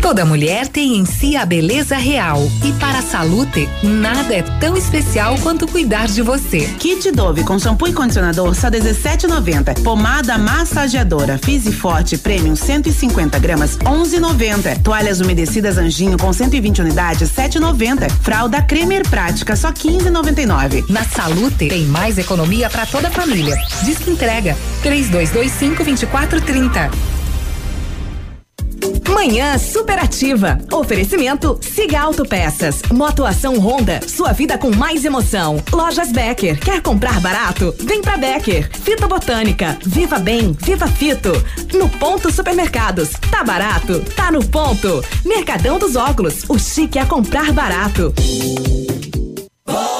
[0.00, 4.74] Toda mulher tem em si a beleza real e para a Salute, nada é tão
[4.74, 6.60] especial quanto cuidar de você.
[6.78, 9.82] Kit Dove com shampoo e condicionador só 17,90.
[9.82, 14.82] Pomada massageadora Fizzy Forte Premium 150 gramas 11,90.
[14.82, 18.10] Toalhas umedecidas Anjinho com 120 unidades 7,90.
[18.22, 20.88] Fralda Cremer Prática só 15,99.
[20.88, 23.54] Na Salute tem mais economia para toda a família.
[23.84, 27.19] Diz que entrega 3225 2430.
[29.08, 30.58] Manhã superativa.
[30.72, 32.82] Oferecimento Siga Autopeças.
[32.92, 34.00] Motoação Honda.
[34.06, 35.62] Sua vida com mais emoção.
[35.72, 36.58] Lojas Becker.
[36.58, 37.74] Quer comprar barato?
[37.80, 38.70] Vem pra Becker.
[38.78, 39.78] Fita Botânica.
[39.84, 40.56] Viva Bem.
[40.60, 41.32] Viva Fito.
[41.74, 43.10] No Ponto Supermercados.
[43.30, 44.00] Tá barato?
[44.16, 45.04] Tá no ponto.
[45.24, 46.44] Mercadão dos Óculos.
[46.48, 48.14] O chique é comprar barato.
[49.66, 49.99] Bom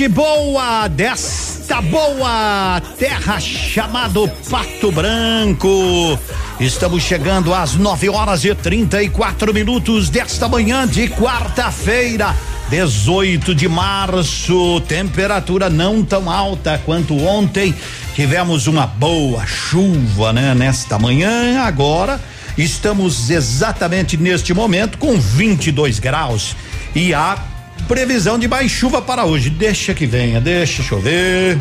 [0.00, 6.18] gente boa desta boa terra chamado Pato Branco.
[6.58, 12.34] Estamos chegando às 9 horas e 34 minutos desta manhã de quarta-feira,
[12.70, 14.80] 18 de março.
[14.88, 17.74] Temperatura não tão alta quanto ontem.
[18.14, 21.60] Tivemos uma boa chuva, né, nesta manhã.
[21.60, 22.18] Agora
[22.56, 26.56] estamos exatamente neste momento com 22 graus
[26.94, 27.49] e a
[27.90, 29.50] Previsão de mais chuva para hoje.
[29.50, 31.58] Deixa que venha, deixa chover.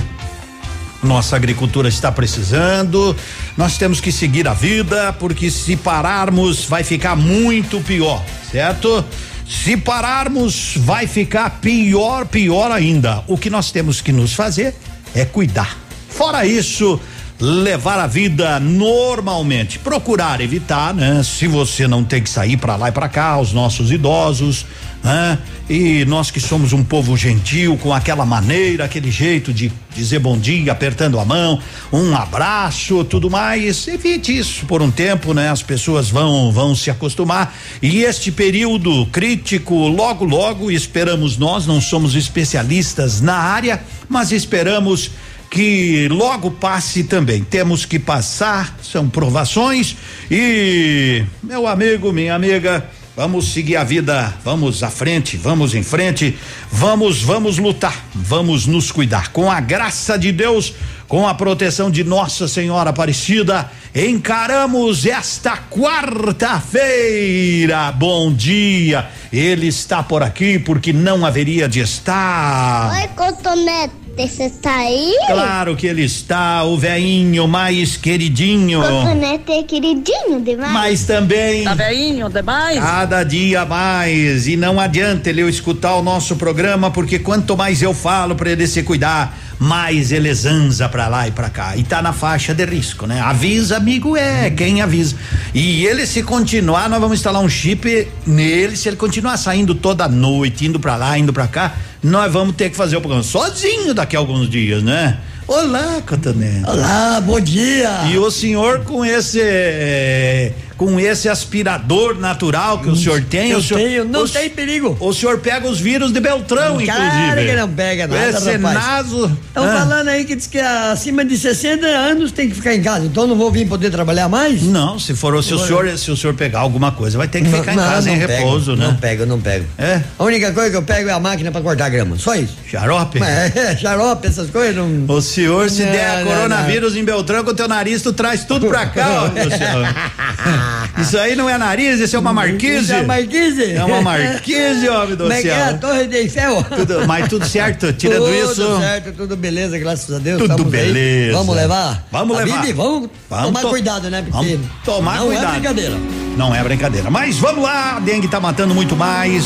[1.01, 3.15] Nossa agricultura está precisando.
[3.57, 9.03] Nós temos que seguir a vida, porque se pararmos vai ficar muito pior, certo?
[9.47, 13.23] Se pararmos vai ficar pior, pior ainda.
[13.25, 14.75] O que nós temos que nos fazer
[15.15, 15.79] é cuidar.
[16.09, 17.01] Fora isso,
[17.39, 21.23] levar a vida normalmente, procurar evitar, né?
[21.23, 24.65] Se você não tem que sair para lá e para cá, os nossos idosos,
[25.03, 25.37] né?
[25.69, 30.37] E nós que somos um povo gentil, com aquela maneira, aquele jeito de dizer bom
[30.37, 31.59] dia, apertando a mão,
[31.93, 35.49] um abraço, tudo mais, evite isso por um tempo, né?
[35.49, 41.79] As pessoas vão vão se acostumar e este período crítico, logo logo esperamos nós, não
[41.79, 45.11] somos especialistas na área, mas esperamos
[45.49, 47.43] que logo passe também.
[47.43, 49.95] Temos que passar, são provações
[50.29, 52.87] e meu amigo, minha amiga,
[53.19, 56.39] Vamos seguir a vida, vamos à frente, vamos em frente,
[56.71, 59.33] vamos, vamos lutar, vamos nos cuidar.
[59.33, 60.73] Com a graça de Deus,
[61.05, 67.91] com a proteção de Nossa Senhora Aparecida, encaramos esta quarta-feira.
[67.91, 69.09] Bom dia.
[69.33, 72.89] Ele está por aqui porque não haveria de estar.
[72.93, 74.08] Oi, Cotonete.
[74.17, 75.15] Você tá aí?
[75.27, 78.81] Claro que ele está, o veinho mais queridinho.
[78.81, 80.73] Cotonete é queridinho demais.
[80.73, 81.63] Mas também.
[81.63, 82.79] Tá veinho demais?
[82.79, 84.47] Cada dia mais.
[84.47, 88.51] E não adianta ele eu escutar o nosso programa, porque quanto mais eu falo para
[88.51, 91.75] ele se cuidar, mais ele zanza pra lá e pra cá.
[91.75, 93.19] E tá na faixa de risco, né?
[93.19, 95.15] Avisa, amigo, é quem avisa.
[95.53, 98.77] E ele, se continuar, nós vamos instalar um chip nele.
[98.77, 102.69] Se ele continuar saindo toda noite, indo pra lá, indo pra cá, nós vamos ter
[102.69, 105.17] que fazer o programa sozinho daqui a alguns dias, né?
[105.45, 106.69] Olá, Cotonete.
[106.69, 108.03] Olá, bom dia.
[108.11, 113.57] E o senhor com esse eh, com esse aspirador natural que o senhor tem, Eu
[113.57, 114.95] o senhor, tenho, não o, tem perigo.
[115.01, 117.49] O senhor pega os vírus de Beltrão, Cara inclusive.
[117.49, 118.73] que não pega nada, Esse rapaz.
[118.75, 119.37] naso.
[119.49, 119.77] Estão Ah.
[119.79, 123.27] falando aí que diz que acima de 60 anos tem que ficar em casa, então
[123.27, 124.63] não vou vir poder trabalhar mais?
[124.63, 127.49] Não, se for se o senhor se o senhor pegar alguma coisa, vai ter que
[127.49, 128.87] Não, ficar em não, casa em não pego, repouso, né?
[128.87, 129.65] Não pego, não pego.
[129.77, 130.01] É.
[130.17, 132.55] A única coisa que eu pego é a máquina pra cortar grama, só isso.
[132.65, 133.19] Xarope?
[133.21, 135.13] É, xarope, essas coisas não.
[135.13, 138.45] O senhor, se Não, der não, coronavírus em Beltrão com o teu nariz, tu traz
[138.45, 139.85] tudo pra cá, ó, meu senhor.
[140.97, 142.83] Isso aí não é nariz, isso é uma marquise.
[142.83, 143.73] Isso é marquise?
[143.73, 145.41] É uma marquise, homem do Como é é?
[145.41, 145.65] céu.
[145.69, 146.63] A Torre de Eiffel?
[146.63, 148.55] Tudo- mas tudo certo, tirando tudo isso.
[148.55, 150.41] Tudo certo, tudo beleza, graças a Deus.
[150.41, 150.81] Tudo estamos aí.
[150.81, 151.37] beleza.
[151.37, 152.07] Vamos levar?
[152.11, 152.61] Vamos A levar.
[152.61, 154.21] Bibi, vamos, Vamos tomar to- cuidado, né?
[154.21, 155.45] Porque Vamos tomar não cuidado.
[155.47, 155.95] é brincadeira.
[156.37, 157.09] Não é brincadeira.
[157.11, 159.45] Mas vamos lá, a dengue tá matando muito mais.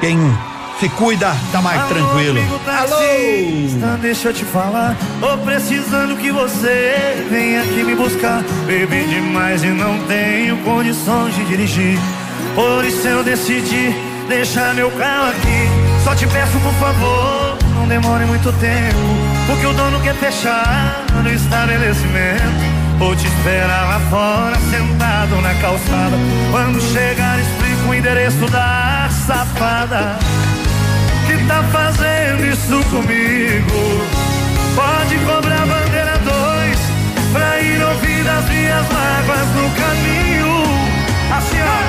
[0.00, 0.18] Quem
[0.78, 2.40] se cuida tá mais tranquilo.
[2.64, 4.96] Taxista, deixa eu te falar.
[5.20, 8.42] Tô precisando que você venha aqui me buscar.
[8.66, 11.98] Bebi demais e não tenho condições de dirigir.
[12.54, 13.94] Por isso eu decidi
[14.28, 16.02] deixar meu carro aqui.
[16.02, 18.98] Só te peço, por favor, não demore muito tempo.
[19.46, 22.74] Porque o dono quer fechar no estabelecimento.
[22.98, 26.16] Vou te esperar lá fora, sentado na calçada.
[26.50, 30.18] Quando chegar, explico o endereço da safada
[31.46, 34.06] tá fazendo isso comigo.
[34.74, 36.78] Pode cobrar bandeira dois
[37.32, 40.64] pra ir ouvir das minhas mágoas no caminho.
[41.36, 41.80] Assim, ó,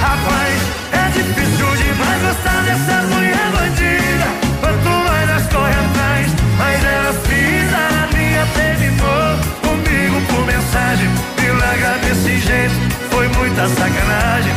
[0.00, 0.58] rapaz,
[0.92, 4.26] é difícil demais gostar dessas mulher bandida.
[4.60, 8.46] Quanto mais nós corre atrás, mais elas pisam na minha.
[8.54, 11.08] Terminou comigo por mensagem.
[11.40, 12.74] Me larga desse jeito,
[13.10, 14.54] foi muita sacanagem.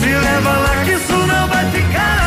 [0.00, 2.19] Me leva lá que isso não vai ficar.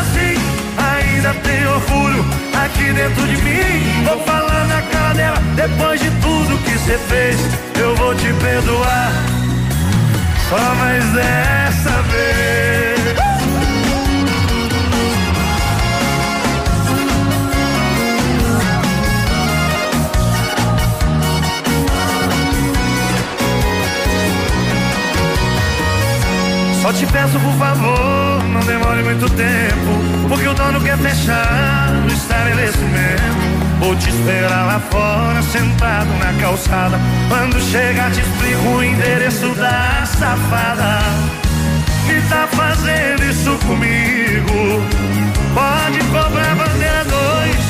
[1.24, 2.22] Ainda tem orgulho
[2.52, 4.04] aqui dentro de mim.
[4.04, 7.40] Vou falar na cara dela, depois de tudo que você fez,
[7.80, 9.10] eu vou te perdoar.
[10.50, 12.84] Só mais dessa vez.
[26.82, 32.06] Só te peço por favor, não demore muito tempo Porque o dono quer fechar no
[32.06, 33.44] estabelecimento
[33.80, 36.98] Vou te esperar lá fora, sentado na calçada
[37.28, 41.00] Quando chegar te explico o endereço da safada
[42.06, 44.82] Que tá fazendo isso comigo
[45.52, 47.64] Pode cobrar bandeira dois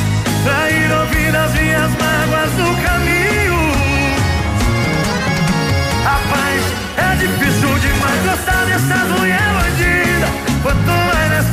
[0.45, 3.25] Pra ir ouvir as minhas mágoas no caminho
[6.05, 6.62] Rapaz,
[6.99, 9.74] é difícil demais gostar dessas mulher bandida.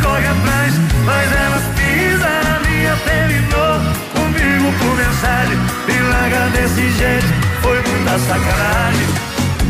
[0.02, 0.74] Corre atrás,
[1.06, 2.96] mais elas pisam na minha.
[3.06, 3.80] Terminou
[4.14, 5.58] comigo por mensagem.
[5.86, 7.28] Me larga desse jeito,
[7.62, 9.08] foi muita sacanagem.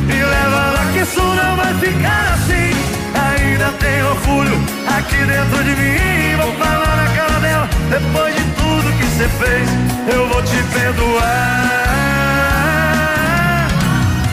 [0.05, 2.71] Me leva lá que isso não vai ficar assim.
[3.13, 4.57] Ainda tem orgulho
[4.98, 6.36] aqui dentro de mim.
[6.38, 9.69] Vou falar na cara dela, depois de tudo que você fez,
[10.13, 11.21] eu vou te perdoar.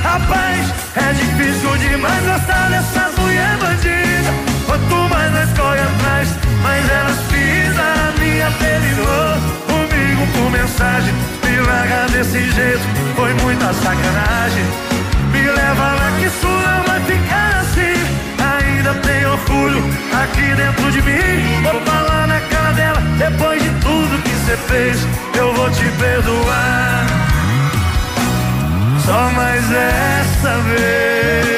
[0.03, 4.48] Rapaz, é difícil demais gostar dessas mulher bandida.
[4.89, 6.29] Quanto mais nós corre atrás,
[6.63, 8.51] mais elas pisam na minha.
[8.53, 9.35] Terminou
[9.67, 11.15] comigo por mensagem.
[11.45, 12.83] Me larga desse jeito,
[13.17, 14.65] foi muita sacanagem.
[15.33, 17.99] Me leva lá que isso não vai ficar assim.
[18.39, 19.83] Ainda tem orgulho
[20.23, 21.63] aqui dentro de mim.
[21.63, 27.07] Vou falar na cara dela, depois de tudo que você fez, eu vou te perdoar.
[29.05, 31.58] Só mais essa vez.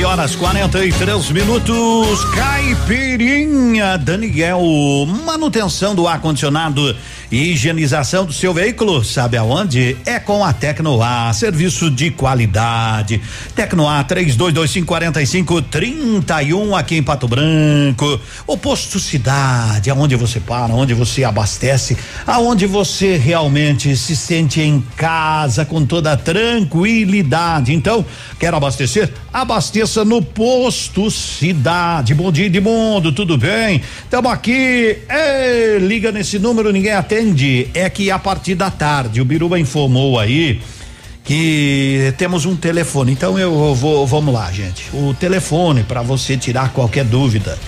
[0.00, 2.24] 9 horas 43 minutos.
[2.34, 4.60] Caipirinha Daniel,
[5.26, 6.96] manutenção do ar-condicionado
[7.30, 9.96] higienização do seu veículo, sabe aonde?
[10.04, 13.20] É com a Tecnoar, serviço de qualidade.
[13.54, 18.20] Tecnoar 32254531 aqui em Pato Branco.
[18.46, 21.96] O posto cidade, aonde você para, onde você abastece,
[22.26, 27.72] aonde você realmente se sente em casa com toda tranquilidade.
[27.72, 28.04] Então,
[28.40, 29.08] quer abastecer?
[29.32, 32.12] Abasteça no posto cidade.
[32.12, 33.80] Bom dia, Edmundo, tudo bem?
[34.02, 34.98] Estamos aqui.
[35.08, 37.19] Ei, liga nesse número, ninguém atende.
[37.74, 40.60] É que a partir da tarde, o Biruba informou aí
[41.22, 43.12] que temos um telefone.
[43.12, 44.84] Então eu vou, vamos lá, gente.
[44.92, 47.58] O telefone para você tirar qualquer dúvida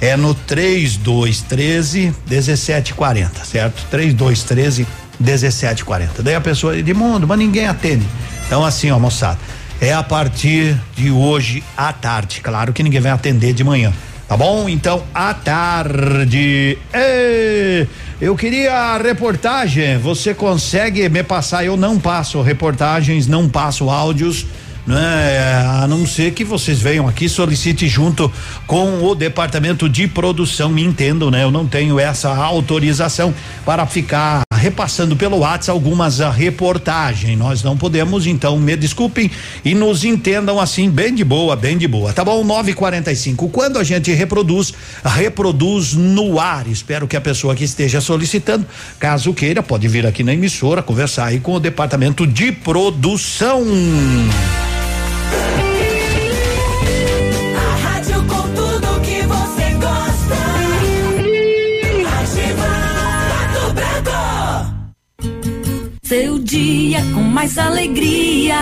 [0.00, 3.84] é no 3213 1740, certo?
[3.90, 4.86] 3213
[5.18, 6.22] 1740.
[6.22, 8.06] Daí a pessoa, Edmundo, mas ninguém atende.
[8.46, 9.38] Então assim, ó, moçada,
[9.80, 12.40] é a partir de hoje à tarde.
[12.40, 13.92] Claro que ninguém vai atender de manhã.
[14.30, 14.68] Tá bom?
[14.68, 16.78] Então, à tarde.
[16.94, 17.88] Ei,
[18.20, 19.96] eu queria a reportagem.
[19.98, 21.64] Você consegue me passar?
[21.64, 24.46] Eu não passo reportagens, não passo áudios.
[24.86, 25.64] Né?
[25.82, 28.30] A não ser que vocês venham aqui, solicite junto
[28.66, 31.44] com o departamento de produção, me entendam, né?
[31.44, 33.32] Eu não tenho essa autorização
[33.64, 37.34] para ficar repassando pelo WhatsApp algumas a reportagem.
[37.34, 39.30] Nós não podemos, então me desculpem
[39.64, 42.12] e nos entendam assim, bem de boa, bem de boa.
[42.12, 42.44] Tá bom?
[42.44, 43.50] 9:45.
[43.50, 46.66] Quando a gente reproduz, reproduz no ar.
[46.66, 48.66] Espero que a pessoa que esteja solicitando,
[48.98, 53.64] caso queira, pode vir aqui na emissora conversar aí com o departamento de produção.
[66.50, 68.58] Dia com mais alegria.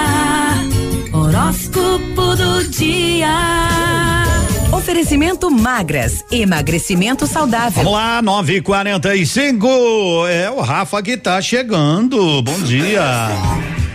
[1.10, 3.30] Horóscopo do dia.
[4.70, 7.82] Oferecimento magras, emagrecimento saudável.
[7.82, 10.26] Vamos lá, 9:45.
[10.28, 12.42] É o Rafa que tá chegando.
[12.42, 13.30] Bom dia.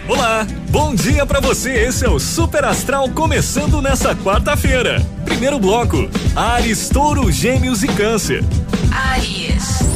[0.07, 1.73] Olá, bom dia para você.
[1.73, 5.05] Esse é o Super Astral começando nessa quarta-feira.
[5.23, 8.43] Primeiro bloco: Ares, Touro, Gêmeos e Câncer.
[8.91, 9.92] Aries.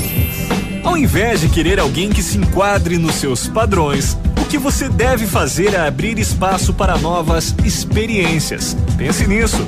[0.87, 5.27] Ao invés de querer alguém que se enquadre nos seus padrões, o que você deve
[5.27, 8.75] fazer é abrir espaço para novas experiências.
[8.95, 9.67] Pense nisso.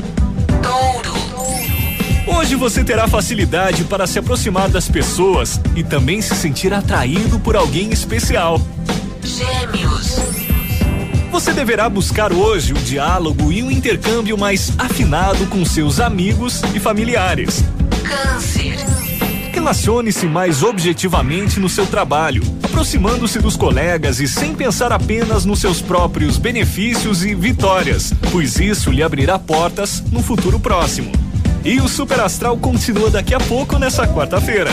[0.64, 1.20] Touro.
[2.26, 7.58] Hoje você terá facilidade para se aproximar das pessoas e também se sentir atraído por
[7.58, 8.62] alguém especial.
[9.22, 10.22] Gêmeos.
[11.32, 16.80] Você deverá buscar hoje o diálogo e um intercâmbio mais afinado com seus amigos e
[16.80, 17.62] familiares.
[18.06, 18.99] Câncer.
[19.60, 25.82] Relacione-se mais objetivamente no seu trabalho, aproximando-se dos colegas e sem pensar apenas nos seus
[25.82, 31.12] próprios benefícios e vitórias, pois isso lhe abrirá portas no futuro próximo.
[31.66, 34.72] E o Super Astral continua daqui a pouco nessa quarta-feira.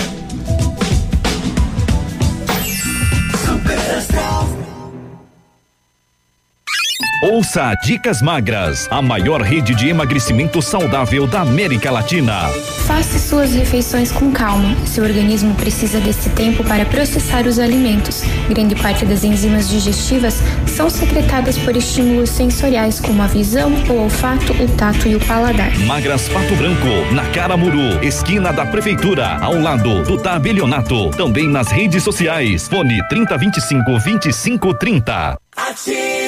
[7.23, 12.51] Ouça Dicas Magras, a maior rede de emagrecimento saudável da América Latina.
[12.87, 14.77] Faça suas refeições com calma.
[14.85, 18.23] Seu organismo precisa desse tempo para processar os alimentos.
[18.51, 24.53] Grande parte das enzimas digestivas são secretadas por estímulos sensoriais como a visão, o olfato,
[24.53, 25.75] o tato e o paladar.
[25.87, 31.11] Magras Pato Branco, na Caramuru, esquina da Prefeitura, ao lado do Tabelionato.
[31.13, 32.69] Também nas redes sociais.
[32.69, 35.39] Fone 3025 2530.
[35.57, 36.26] Ativa.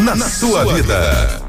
[0.00, 1.42] Na, sua vida.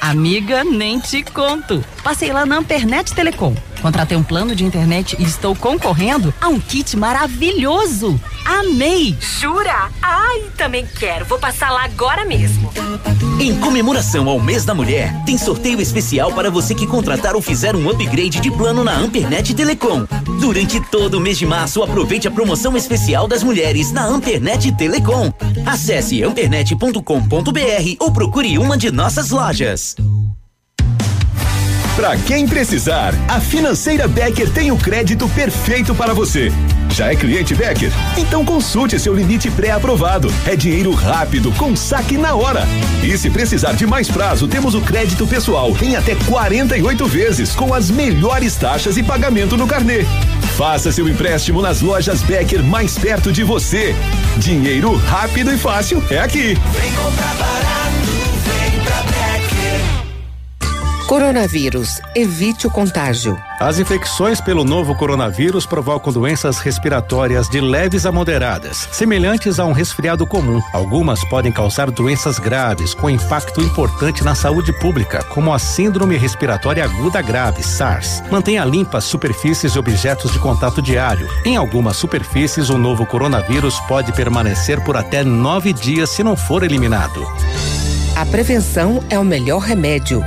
[0.00, 1.84] Amiga, nem te conto.
[2.04, 3.56] Passei lá na Ampernet Telecom.
[3.82, 8.18] Contratei um plano de internet e estou concorrendo a um kit maravilhoso.
[8.44, 9.16] Amei!
[9.20, 9.90] Jura?
[10.00, 11.24] Ai, também quero.
[11.24, 12.72] Vou passar lá agora mesmo.
[13.40, 17.74] Em comemoração ao mês da mulher, tem sorteio especial para você que contratar ou fizer
[17.74, 20.06] um upgrade de plano na Ampernet Telecom.
[20.40, 25.32] Durante todo o mês de março, aproveite a promoção especial das mulheres na Ampernet Telecom.
[25.66, 29.96] Acesse ampernet.com.br ou procure uma de nossas lojas.
[32.02, 36.50] Para quem precisar, a Financeira Becker tem o crédito perfeito para você.
[36.90, 37.92] Já é cliente Becker?
[38.18, 40.28] Então consulte seu limite pré-aprovado.
[40.44, 42.66] É dinheiro rápido, com saque na hora.
[43.04, 47.72] E se precisar de mais prazo, temos o crédito pessoal em até 48 vezes, com
[47.72, 50.04] as melhores taxas e pagamento no carnê.
[50.56, 53.94] Faça seu empréstimo nas lojas Becker mais perto de você.
[54.38, 56.58] Dinheiro rápido e fácil é aqui.
[56.80, 57.81] Vem comprar barato,
[61.12, 62.00] Coronavírus.
[62.14, 63.38] Evite o contágio.
[63.60, 69.72] As infecções pelo novo coronavírus provocam doenças respiratórias de leves a moderadas, semelhantes a um
[69.72, 70.58] resfriado comum.
[70.72, 76.82] Algumas podem causar doenças graves, com impacto importante na saúde pública, como a Síndrome Respiratória
[76.82, 78.22] Aguda Grave, SARS.
[78.30, 81.28] Mantenha limpas superfícies e objetos de contato diário.
[81.44, 86.62] Em algumas superfícies, o novo coronavírus pode permanecer por até nove dias se não for
[86.62, 87.22] eliminado.
[88.16, 90.24] A prevenção é o melhor remédio.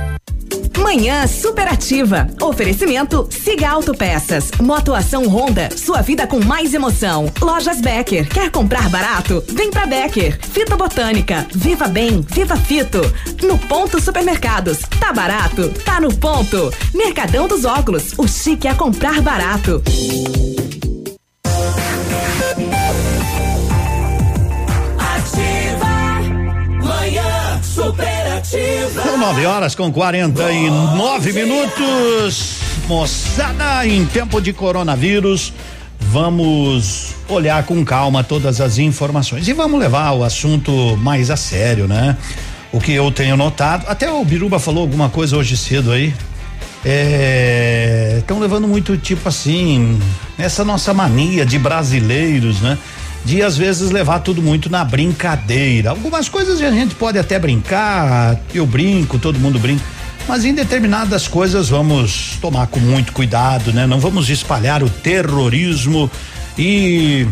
[0.78, 2.26] Manhã superativa.
[2.40, 4.50] Oferecimento Siga Autopeças.
[4.60, 5.68] Motoação Honda.
[5.76, 7.32] Sua vida com mais emoção.
[7.40, 8.28] Lojas Becker.
[8.28, 9.42] Quer comprar barato?
[9.48, 10.38] Vem pra Becker.
[10.40, 11.46] Fito Botânica.
[11.54, 12.24] Viva Bem.
[12.28, 13.00] Viva Fito.
[13.42, 14.78] No Ponto Supermercados.
[15.00, 15.68] Tá barato?
[15.84, 16.72] Tá no ponto.
[16.94, 18.12] Mercadão dos Óculos.
[18.16, 19.82] O chique é comprar barato.
[29.16, 32.58] São 9 horas com 49 minutos.
[32.86, 35.54] Moçada, em tempo de coronavírus,
[35.98, 41.88] vamos olhar com calma todas as informações e vamos levar o assunto mais a sério,
[41.88, 42.14] né?
[42.70, 46.14] O que eu tenho notado, até o Biruba falou alguma coisa hoje cedo aí.
[48.18, 49.98] Estão levando muito tipo assim,
[50.36, 52.76] essa nossa mania de brasileiros, né?
[53.26, 55.90] De às vezes levar tudo muito na brincadeira.
[55.90, 59.84] Algumas coisas a gente pode até brincar, eu brinco, todo mundo brinca.
[60.28, 63.84] Mas em determinadas coisas vamos tomar com muito cuidado, né?
[63.84, 66.08] Não vamos espalhar o terrorismo
[66.56, 67.26] e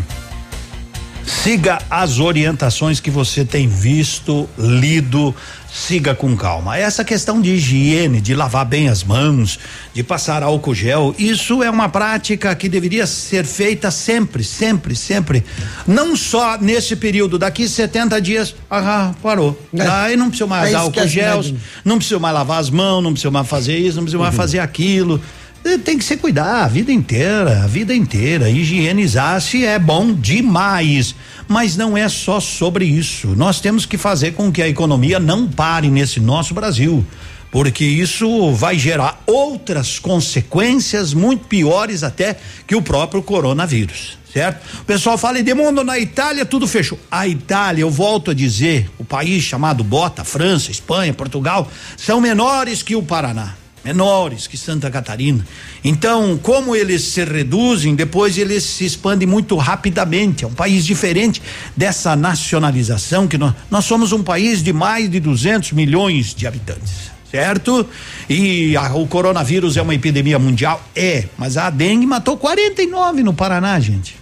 [1.25, 5.33] siga as orientações que você tem visto, lido,
[5.75, 6.77] siga com calma.
[6.77, 9.59] Essa questão de higiene, de lavar bem as mãos,
[9.93, 15.43] de passar álcool gel, isso é uma prática que deveria ser feita sempre, sempre, sempre.
[15.85, 19.59] Não só nesse período, daqui 70 dias, ah, parou.
[19.77, 19.85] É.
[19.85, 21.43] Aí não precisa mais Aí álcool gel,
[21.83, 24.59] não precisa mais lavar as mãos, não precisa mais fazer isso, não precisa mais fazer
[24.59, 25.21] aquilo.
[25.65, 28.49] Eh, Tem que se cuidar a vida inteira, a vida inteira.
[28.49, 31.15] Higienizar-se é bom demais.
[31.47, 33.29] Mas não é só sobre isso.
[33.35, 37.03] Nós temos que fazer com que a economia não pare nesse nosso Brasil.
[37.51, 42.35] porque isso vai gerar outras consequências muito piores até
[42.67, 44.61] que o próprio coronavírus, certo?
[44.81, 46.99] O pessoal fala, Edmundo, na Itália tudo fechou.
[47.09, 52.83] A Itália, eu volto a dizer, o país chamado Bota, França, Espanha, Portugal, são menores
[52.83, 55.45] que o Paraná menores que Santa Catarina.
[55.83, 60.43] Então, como eles se reduzem, depois eles se expandem muito rapidamente.
[60.43, 61.39] É um país diferente
[61.77, 67.13] dessa nacionalização que nós, nós somos um país de mais de 200 milhões de habitantes.
[67.29, 67.87] Certo?
[68.29, 70.81] E a, o coronavírus é uma epidemia mundial?
[70.95, 74.15] É, mas a dengue matou 49 no Paraná, gente.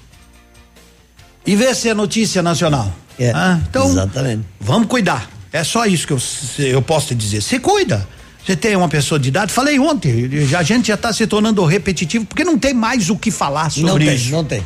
[1.45, 2.93] E vê se é notícia nacional.
[3.17, 4.43] É, ah, então, exatamente.
[4.60, 5.30] vamos cuidar.
[5.54, 6.19] É só isso que eu,
[6.65, 7.41] eu posso te dizer.
[7.41, 8.06] Se cuida.
[8.45, 11.63] Você tem uma pessoa de idade, falei ontem, já, a gente já está se tornando
[11.63, 14.32] repetitivo, porque não tem mais o que falar sobre não tem, isso.
[14.32, 14.63] Não tem.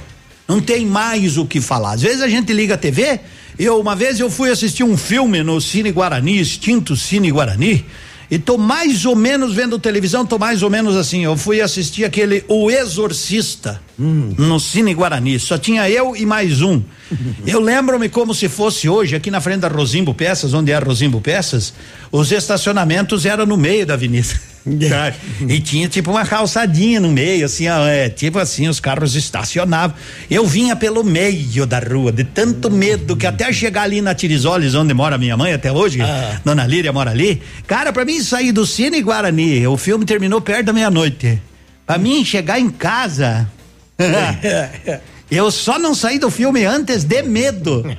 [0.48, 1.92] Não tem mais o que falar.
[1.92, 3.20] Às vezes a gente liga a TV,
[3.60, 7.86] eu uma vez eu fui assistir um filme no Cine Guarani, extinto Cine Guarani,
[8.30, 12.04] e tô mais ou menos vendo televisão, tô mais ou menos assim, eu fui assistir
[12.04, 14.36] aquele O Exorcista Hum.
[14.38, 16.84] no Cine Guarani, só tinha eu e mais um.
[17.48, 20.80] Eu lembro-me como se fosse hoje, aqui na frente da Rosimbo Peças, onde é a
[20.80, 21.74] Rosimbo Peças,
[22.12, 24.28] os estacionamentos eram no meio da avenida.
[24.90, 25.14] Tá?
[25.48, 29.96] e tinha tipo uma calçadinha no meio, assim, ó, é, tipo assim, os carros estacionavam.
[30.30, 34.76] Eu vinha pelo meio da rua, de tanto medo que até chegar ali na Tirisoles,
[34.76, 36.40] onde mora minha mãe até hoje, Ah.
[36.44, 37.42] Dona Líria mora ali.
[37.66, 41.42] Cara, pra mim sair do Cine Guarani, o filme terminou perto da meia-noite.
[41.86, 43.50] Pra mim chegar em casa.
[45.30, 47.84] Eu só não saí do filme antes de medo.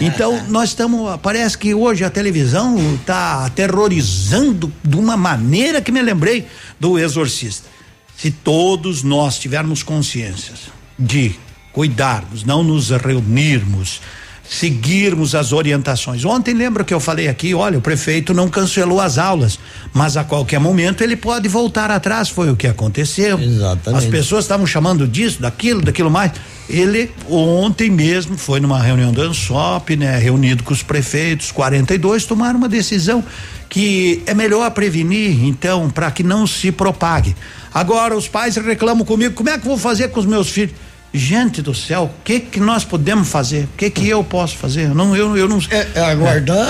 [0.00, 1.18] Então, nós estamos.
[1.22, 6.46] Parece que hoje a televisão está aterrorizando de uma maneira que me lembrei
[6.80, 7.68] do Exorcista.
[8.16, 10.68] Se todos nós tivermos consciências
[10.98, 11.36] de
[11.72, 14.00] cuidarmos, não nos reunirmos,
[14.48, 16.24] seguirmos as orientações.
[16.24, 19.58] Ontem lembra que eu falei aqui, olha, o prefeito não cancelou as aulas,
[19.92, 23.40] mas a qualquer momento ele pode voltar atrás, foi o que aconteceu.
[23.40, 24.04] Exatamente.
[24.04, 26.32] As pessoas estavam chamando disso, daquilo, daquilo mais.
[26.68, 32.58] Ele ontem mesmo foi numa reunião do ANSOP, né, reunido com os prefeitos, 42 tomaram
[32.58, 33.24] uma decisão
[33.68, 37.34] que é melhor prevenir, então, para que não se propague.
[37.72, 40.74] Agora os pais reclamam comigo, como é que eu vou fazer com os meus filhos?
[41.16, 43.66] Gente do céu, o que que nós podemos fazer?
[43.66, 44.88] O que que eu posso fazer?
[44.88, 45.60] Eu não, eu, eu não.
[45.70, 46.66] É, é aguardar.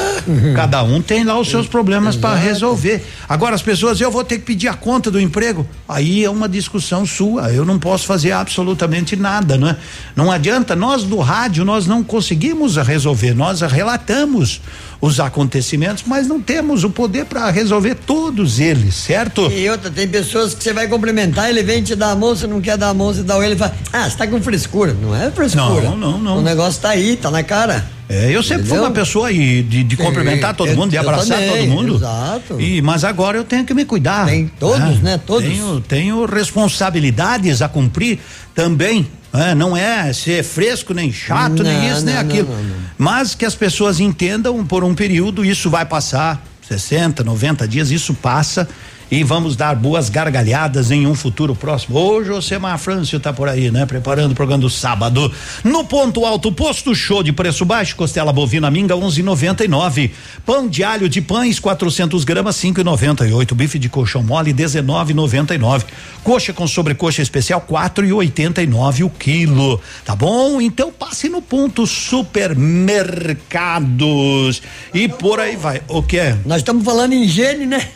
[0.55, 3.03] Cada um tem lá os seus problemas para resolver.
[3.27, 5.67] Agora as pessoas, eu vou ter que pedir a conta do emprego.
[5.89, 7.55] Aí é uma discussão sua.
[7.55, 9.77] Eu não posso fazer absolutamente nada, não é?
[10.15, 10.77] Não adianta.
[10.77, 13.33] Nós do rádio nós não conseguimos resolver.
[13.33, 14.61] Nós relatamos
[15.05, 19.51] os acontecimentos, mas não temos o poder para resolver todos eles, certo?
[19.53, 22.47] E outra, tem pessoas que você vai cumprimentar, ele vem te dar a mão, você
[22.47, 24.41] não quer dar a mão, você dá o ele e fala, ah, você tá com
[24.41, 24.95] frescura.
[24.95, 25.83] Não é frescura.
[25.91, 26.39] Não, não, não.
[26.39, 27.85] O negócio tá aí, tá na cara.
[28.09, 28.83] É, eu sempre fui Entendeu?
[28.85, 31.69] uma pessoa aí de, de cumprimentar É, todo eu- mundo, de eu abraçar também, todo
[31.69, 31.97] mundo.
[31.97, 32.61] exato.
[32.61, 34.27] E, mas agora eu tenho que me cuidar.
[34.27, 35.19] Tem todos, né?
[35.27, 35.49] Todos.
[35.49, 38.19] Tenho, tenho responsabilidades a cumprir
[38.55, 39.07] também.
[39.33, 39.55] né?
[39.55, 42.49] Não é ser fresco, nem chato, nem Não, isso, nem não, aquilo.
[42.97, 48.15] Mas que as pessoas entendam por um período, isso vai passar 60, 90 dias, isso
[48.15, 48.69] passa.
[49.11, 51.99] E vamos dar boas gargalhadas em um futuro próximo.
[51.99, 53.87] Hoje o Semar Frâncio tá por aí, né?
[53.87, 55.31] Preparando o programa do sábado.
[55.63, 60.11] No ponto alto, posto show de preço baixo, costela bovina minga 11,99.
[60.45, 63.55] Pão de alho de pães 400 gramas 5,98.
[63.55, 65.85] Bife de colchão mole 19,99.
[66.23, 69.81] Coxa com sobrecoxa especial 4,89 o quilo.
[70.05, 70.61] Tá bom?
[70.61, 74.63] Então passe no ponto supermercados
[74.93, 75.83] e por aí vai.
[75.89, 76.37] O que é?
[76.45, 77.89] Nós estamos falando em higiene, né?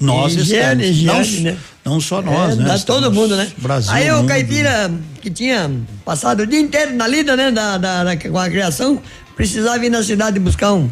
[0.00, 1.02] Nós estamos.
[1.02, 1.56] não, higiene, né?
[1.84, 2.62] não só nós, é, né?
[2.76, 3.48] Estamos- todo mundo, né?
[3.58, 3.92] Brasil.
[3.92, 5.70] Aí o caipira que tinha
[6.04, 7.50] passado o dia inteiro na lida, né?
[7.50, 9.00] Da, da, da- com a criação,
[9.36, 10.88] precisava ir na cidade buscar um,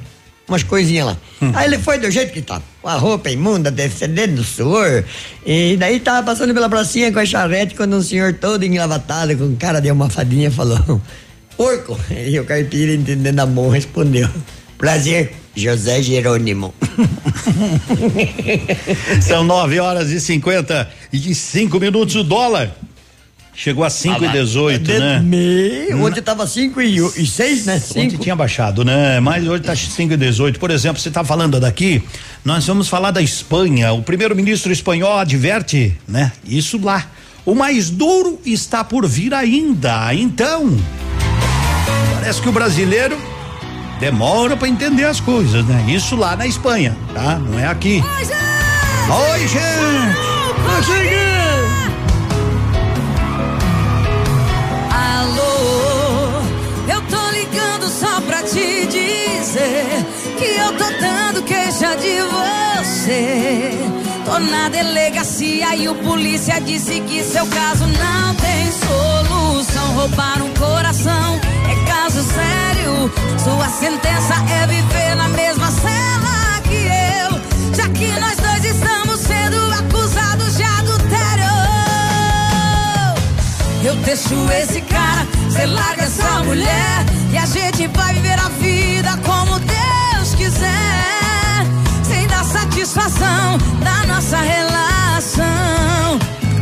[0.46, 1.16] umas coisinhas lá.
[1.40, 1.52] Hum.
[1.54, 5.04] Aí ele foi do jeito que tá, com a roupa imunda, descendendo do suor.
[5.46, 9.56] E daí tava passando pela pracinha com a charrete quando um senhor todo engravatado, com
[9.56, 11.00] cara de almofadinha, falou:
[11.56, 11.98] Porco!
[12.12, 14.28] E o caipira, entendendo a mão, respondeu:
[14.76, 16.72] Prazer, José Jerônimo.
[19.20, 22.70] São nove horas e cinquenta e cinco minutos o dólar.
[23.54, 25.18] Chegou a cinco e dezoito, né?
[25.18, 25.92] Me...
[25.94, 27.74] Ontem tava 5 e, e 6, né?
[27.74, 28.22] Ontem Cinco.
[28.22, 29.18] tinha baixado, né?
[29.18, 30.60] Mas hoje tá 5 e 18.
[30.60, 32.00] Por exemplo, você tá falando daqui,
[32.44, 33.92] nós vamos falar da Espanha.
[33.92, 36.30] O primeiro-ministro espanhol adverte, né?
[36.46, 37.04] Isso lá.
[37.44, 40.14] O mais duro está por vir ainda.
[40.14, 40.78] Então,
[42.14, 43.18] parece que o brasileiro
[43.98, 45.84] demora para entender as coisas, né?
[45.88, 47.38] Isso lá na Espanha, tá?
[47.38, 48.02] Não é aqui.
[49.32, 50.28] Oi, gente!
[54.90, 56.42] Alô,
[56.88, 60.06] eu tô ligando só pra te dizer
[60.38, 63.72] que eu tô dando queixa de você.
[64.24, 69.94] Tô na delegacia e o polícia disse que seu caso não tem solução.
[69.94, 72.67] Roubar um coração é caso sério.
[73.38, 77.40] Sua sentença é viver na mesma cela que eu.
[77.74, 81.54] Já que nós dois estamos sendo acusados de adultério.
[83.84, 87.04] Eu deixo esse cara, cê larga essa mulher.
[87.32, 91.66] E a gente vai viver a vida como Deus quiser.
[92.02, 96.18] Sem dar satisfação da nossa relação.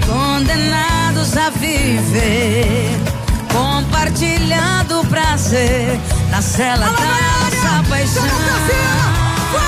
[0.06, 3.25] Condenados a viver.
[3.56, 5.98] Compartilhando o prazer
[6.30, 8.22] na cela da nossa paixão.
[9.54, 9.58] Oh,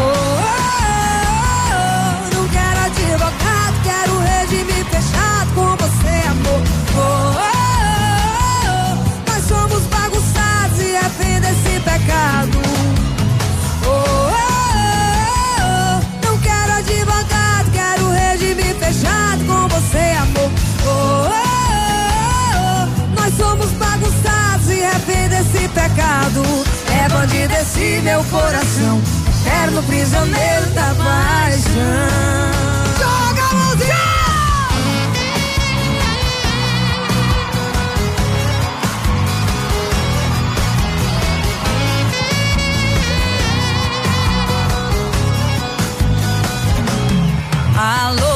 [0.00, 0.04] oh,
[1.72, 6.62] oh, não quero advogado, quero regime fechado com você, amor.
[6.96, 7.34] Oh,
[9.30, 12.65] nós somos bagunçados e refém desse pecado.
[25.88, 26.42] Pecado.
[26.92, 29.00] É bandido esse meu coração,
[29.44, 31.72] eterno prisioneiro da paixão.
[32.98, 34.06] Joga a mãozinha!
[47.78, 48.35] Alô,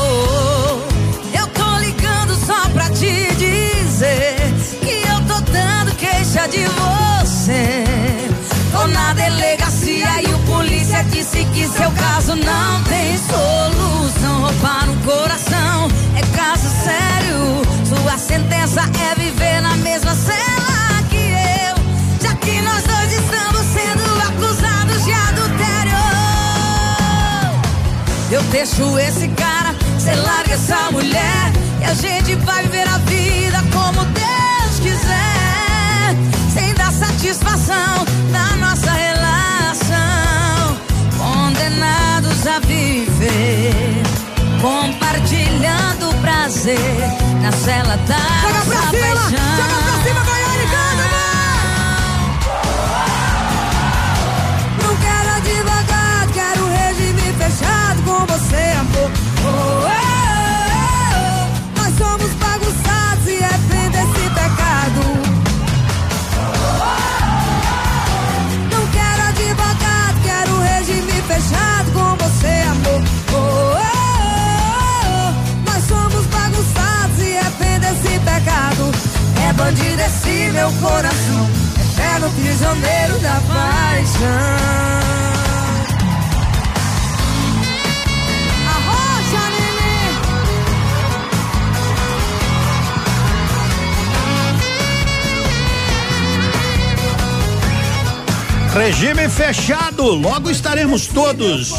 [18.31, 21.75] sentença é viver na mesma cela que eu.
[22.23, 25.99] Já que nós dois estamos sendo acusados de adultério.
[28.31, 31.53] Eu deixo esse cara, cê larga essa mulher.
[31.81, 36.15] E a gente vai viver a vida como Deus quiser.
[36.55, 40.79] Sem dar satisfação da nossa relação.
[41.19, 43.90] Condenados a viver.
[44.61, 46.79] Compartilhando o prazer
[47.41, 50.40] na cela da Joga pra cima, joga pra cima, Goiânia,
[79.71, 81.49] É bandido esse meu coração,
[81.93, 84.81] eterno prisioneiro da paixão.
[98.75, 101.73] Regime fechado, logo estaremos todos.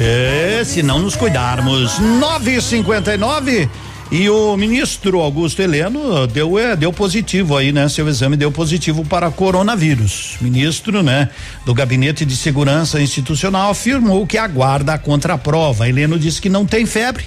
[0.00, 1.98] É, se não nos cuidarmos.
[1.98, 3.68] 9:59
[4.12, 7.88] e o ministro Augusto Heleno deu é, deu positivo aí, né?
[7.88, 10.36] Seu exame deu positivo para coronavírus.
[10.38, 11.30] Ministro, né,
[11.64, 15.88] do Gabinete de Segurança Institucional afirmou que aguarda a contraprova.
[15.88, 17.24] Heleno disse que não tem febre,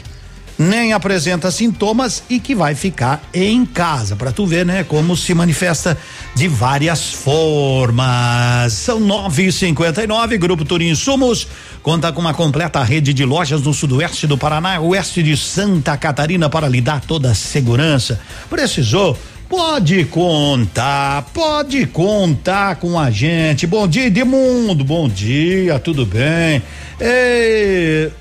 [0.58, 4.16] nem apresenta sintomas e que vai ficar em casa.
[4.16, 5.98] Para tu ver, né, como se manifesta
[6.34, 8.74] de várias formas.
[8.74, 11.48] São nove e cinquenta e nove, Grupo Turim Insumos
[11.84, 16.50] conta com uma completa rede de lojas no sudoeste do Paraná, oeste de Santa Catarina
[16.50, 18.20] para lhe dar toda a segurança.
[18.50, 19.16] Precisou?
[19.48, 23.68] Pode contar, pode contar com a gente.
[23.68, 24.84] Bom dia, Edmundo.
[24.84, 26.64] Bom dia, tudo bem?
[27.00, 28.12] Ei,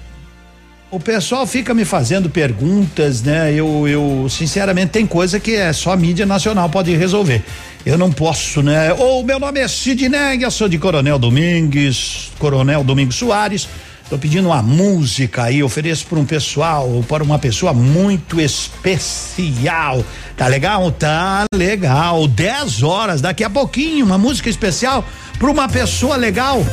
[0.95, 3.53] o pessoal fica me fazendo perguntas, né?
[3.53, 7.43] Eu, eu, sinceramente, tem coisa que é só a mídia nacional pode resolver.
[7.85, 8.93] Eu não posso, né?
[8.93, 13.69] Ou meu nome é Sidney, eu sou de Coronel Domingues, Coronel Domingos Soares.
[14.09, 20.05] Tô pedindo uma música aí, ofereço para um pessoal, para uma pessoa muito especial.
[20.37, 20.93] Tá legal?
[20.93, 22.29] Tá legal.
[22.29, 25.05] 10 horas, daqui a pouquinho, uma música especial
[25.41, 26.65] para uma pessoa legal.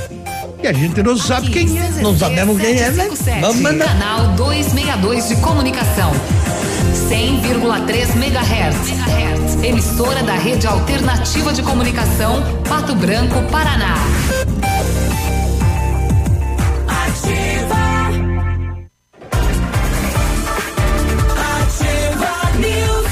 [0.63, 1.89] E a gente não sabe quem é.
[2.01, 3.09] Não sabemos quem é, né?
[3.41, 3.87] Vamos mandar.
[3.87, 6.11] Canal 262 de comunicação.
[7.09, 9.63] 100,3 MHz.
[9.63, 13.95] Emissora da Rede Alternativa de Comunicação, Pato Branco, Paraná.
[21.27, 23.11] Ativa News.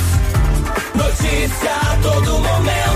[0.96, 2.89] Notícia a todo momento.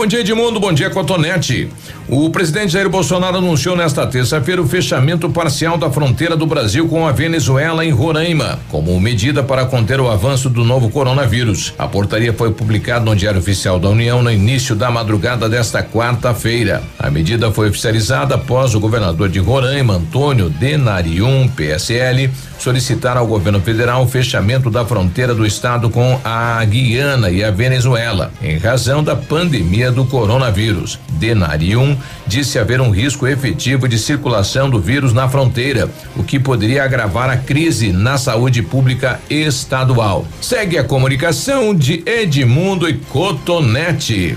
[0.00, 0.58] Bom dia, Edmundo.
[0.58, 1.68] Bom dia, Cotonete.
[2.08, 7.06] O presidente Jair Bolsonaro anunciou nesta terça-feira o fechamento parcial da fronteira do Brasil com
[7.06, 11.74] a Venezuela em Roraima, como medida para conter o avanço do novo coronavírus.
[11.78, 16.82] A portaria foi publicada no Diário Oficial da União no início da madrugada desta quarta-feira.
[16.98, 22.30] A medida foi oficializada após o governador de Roraima, Antônio Denarium, PSL,
[22.60, 27.50] solicitar ao governo federal o fechamento da fronteira do estado com a Guiana e a
[27.50, 30.98] Venezuela, em razão da pandemia do coronavírus.
[31.12, 31.96] Denarium
[32.26, 37.30] disse haver um risco efetivo de circulação do vírus na fronteira, o que poderia agravar
[37.30, 40.26] a crise na saúde pública estadual.
[40.40, 44.36] Segue a comunicação de Edmundo e Cotonete.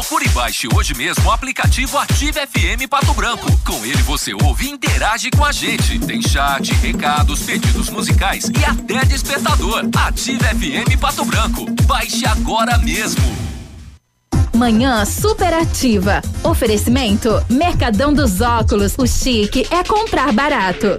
[0.00, 3.46] Procure e baixe hoje mesmo o aplicativo Ative FM Pato Branco.
[3.66, 5.98] Com ele você ouve e interage com a gente.
[5.98, 9.84] Tem chat, recados, pedidos musicais e até despertador.
[9.94, 11.66] Ative FM Pato Branco.
[11.84, 13.22] Baixe agora mesmo.
[14.56, 16.22] Manhã superativa.
[16.42, 18.94] Oferecimento Mercadão dos Óculos.
[18.96, 20.98] O chique é comprar barato.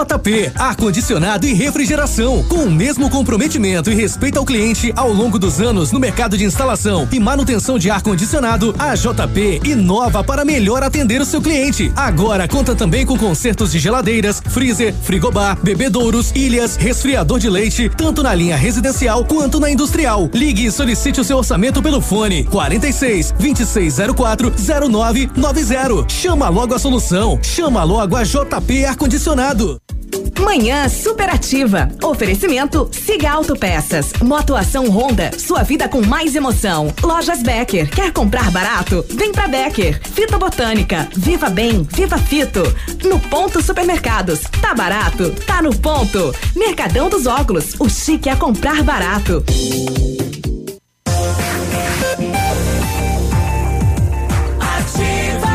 [0.00, 5.60] JP, ar-condicionado e refrigeração, com o mesmo comprometimento e respeito ao cliente ao longo dos
[5.60, 11.20] anos no mercado de instalação e manutenção de ar-condicionado, a JP inova para melhor atender
[11.20, 11.92] o seu cliente.
[11.94, 18.22] Agora conta também com consertos de geladeiras, freezer, frigobar, bebedouros, ilhas, resfriador de leite, tanto
[18.22, 20.30] na linha residencial quanto na industrial.
[20.32, 26.08] Ligue e solicite o seu orçamento pelo fone 46 2604 0990.
[26.08, 27.38] Chama logo a solução.
[27.42, 29.78] Chama logo a JP Ar-Condicionado.
[30.40, 31.88] Manhã superativa.
[32.02, 34.12] Oferecimento Siga Autopeças.
[34.22, 35.30] Motoação Honda.
[35.38, 36.92] Sua vida com mais emoção.
[37.02, 37.90] Lojas Becker.
[37.90, 39.04] Quer comprar barato?
[39.10, 40.00] Vem pra Becker.
[40.02, 41.08] Fita Botânica.
[41.14, 41.86] Viva Bem.
[41.94, 42.62] Viva Fito.
[43.04, 44.40] No Ponto Supermercados.
[44.60, 45.30] Tá barato?
[45.46, 46.34] Tá no ponto.
[46.56, 47.74] Mercadão dos Óculos.
[47.78, 49.44] O chique é comprar barato.
[54.58, 55.48] Ativa.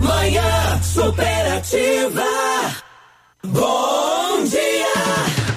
[0.00, 2.47] Manhã superativa.
[3.58, 4.86] Bom dia.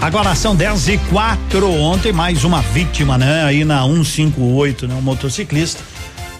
[0.02, 3.44] Agora são 10 e 4 Ontem, mais uma vítima, né?
[3.44, 4.96] Aí na 158, né?
[4.96, 5.84] Um motociclista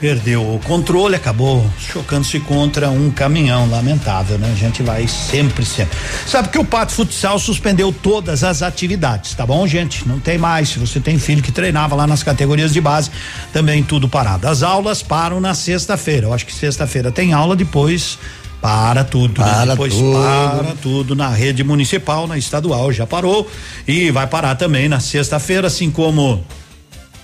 [0.02, 3.70] perdeu o controle, acabou chocando-se contra um caminhão.
[3.70, 4.52] Lamentável, né?
[4.52, 5.96] A gente vai sempre, sempre.
[6.26, 10.08] Sabe que o Pato Futsal suspendeu todas as atividades, tá bom, gente?
[10.08, 10.70] Não tem mais.
[10.70, 13.12] Se você tem filho que treinava lá nas categorias de base,
[13.54, 14.48] também tudo parado.
[14.48, 16.26] As aulas param na sexta-feira.
[16.26, 18.18] Eu acho que sexta-feira tem aula, depois
[18.62, 19.52] para tudo, né?
[19.52, 20.20] Para depois tudo.
[20.20, 23.50] para tudo na rede municipal, na estadual já parou
[23.88, 26.44] e vai parar também na sexta-feira, assim como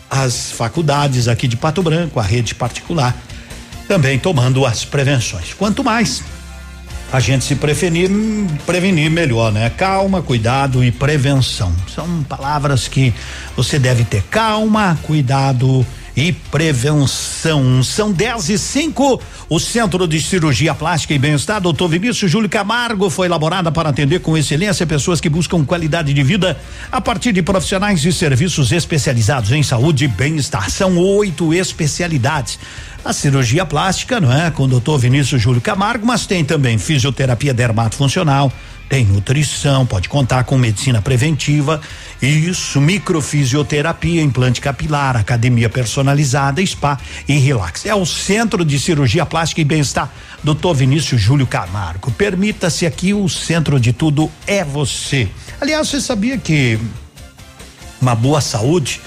[0.09, 3.15] as faculdades aqui de Pato Branco, a rede particular,
[3.88, 5.53] também tomando as prevenções.
[5.53, 6.23] Quanto mais
[7.11, 8.09] a gente se prevenir,
[8.65, 9.69] prevenir melhor, né?
[9.69, 11.73] Calma, cuidado e prevenção.
[11.93, 13.13] São palavras que
[13.55, 16.07] você deve ter calma, cuidado e
[16.51, 17.84] prevenção.
[17.84, 19.22] São 10 e 5.
[19.49, 24.20] O Centro de Cirurgia Plástica e Bem-Estar, doutor Vinícius Júlio Camargo, foi elaborada para atender
[24.20, 26.59] com excelência pessoas que buscam qualidade de vida
[26.91, 30.70] a partir de profissionais e serviços especializados em saúde e bem-estar.
[30.70, 32.59] São oito especialidades.
[33.05, 34.51] A cirurgia plástica, não é?
[34.51, 38.51] Com o doutor Vinícius Júlio Camargo, mas tem também fisioterapia dermatofuncional,
[38.89, 41.81] tem nutrição, pode contar com medicina preventiva,
[42.21, 47.85] isso, microfisioterapia, implante capilar, academia personalizada, spa e relax.
[47.85, 50.11] É o Centro de Cirurgia Plástica e Bem-Estar,
[50.43, 50.73] Dr.
[50.73, 52.11] Vinícius Júlio Camargo.
[52.11, 55.27] Permita-se aqui, o centro de tudo é você.
[55.59, 56.79] Aliás, você sabia que
[58.01, 59.01] uma boa saúde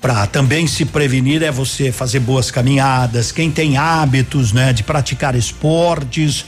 [0.00, 5.34] para também se prevenir é você fazer boas caminhadas, quem tem hábitos, né, de praticar
[5.34, 6.44] esportes,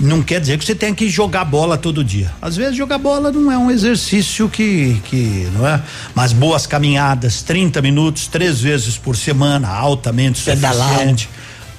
[0.00, 2.32] não quer dizer que você tem que jogar bola todo dia.
[2.40, 5.82] Às vezes jogar bola não é um exercício que que, não é?
[6.14, 11.28] Mas boas caminhadas, 30 minutos, três vezes por semana, altamente suficiente.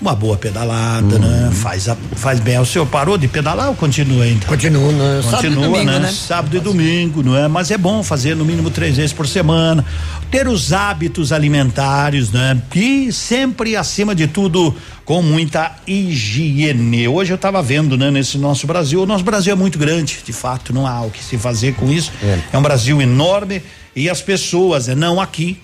[0.01, 1.51] Uma boa pedalada, né?
[1.51, 2.57] Faz a, faz bem.
[2.57, 4.45] O senhor parou de pedalar ou continua ainda?
[4.45, 5.21] Continua, né?
[5.21, 5.99] Sábado e Continua, domingo, né?
[5.99, 6.11] né?
[6.11, 7.49] Sábado e domingo, não é?
[7.49, 9.83] Mas é bom fazer no mínimo três vezes por semana.
[10.31, 12.61] Ter os hábitos alimentares, né?
[12.73, 14.73] E sempre, acima de tudo,
[15.03, 17.05] com muita higiene.
[17.09, 19.01] Hoje eu estava vendo, né, nesse nosso Brasil.
[19.01, 21.91] O nosso Brasil é muito grande, de fato, não há o que se fazer com
[21.91, 22.09] isso.
[22.53, 23.61] É, um Brasil enorme
[23.93, 25.59] e as pessoas, né, não aqui.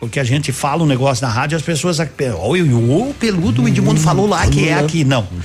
[0.00, 1.98] Porque a gente fala um negócio na rádio, as pessoas.
[2.38, 5.04] Olha, o peludo, o Edmundo falou lá que é aqui.
[5.04, 5.28] Não.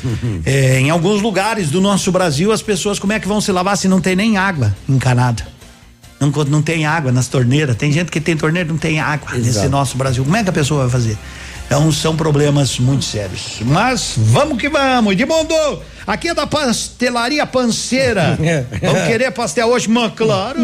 [0.45, 3.75] É, em alguns lugares do nosso Brasil, as pessoas, como é que vão se lavar
[3.75, 5.45] se não tem nem água encanada?
[6.19, 7.75] Não, não tem água nas torneiras.
[7.75, 9.69] Tem gente que tem torneira e não tem água nesse Exato.
[9.69, 10.23] nosso Brasil.
[10.23, 11.17] Como é que a pessoa vai fazer?
[11.66, 13.57] Então são problemas muito sérios.
[13.61, 15.13] Mas vamos que vamos.
[15.13, 15.55] Edmundo,
[16.05, 18.38] aqui é da pastelaria panceira.
[18.82, 19.89] vamos querer pastel hoje?
[19.89, 20.59] Mas claro.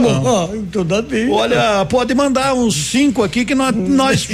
[0.71, 1.29] Tudo a ver.
[1.29, 4.25] Olha, pode mandar uns cinco aqui que nós, nós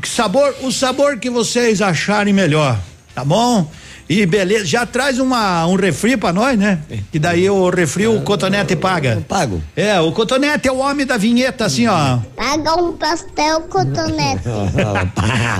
[0.00, 2.78] que sabor, o sabor que vocês acharem melhor,
[3.14, 3.70] tá bom?
[4.12, 6.80] E beleza, já traz uma um refri pra nós, né?
[7.10, 9.24] Que daí o refri o cotonete paga.
[9.26, 9.62] Pago.
[9.74, 12.18] É, o cotonete é o homem da vinheta assim, ó.
[12.36, 14.42] Paga um pastel cotonete.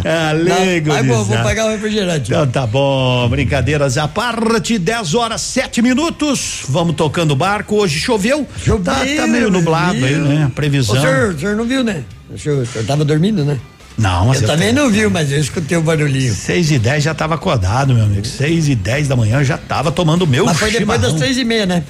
[0.04, 0.92] Ah, leigo.
[0.92, 2.30] Aí vou, vou pagar o refrigerante.
[2.30, 6.64] Então tá bom, brincadeiras à parte, 10 horas 7 minutos.
[6.68, 7.76] Vamos tocando o barco.
[7.76, 8.46] Hoje choveu.
[8.84, 10.44] Tá, tá meio nublado aí, né?
[10.44, 10.96] A previsão.
[10.96, 12.04] O senhor, o senhor não viu, né?
[12.30, 13.58] O senhor, o senhor tava dormindo, né?
[13.98, 16.34] Não, mas eu, eu também tô- não viu, mas eu escutei o barulhinho.
[16.34, 18.26] 6 e 10 já tava acordado, meu amigo.
[18.26, 21.10] 6 e 10 da manhã eu já tava tomando meu Mas foi depois chimarrão.
[21.12, 21.82] das três e meia, né?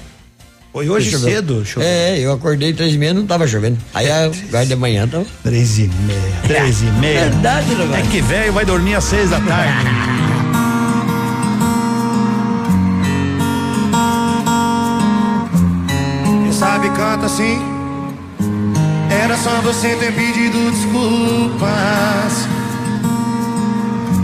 [0.73, 1.29] Foi hoje Choveu.
[1.29, 1.87] cedo, choveu.
[1.87, 3.77] É, eu acordei três e meia, não tava chovendo.
[3.93, 5.23] Aí agora de manhã tava.
[5.43, 6.19] Três e meia.
[6.47, 7.19] Três e meia.
[7.29, 8.05] Verdade, É negócio.
[8.07, 9.85] que velho vai dormir às seis da tarde.
[16.43, 17.59] Quem sabe canta assim.
[19.21, 22.47] Era só você ter pedido desculpas.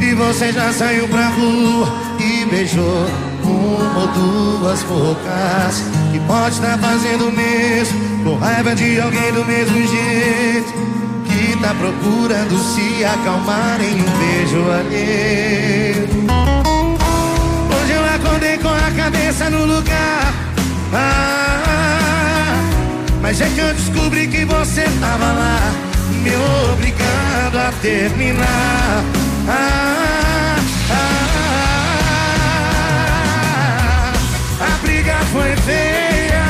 [0.01, 3.05] E você já saiu pra rua e beijou
[3.43, 5.83] uma ou duas bocas.
[6.13, 10.73] E pode estar fazendo o mesmo, com raiva de alguém do mesmo jeito.
[11.25, 16.09] Que tá procurando se acalmar em um beijo alheio.
[17.75, 20.33] Hoje eu acordei com a cabeça no lugar.
[20.91, 21.48] Ah,
[23.29, 25.59] mas é que eu descobri que você tava lá,
[26.23, 26.31] me
[26.71, 29.03] obrigando a terminar.
[29.47, 30.55] Ah,
[30.89, 31.43] ah,
[34.61, 36.43] a briga foi feia.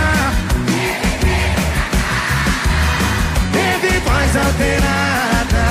[3.51, 5.67] Teve voz alterada,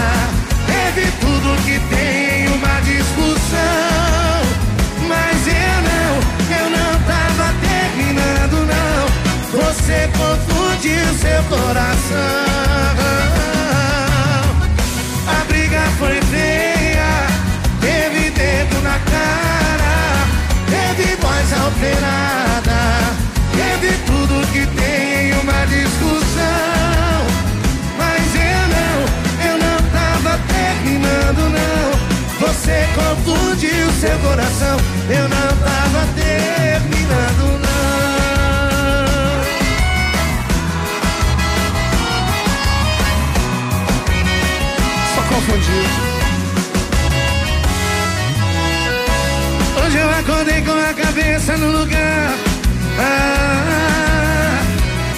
[0.67, 4.28] teve tudo que tem uma discussão.
[9.89, 12.19] Você confundiu seu coração.
[15.27, 17.27] A briga foi feia,
[17.81, 20.27] teve dedo na cara,
[20.69, 22.79] teve voz alterada,
[23.57, 27.25] teve tudo que tem em uma discussão.
[27.97, 28.97] Mas eu não,
[29.51, 32.47] eu não tava terminando, não.
[32.47, 34.77] Você confundiu seu coração,
[35.09, 36.28] eu não tava terminando,
[45.49, 45.83] Só confundiu.
[49.83, 52.35] Hoje eu acordei com a cabeça no lugar.
[53.01, 54.61] Ah,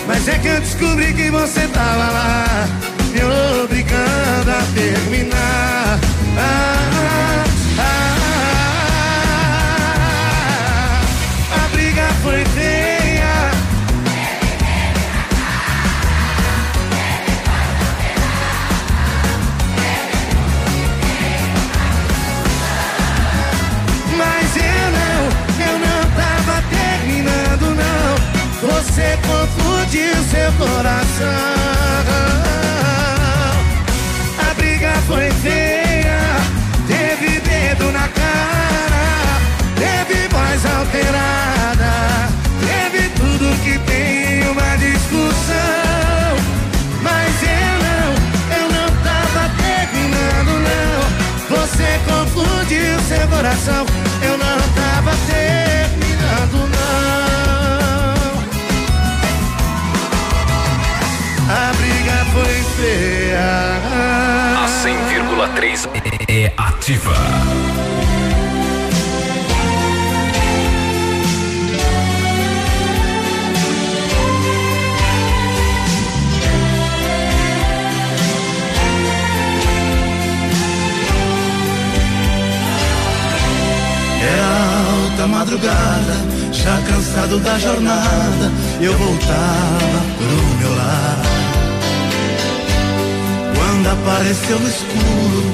[0.07, 2.69] mas é que eu descobri que você tava lá,
[3.13, 3.25] me
[3.65, 5.99] obrigando a terminar.
[6.39, 7.00] Ah,
[29.27, 31.27] confundiu seu coração.
[34.49, 36.21] A briga foi feia,
[36.87, 39.05] teve dedo na cara,
[39.77, 41.93] teve voz alterada,
[42.61, 46.37] teve tudo que tem uma discussão.
[47.03, 48.09] Mas eu não,
[48.59, 51.01] eu não tava terminando, não.
[51.57, 53.87] Você confundiu seu coração,
[54.23, 54.50] eu não
[65.77, 67.15] 100,3 é ativa.
[84.23, 86.17] Era alta madrugada,
[86.53, 91.21] já cansado da jornada, eu voltava pro meu lar.
[93.55, 95.50] Quando apareceu no escuro,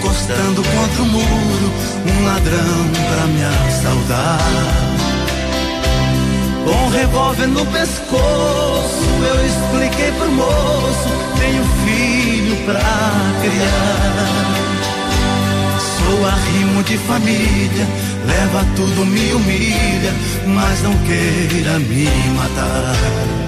[0.00, 1.72] encostando contra o muro,
[2.06, 4.38] um ladrão pra me assaltar.
[6.64, 12.80] Com um revólver no pescoço, eu expliquei pro moço: tenho filho pra
[13.42, 14.70] criar.
[15.98, 17.86] Sou arrimo de família,
[18.26, 20.14] leva tudo, me humilha,
[20.46, 23.39] mas não queira me matar.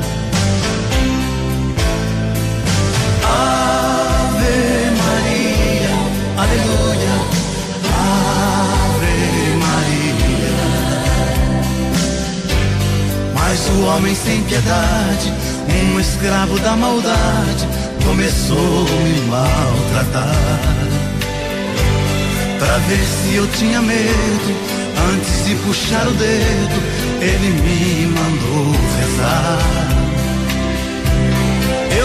[6.53, 7.15] Aleluia,
[8.85, 9.17] Ave
[9.65, 10.55] Maria.
[13.35, 15.33] Mas o homem sem piedade,
[15.69, 17.69] um escravo da maldade,
[18.05, 20.35] começou a me maltratar.
[22.59, 24.57] Pra ver se eu tinha medo,
[25.13, 26.83] antes de puxar o dedo,
[27.21, 29.82] ele me mandou rezar.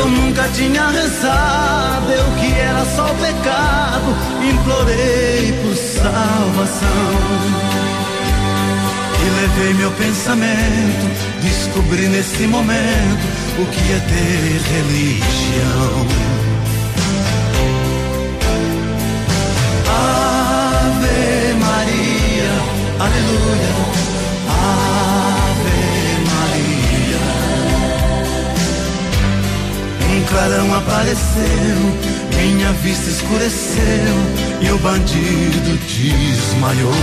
[0.08, 6.88] Eu nunca tinha rezado, eu que era só o pecado, implorei por salvação.
[9.20, 13.28] E levei meu pensamento, descobri nesse momento
[13.60, 16.08] o que é ter religião.
[19.90, 22.54] Ave Maria,
[22.98, 24.07] aleluia,
[30.38, 31.80] clarão apareceu,
[32.38, 34.14] minha vista escureceu
[34.62, 36.94] e o bandido desmaiou.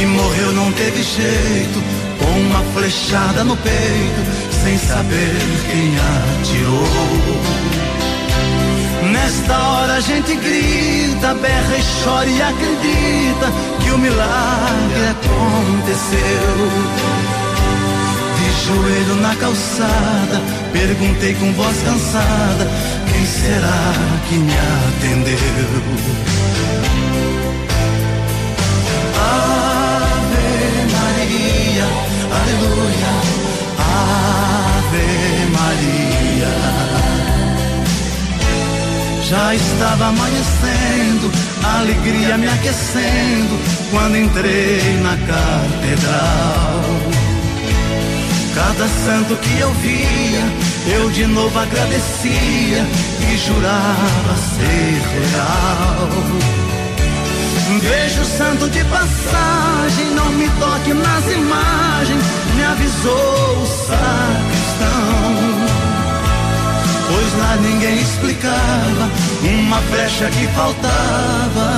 [0.00, 1.80] E morreu, não teve jeito,
[2.18, 4.22] com uma flechada no peito,
[4.64, 5.36] sem saber
[5.70, 5.94] quem
[6.40, 6.88] atirou.
[9.12, 13.52] Nesta hora a gente grita, berra e chora e acredita
[13.84, 16.58] que o milagre aconteceu.
[18.68, 20.42] Joelho na calçada,
[20.74, 22.68] perguntei com voz cansada:
[23.10, 23.94] quem será
[24.28, 25.38] que me atendeu?
[29.16, 30.46] Ave
[30.92, 31.86] Maria,
[32.40, 33.12] aleluia,
[34.76, 35.06] Ave
[35.56, 36.52] Maria.
[39.22, 41.32] Já estava amanhecendo,
[41.64, 43.58] alegria me aquecendo
[43.90, 47.07] quando entrei na catedral.
[48.58, 50.44] Cada santo que eu via,
[50.96, 52.84] eu de novo agradecia
[53.20, 56.08] e jurava ser real.
[57.80, 62.24] Vejo o santo de passagem, não me toque nas imagens,
[62.56, 65.28] me avisou o sacristão.
[67.06, 69.08] Pois lá ninguém explicava
[69.44, 71.68] uma flecha que faltava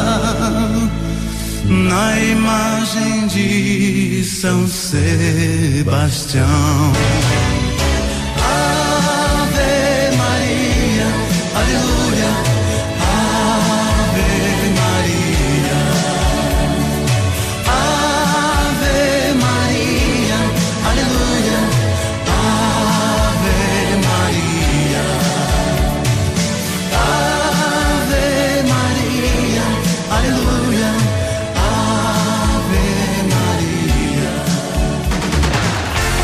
[1.84, 6.46] na imagem de São Sebastião.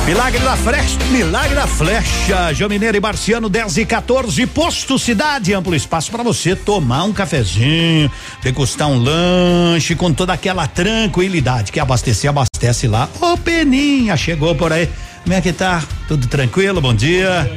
[0.07, 5.53] Milagre da Flecha, Milagre da Flecha, João Mineiro e Marciano 10 e 14, Posto Cidade,
[5.53, 8.09] amplo espaço para você tomar um cafezinho,
[8.41, 13.09] degustar um lanche com toda aquela tranquilidade que abastecer, abastece lá.
[13.21, 14.89] Ô Peninha, chegou por aí.
[15.25, 15.83] Como é que tá?
[16.07, 16.81] Tudo tranquilo?
[16.81, 17.51] Bom dia.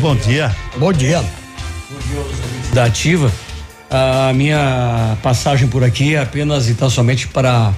[0.00, 0.56] Bom dia.
[0.78, 1.22] Bom dia.
[2.72, 3.30] da Ativa.
[3.90, 7.70] A minha passagem por aqui é apenas e tão somente para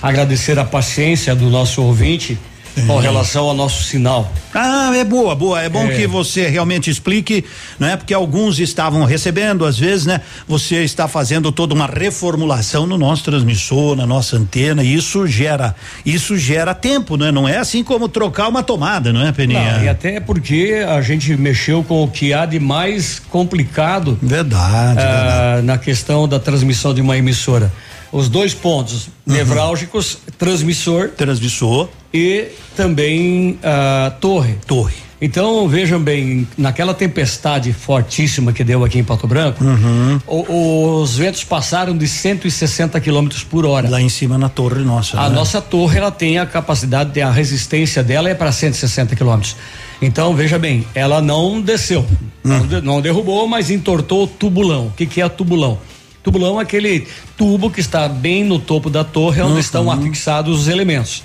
[0.00, 2.38] agradecer a paciência do nosso ouvinte
[2.86, 4.30] com relação ao nosso sinal.
[4.54, 5.60] Ah, é boa, boa.
[5.62, 5.96] É bom É.
[5.96, 7.44] que você realmente explique,
[7.78, 7.96] né?
[7.96, 10.20] Porque alguns estavam recebendo, às vezes, né?
[10.46, 15.74] Você está fazendo toda uma reformulação no nosso transmissor, na nossa antena, e isso gera,
[16.04, 17.30] isso gera tempo, né?
[17.32, 19.78] Não é assim como trocar uma tomada, não é, Peninha?
[19.78, 24.18] Não, e até porque a gente mexeu com o que há de mais complicado.
[24.22, 25.00] Verdade.
[25.00, 27.72] ah, na questão da transmissão de uma emissora.
[28.12, 31.08] Os dois pontos nevrálgicos, transmissor.
[31.10, 31.88] Transmissor.
[32.12, 34.54] E também ah, torre.
[34.66, 34.94] Torre.
[35.20, 40.20] Então, vejam bem, naquela tempestade fortíssima que deu aqui em Pato Branco, Uhum.
[40.26, 43.88] o- os ventos passaram de 160 quilômetros por hora.
[43.88, 45.18] Lá em cima na torre nossa.
[45.18, 45.34] A né?
[45.34, 49.56] nossa torre ela tem a capacidade, a resistência dela é para 160 quilômetros.
[50.02, 52.04] Então veja bem, ela não desceu,
[52.44, 54.88] não, de- não derrubou, mas entortou o tubulão.
[54.88, 55.78] O que, que é tubulão?
[56.26, 57.06] Tubulão é aquele
[57.36, 61.22] tubo que está bem no topo da torre, onde estão afixados os elementos.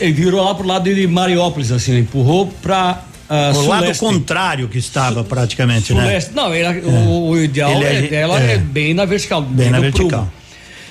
[0.00, 3.02] Ele virou lá pro lado de Mariópolis, assim, empurrou para
[3.54, 6.00] o lado contrário que estava praticamente, né?
[6.02, 6.30] Suleste.
[6.34, 8.54] Não, ele- o, o ideal é- é, dela é.
[8.54, 8.56] é.
[8.58, 9.42] bem na vertical.
[9.42, 10.08] Bem na no prumo.
[10.08, 10.32] vertical.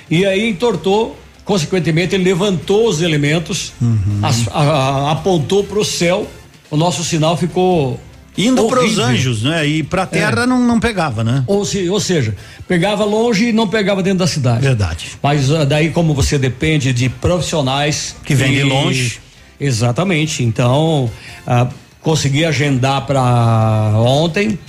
[0.07, 4.19] E aí entortou, consequentemente, ele levantou os elementos, Uhum.
[4.21, 6.27] as- a- a- apontou para o céu,
[6.69, 7.99] o nosso sinal ficou.
[8.37, 9.65] Indo para os anjos, né?
[9.65, 10.45] E para terra É.
[10.45, 11.43] não, não pegava, né?
[11.47, 12.35] Ou, se- ou seja,
[12.67, 14.61] pegava longe e não pegava dentro da cidade.
[14.61, 15.11] Verdade.
[15.23, 18.15] Mas ah, daí, como você depende de profissionais.
[18.25, 19.19] Que vêm de longe.
[19.59, 20.43] Exatamente.
[20.43, 21.09] Então,
[21.47, 21.67] ah,
[22.01, 24.59] consegui agendar para ontem.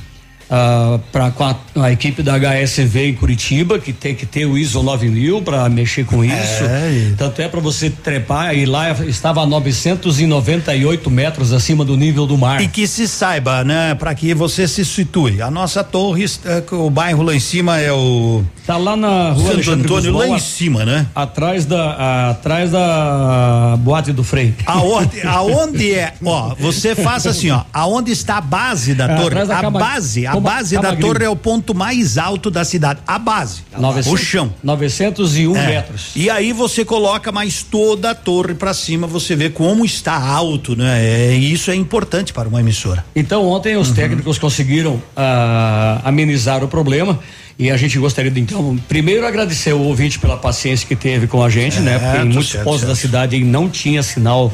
[0.51, 1.44] Ah, pra, com
[1.80, 6.05] a, equipe da HSV em Curitiba, que tem que ter o ISO 9000 para mexer
[6.05, 6.64] com isso.
[6.64, 12.26] É, Tanto é para você trepar e lá estava a 998 metros acima do nível
[12.26, 12.61] do mar.
[12.62, 13.94] E que se saiba, né?
[13.94, 15.40] Para que você se situe.
[15.42, 18.44] A nossa torre, está- o bairro lá em cima é o.
[18.66, 21.07] Tá lá na rua Santo Alexandre Antônio, Guzmão, lá em cima, né?
[21.14, 24.55] Atrás da, a- atrás da boate do Frei.
[24.66, 26.14] Aonde, aonde é?
[26.24, 27.62] Ó, você faz assim, ó.
[27.72, 29.36] Aonde está a base da É, torre?
[29.40, 33.01] a base, a Cama- base da torre é o ponto mais alto da cidade.
[33.07, 33.62] A base.
[33.76, 34.55] o 900 chão.
[34.62, 35.66] 901 É.
[35.66, 36.11] metros.
[36.16, 40.74] E aí você coloca mais toda a torre para cima, você vê como está alto,
[40.76, 41.05] né?
[41.05, 43.05] É, e isso é importante para uma emissora.
[43.14, 43.82] Então ontem Uhum.
[43.82, 47.18] os técnicos conseguiram ah, amenizar o problema
[47.59, 51.43] e a gente gostaria de então primeiro agradecer o ouvinte pela paciência que teve com
[51.43, 51.99] a gente, né?
[51.99, 52.99] Porque em Certo, muitos certo, pontos da certo.
[52.99, 53.01] Uhum.
[53.11, 54.51] cidade não tinha sinal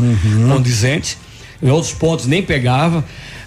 [0.49, 1.19] condizente,
[1.63, 3.05] em outros pontos nem pegava.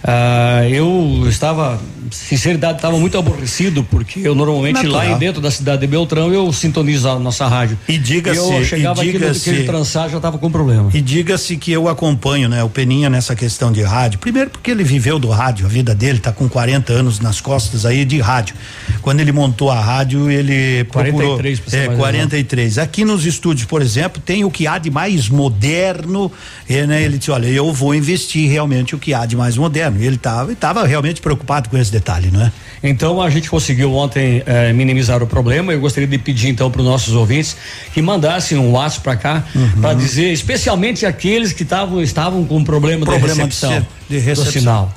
[0.07, 1.81] Ah, eu estava,
[2.11, 5.15] sinceridade, estava muito aborrecido porque eu normalmente lá Natural.
[5.15, 7.75] em dentro da cidade de Beltrão eu sintonizo a nossa rádio.
[7.89, 10.91] E diga-se, eu e chegava aqui no diga-se- aquele trançar já estava com problema.
[10.93, 14.19] E diga-se que eu acompanho, né, o Peninha nessa questão de rádio.
[14.19, 17.83] Primeiro porque ele viveu do rádio, a vida dele tá com 40 anos nas costas
[17.83, 18.55] aí de rádio.
[19.01, 22.77] Quando ele montou a rádio, ele 43 pra procurou é mais 43.
[22.77, 26.31] Aqui nos estúdios, por exemplo, tem o que há de mais moderno,
[26.69, 29.94] e, né, ele disse, olha, eu vou investir realmente o que há de mais moderno.
[30.01, 32.51] E ele tava, ele tava realmente preocupado com esse detalhe, não é?
[32.83, 35.71] Então a gente conseguiu ontem eh, minimizar o problema.
[35.73, 37.55] Eu gostaria de pedir então para os nossos ouvintes
[37.93, 39.81] que mandassem um WhatsApp para cá Uhum.
[39.81, 44.17] para dizer, especialmente aqueles que tavam, estavam com problema, Problema de de recepção, ser- de
[44.19, 44.45] recepção.
[44.45, 44.93] do sinal.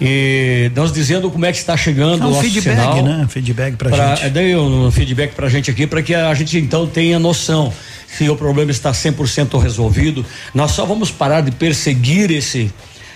[0.00, 3.02] E nós dizendo como é que está chegando É o um nosso feedback, sinal.
[3.04, 3.26] né?
[3.28, 4.30] Feedback pra, Pra, gente.
[4.30, 7.72] Daí um feedback pra gente aqui, para que a gente então tenha noção
[8.08, 10.24] se o problema está 100% resolvido.
[10.54, 12.70] Nós só vamos parar de perseguir esse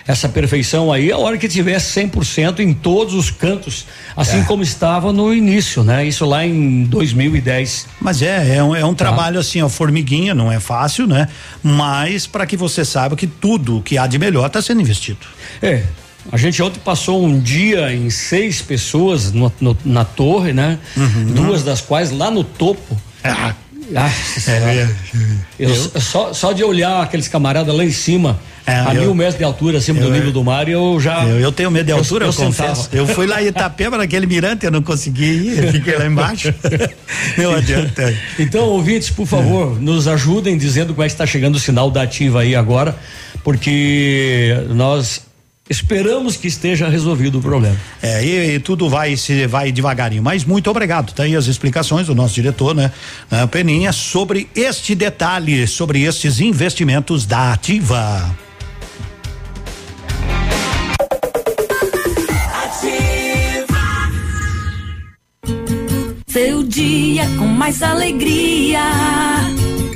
[0.07, 3.85] essa perfeição aí a hora que tiver 100% em todos os cantos,
[4.15, 4.43] assim É.
[4.43, 6.05] como estava no início, né?
[6.07, 7.87] Isso lá em 2010.
[7.99, 9.05] Mas é, é um, é um Tá.
[9.05, 11.27] trabalho assim, ó, formiguinha, não é fácil, né?
[11.61, 15.19] Mas para que você saiba que tudo que há de melhor está sendo investido.
[15.61, 15.83] É.
[16.31, 20.77] A gente ontem passou um dia em seis pessoas no- no- na torre, né?
[20.95, 21.25] Uhum.
[21.33, 22.97] Duas das quais lá no topo.
[23.23, 23.53] Ah,
[24.47, 24.87] É,
[25.57, 28.37] eu, só, só de olhar aqueles camaradas lá em cima,
[28.67, 31.23] a eu- mil metros de altura acima do eu- nível do mar, eu já.
[31.25, 32.89] Eu, eu tenho medo de altura, eu, eu confesso.
[32.91, 36.53] Eu fui lá em Itapema, naquele mirante, eu não consegui ir, eu fiquei lá embaixo.
[37.37, 38.13] não adianta.
[38.37, 42.01] Então, ouvintes, por favor, nos ajudem dizendo como é que está chegando o sinal da
[42.01, 42.95] ativa aí agora,
[43.43, 45.21] porque nós
[45.69, 47.75] esperamos que esteja resolvido o problema.
[48.01, 50.23] É, e, e tudo vai se vai devagarinho.
[50.23, 51.13] Mas muito obrigado.
[51.13, 52.91] Tá aí as explicações do nosso diretor, né?
[53.29, 58.35] né, Peninha, sobre este detalhe, sobre estes investimentos da Ativa.
[66.37, 68.79] Seu dia com mais alegria.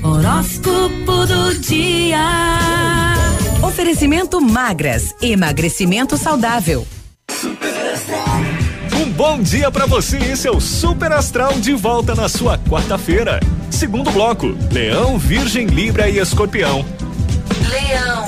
[0.01, 2.17] Horóscopo do dia.
[3.61, 6.87] Oferecimento magras, emagrecimento saudável.
[8.99, 13.39] Um bom dia pra você e seu Super Astral de volta na sua quarta-feira.
[13.69, 16.83] Segundo bloco: Leão, Virgem, Libra e Escorpião.
[17.69, 18.25] Leão.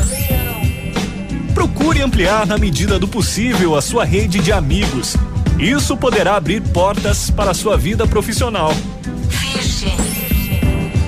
[1.55, 5.18] Procure ampliar na medida do possível a sua rede de amigos.
[5.60, 8.74] Isso poderá abrir portas para a sua vida profissional.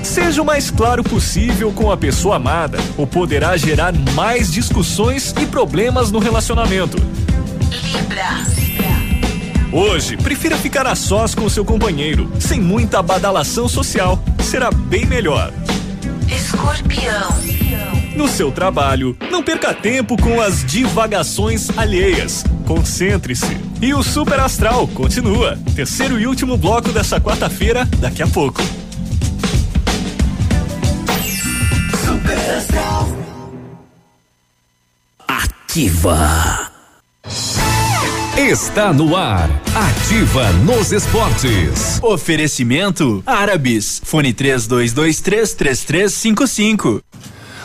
[0.03, 5.45] Seja o mais claro possível com a pessoa amada, ou poderá gerar mais discussões e
[5.45, 6.97] problemas no relacionamento.
[9.71, 14.23] Hoje, prefira ficar a sós com seu companheiro, sem muita badalação social.
[14.39, 15.51] Será bem melhor.
[16.33, 17.27] Escorpião.
[18.15, 22.45] No seu trabalho, não perca tempo com as divagações alheias.
[22.65, 23.57] Concentre-se.
[23.81, 25.59] E o Super Astral continua.
[25.75, 28.61] Terceiro e último bloco dessa quarta-feira, daqui a pouco.
[32.05, 33.09] Super Astral.
[35.27, 36.71] Ativa.
[38.37, 39.49] Está no ar.
[39.73, 41.99] Ativa nos esportes.
[42.01, 44.01] Oferecimento Árabes.
[44.03, 47.01] Fone 32233355.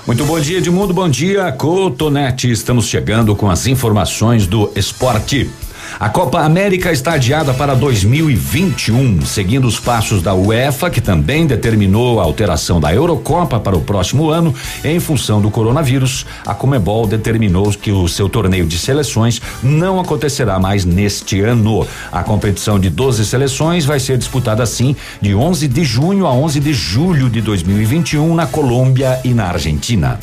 [0.06, 0.94] Muito bom dia, Edmundo.
[0.94, 2.50] Bom dia, Cotonete.
[2.50, 5.50] Estamos chegando com as informações do esporte.
[5.98, 12.20] A Copa América está adiada para 2021, seguindo os passos da UEFA, que também determinou
[12.20, 16.24] a alteração da Eurocopa para o próximo ano em função do coronavírus.
[16.46, 21.86] A Comebol determinou que o seu torneio de seleções não acontecerá mais neste ano.
[22.12, 26.60] A competição de 12 seleções vai ser disputada assim de 11 de junho a 11
[26.60, 30.18] de julho de 2021 na Colômbia e na Argentina.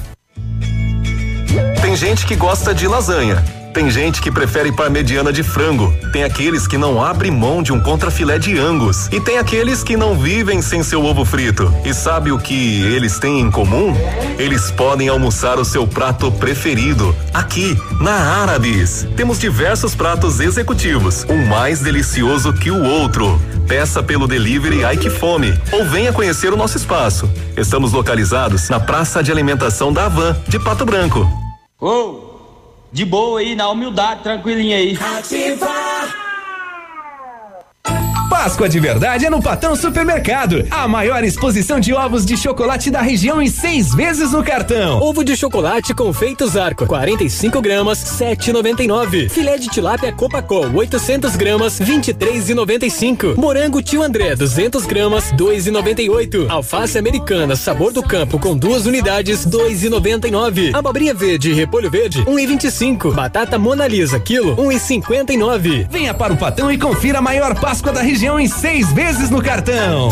[1.88, 3.42] Tem gente que gosta de lasanha.
[3.74, 5.96] Tem gente que prefere parmegiana de frango.
[6.12, 9.08] Tem aqueles que não abrem mão de um contrafilé de angus.
[9.10, 11.74] E tem aqueles que não vivem sem seu ovo frito.
[11.86, 13.96] E sabe o que eles têm em comum?
[14.38, 19.08] Eles podem almoçar o seu prato preferido aqui na Árabes.
[19.16, 23.42] Temos diversos pratos executivos, um mais delicioso que o outro.
[23.66, 27.32] Peça pelo delivery Ai Que Fome ou venha conhecer o nosso espaço.
[27.56, 31.47] Estamos localizados na Praça de Alimentação da Havan, de Pato Branco.
[31.80, 32.40] Ô,
[32.92, 34.98] de boa aí, na humildade, tranquilinho aí.
[38.48, 40.66] Páscoa de verdade é no Patão Supermercado.
[40.72, 45.02] A maior exposição de ovos de chocolate da região em seis vezes no cartão.
[45.02, 49.30] Ovo de chocolate confeito Zarco, 45 gramas, 7,99.
[49.30, 53.36] Filé de tilápia Copacol, 800 gramas, 23,95.
[53.36, 56.50] Morango Tio André, 200 gramas, 2,98.
[56.50, 60.74] Alface americana, sabor do campo com duas unidades, 2,99.
[60.74, 63.14] Abobrinha verde e repolho verde, 1,25.
[63.14, 65.86] Batata Mona Lisa, quilo, 1,59.
[65.92, 69.42] Venha para o Patão e confira a maior Páscoa da região em seis vezes no
[69.42, 70.10] cartão.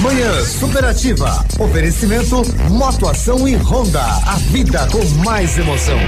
[0.00, 1.44] Manhã Superativa.
[1.58, 4.02] Oferecimento Motoação e Honda.
[4.26, 5.98] A vida com mais emoção.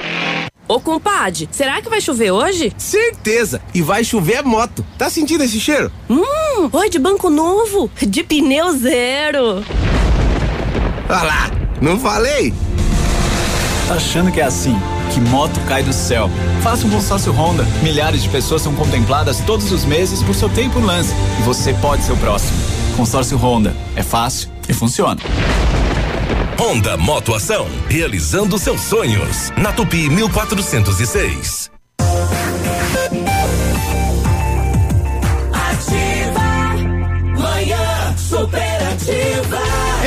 [0.66, 2.72] Ô compadre, será que vai chover hoje?
[2.78, 3.60] Certeza!
[3.74, 4.84] E vai chover moto.
[4.96, 5.92] Tá sentindo esse cheiro?
[6.08, 9.62] Hum, oi de banco novo, de pneu zero.
[11.08, 11.50] Olha lá,
[11.82, 12.54] não falei?
[13.90, 14.74] Achando que é assim,
[15.12, 16.30] que moto cai do céu.
[16.62, 17.64] Faça um consórcio Honda.
[17.82, 21.14] Milhares de pessoas são contempladas todos os meses por seu tempo lance.
[21.38, 22.57] E você pode ser o próximo.
[22.96, 23.74] Consórcio Honda.
[23.96, 25.20] É fácil e funciona.
[26.59, 29.50] Honda Motoação, realizando seus sonhos.
[29.57, 31.70] Na Tupi 1406.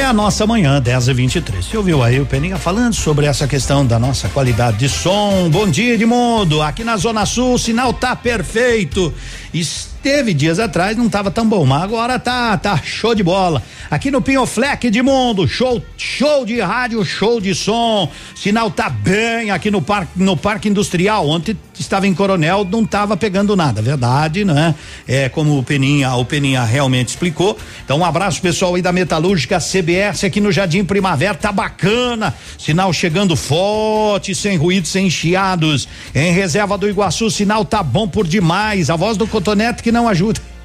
[0.07, 3.85] A nossa manhã, 10 e 23 Você ouviu aí o Peninha falando sobre essa questão
[3.85, 5.49] da nossa qualidade de som.
[5.49, 6.61] Bom dia, Edmundo.
[6.61, 9.13] Aqui na Zona Sul, o sinal tá perfeito.
[9.53, 13.61] Esteve dias atrás, não tava tão bom, mas agora tá, tá show de bola.
[13.91, 18.09] Aqui no Pinhofleck, Edmundo, show, show de rádio, show de som.
[18.33, 21.27] Sinal tá bem aqui no parque, no Parque Industrial.
[21.27, 24.75] Ontem estava em Coronel, não tava pegando nada, verdade, né?
[25.07, 27.57] É como o Peninha, o Peninha realmente explicou.
[27.83, 32.33] Então, um abraço pessoal aí da Metalúrgica CBS aqui no Jardim Primavera, tá bacana.
[32.57, 35.87] Sinal chegando forte, sem ruído, sem chiados.
[36.13, 38.89] Em reserva do Iguaçu, sinal tá bom por demais.
[38.89, 40.56] A voz do Cotonete que não ajuda.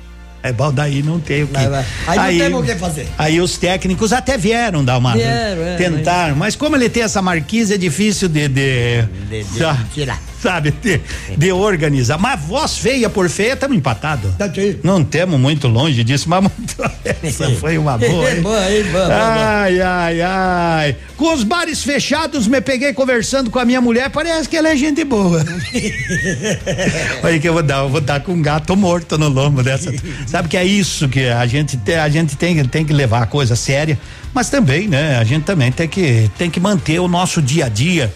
[0.42, 1.56] É bom, daí não tem o que.
[2.06, 3.06] Aí não tem o que fazer.
[3.16, 5.12] Aí os técnicos até vieram dar uma.
[5.14, 8.48] Vieram, é, tentar, mas como ele tem essa marquise, é difícil de.
[8.48, 10.20] de, De- de tirar.
[10.42, 11.00] Sabe, de,
[11.36, 12.18] de organizar.
[12.18, 14.34] Mas voz feia por feia, estamos empatados.
[14.36, 14.50] Tá
[14.82, 16.74] Não temos muito longe disso, mas muito,
[17.22, 18.28] essa foi uma boa.
[18.28, 18.42] hein?
[19.14, 20.96] Ai, ai, ai.
[21.16, 24.76] Com os bares fechados, me peguei conversando com a minha mulher, parece que ela é
[24.76, 25.44] gente boa.
[27.22, 29.92] Olha que eu vou dar, eu vou dar com um gato morto no lombo dessa.
[30.32, 33.26] Sabe que é isso que a gente tem, a gente tem, tem que levar a
[33.26, 34.00] coisa séria,
[34.32, 35.18] mas também, né?
[35.18, 38.10] A gente também tem que tem que manter o nosso dia a dia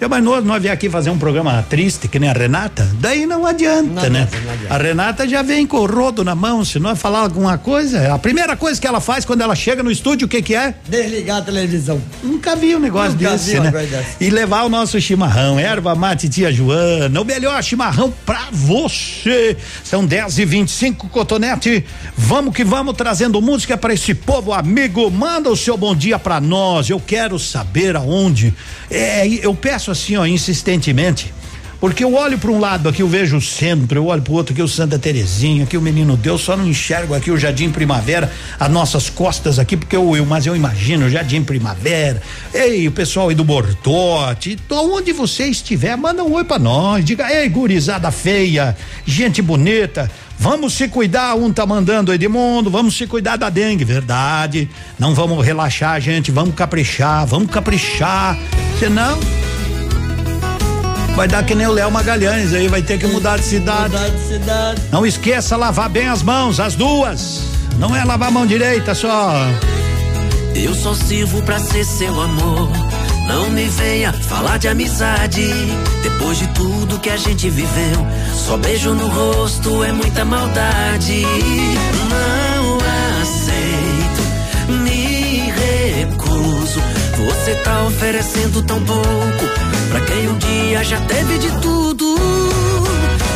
[0.00, 3.24] Eu, mas nós, nós vier aqui fazer um programa triste, que nem a Renata, daí
[3.24, 4.28] não adianta, Não né?
[4.44, 4.74] não adianta.
[4.74, 8.18] A Renata já vem com o rodo na mão, se nós falar alguma coisa, a
[8.18, 10.74] primeira coisa que ela faz quando ela chega no estúdio, o que que é?
[10.86, 12.00] Desligar a televisão.
[12.22, 14.04] Nunca vi um negócio Nunca desse, vi né?
[14.20, 19.56] E levar o nosso chimarrão, erva mate tia Joana, o melhor chimarrão pra você.
[19.82, 21.84] São 10 e 25 cotonete.
[22.16, 25.10] Vamos que vamos trazendo música pra esse povo amigo.
[25.10, 26.90] Manda o seu bom dia pra nós.
[26.90, 28.52] Eu quero saber aonde.
[28.90, 31.32] É, eu peço assim, ó, insistentemente.
[31.78, 34.36] Porque eu olho para um lado aqui, eu vejo o centro, eu olho para o
[34.36, 37.70] outro aqui, o Santa Terezinha, aqui o Menino Deus, só não enxergo aqui o Jardim
[37.70, 42.22] Primavera, as nossas costas aqui, porque eu, eu mas eu imagino o Jardim Primavera.
[42.54, 47.30] Ei, o pessoal aí do Bortote, onde você estiver, manda um oi para nós, diga,
[47.30, 48.74] ei, gurizada feia,
[49.04, 54.68] gente bonita, Vamos se cuidar, um tá mandando Edmundo, vamos se cuidar da dengue, verdade.
[54.98, 58.38] Não vamos relaxar, gente, vamos caprichar, vamos caprichar.
[58.78, 59.18] Senão,
[61.16, 63.94] Vai dar que nem o Léo Magalhães aí, vai ter que mudar de cidade.
[63.94, 64.82] Mudar de cidade.
[64.92, 67.40] Não esqueça lavar bem as mãos, as duas.
[67.78, 69.32] Não é lavar a mão direita só.
[70.54, 72.68] Eu só sirvo pra ser seu amor.
[73.26, 75.42] Não me venha falar de amizade.
[76.02, 81.22] Depois de tudo que a gente viveu, só beijo no rosto é muita maldade.
[82.08, 82.78] Não
[83.22, 86.80] aceito, me recuso.
[87.26, 89.44] Você tá oferecendo tão pouco
[89.90, 92.16] pra quem um dia já teve de tudo.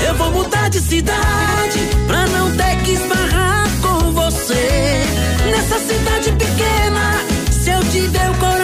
[0.07, 5.05] Eu vou mudar de cidade pra não ter que esbarrar com você.
[5.51, 8.60] Nessa cidade pequena, se eu te der o coração.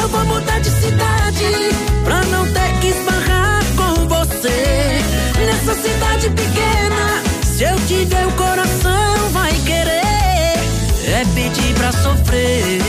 [0.00, 1.44] Eu vou mudar de cidade
[2.04, 5.00] pra não ter que esbarrar com você.
[5.44, 9.96] Nessa cidade pequena, se eu te der o coração vai querer.
[11.08, 12.80] É pedir pra sofrer.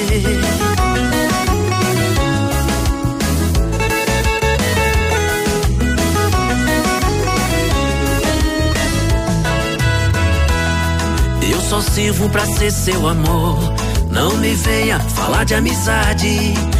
[11.49, 13.86] Eu só sirvo pra ser seu amor.
[14.17, 16.27] Não me venha falar de amizade.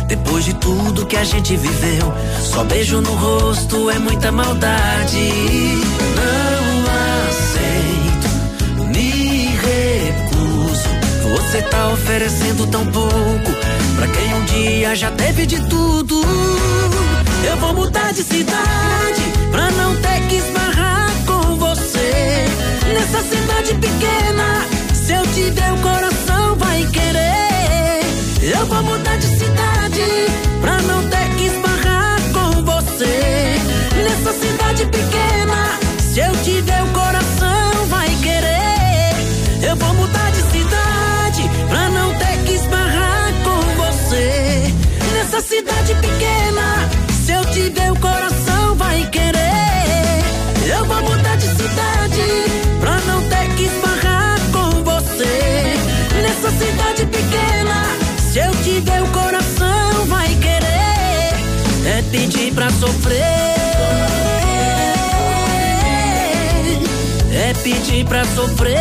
[0.08, 2.12] Depois de tudo que a gente viveu,
[2.42, 5.30] só beijo no rosto é muita maldade.
[6.18, 6.66] Não
[7.30, 8.30] aceito,
[8.92, 10.90] me recuso.
[11.30, 13.52] Você tá oferecendo tão pouco
[13.96, 16.20] pra quem um dia já teve de tudo.
[17.48, 19.22] Eu vou mudar de cidade
[19.52, 22.46] pra não ter que esbarrar com você.
[22.96, 24.66] Nessa cidade pequena,
[25.08, 28.02] se eu te der o coração vai querer.
[28.42, 30.04] Eu vou mudar de cidade
[30.60, 33.56] pra não ter que esbarrar com você.
[34.04, 35.80] Nessa cidade pequena,
[36.12, 39.70] se eu te der o coração vai querer.
[39.70, 44.74] Eu vou mudar de cidade pra não ter que esbarrar com você.
[45.14, 46.90] Nessa cidade pequena,
[47.24, 47.97] se eu te der o
[57.06, 57.86] Pequena,
[58.32, 61.36] se eu te der o coração vai querer.
[61.86, 63.22] É pedir pra sofrer.
[67.32, 68.76] É pedir pra sofrer.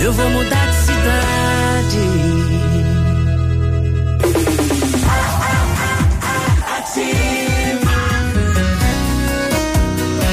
[0.00, 1.66] Eu vou mudar de cidade.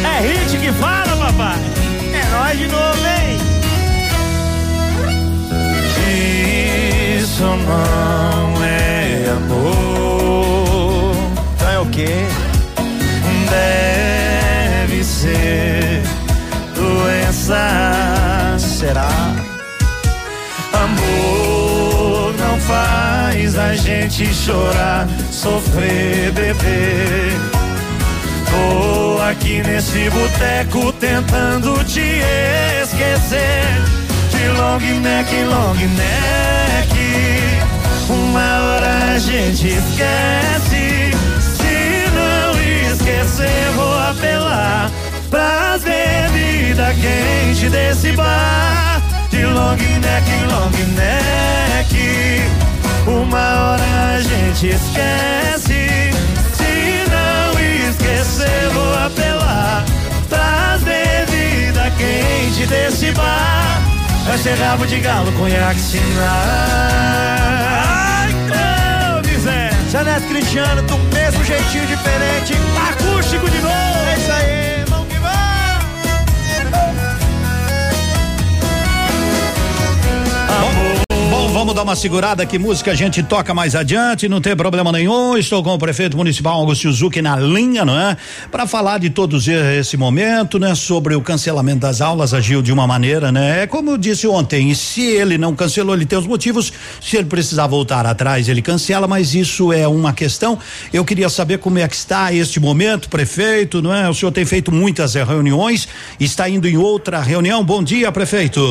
[0.06, 1.58] É hit que fala, papai.
[2.14, 3.23] É nós de novo, hein?
[7.34, 11.16] Isso não é amor.
[11.56, 12.28] Então é o quê?
[13.50, 16.04] Deve ser
[16.76, 18.56] doença.
[18.60, 19.10] Será?
[20.74, 27.34] Amor não faz a gente chorar, sofrer, beber.
[28.52, 32.22] Tô aqui nesse boteco tentando te
[32.84, 33.82] esquecer.
[34.30, 36.93] De long neck, long neck.
[38.10, 41.12] Uma hora a gente esquece.
[41.40, 44.92] Se não esquecer, vou apelar
[45.30, 49.02] pras bebidas quentes desse bar.
[49.30, 52.44] De long neck, long neck.
[53.08, 56.12] Uma hora a gente esquece.
[56.54, 59.86] Se não esquecer, vou apelar
[60.30, 63.93] pras bebidas quentes desse bar.
[64.44, 66.04] Ser rabo de galo, conhaque, sinal.
[69.90, 72.54] Zaneto Cristiano, do mesmo jeitinho diferente.
[72.90, 74.10] Acústico de novo.
[74.10, 74.63] É isso aí,
[81.74, 81.84] vamos.
[81.84, 85.36] Dar uma segurada que música a gente toca mais adiante, não tem problema nenhum.
[85.36, 88.16] Estou com o prefeito municipal Augusto Suzuki na linha, não é?
[88.52, 90.76] Para falar de todos esse momento, né?
[90.76, 93.64] Sobre o cancelamento das aulas, agiu de uma maneira, né?
[93.64, 96.72] É como eu disse ontem, se ele não cancelou, ele tem os motivos.
[97.02, 100.60] Se ele precisar voltar atrás, ele cancela, mas isso é uma questão.
[100.94, 104.08] Eu queria saber como é que está este momento, prefeito, não é?
[104.08, 105.88] O senhor tem feito muitas reuniões,
[106.20, 107.64] está indo em outra reunião.
[107.64, 108.62] Bom dia, prefeito.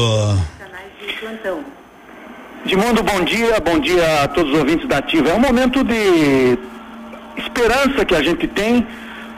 [2.64, 5.30] Edmundo, bom dia, bom dia a todos os ouvintes da Ativa.
[5.30, 6.56] É um momento de
[7.36, 8.86] esperança que a gente tem,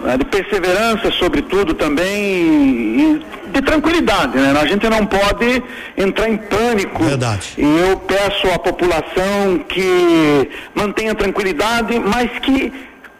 [0.00, 4.54] né, de perseverança, sobretudo também, e de tranquilidade, né?
[4.60, 5.62] A gente não pode
[5.96, 7.02] entrar em pânico.
[7.02, 7.54] Verdade.
[7.56, 12.72] E eu peço à população que mantenha tranquilidade, mas que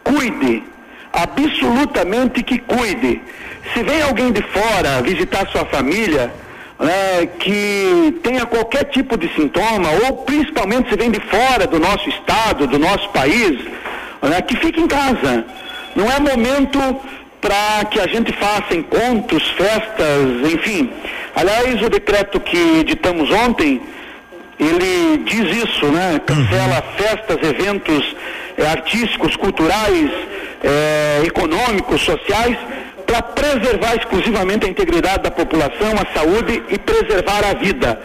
[0.03, 0.63] cuide,
[1.11, 3.21] absolutamente que cuide.
[3.73, 6.31] Se vem alguém de fora visitar sua família,
[6.79, 12.09] né, que tenha qualquer tipo de sintoma, ou principalmente se vem de fora do nosso
[12.09, 13.59] estado, do nosso país,
[14.21, 15.45] né, que fique em casa.
[15.95, 16.79] Não é momento
[17.39, 20.89] para que a gente faça encontros, festas, enfim.
[21.35, 23.81] Aliás, o decreto que editamos ontem,
[24.59, 26.19] ele diz isso, né?
[26.25, 28.15] Cancela festas, eventos
[28.57, 30.09] eh, artísticos, culturais,
[30.63, 32.57] eh, econômicos, sociais,
[33.05, 37.99] para preservar exclusivamente a integridade da população, a saúde e preservar a vida.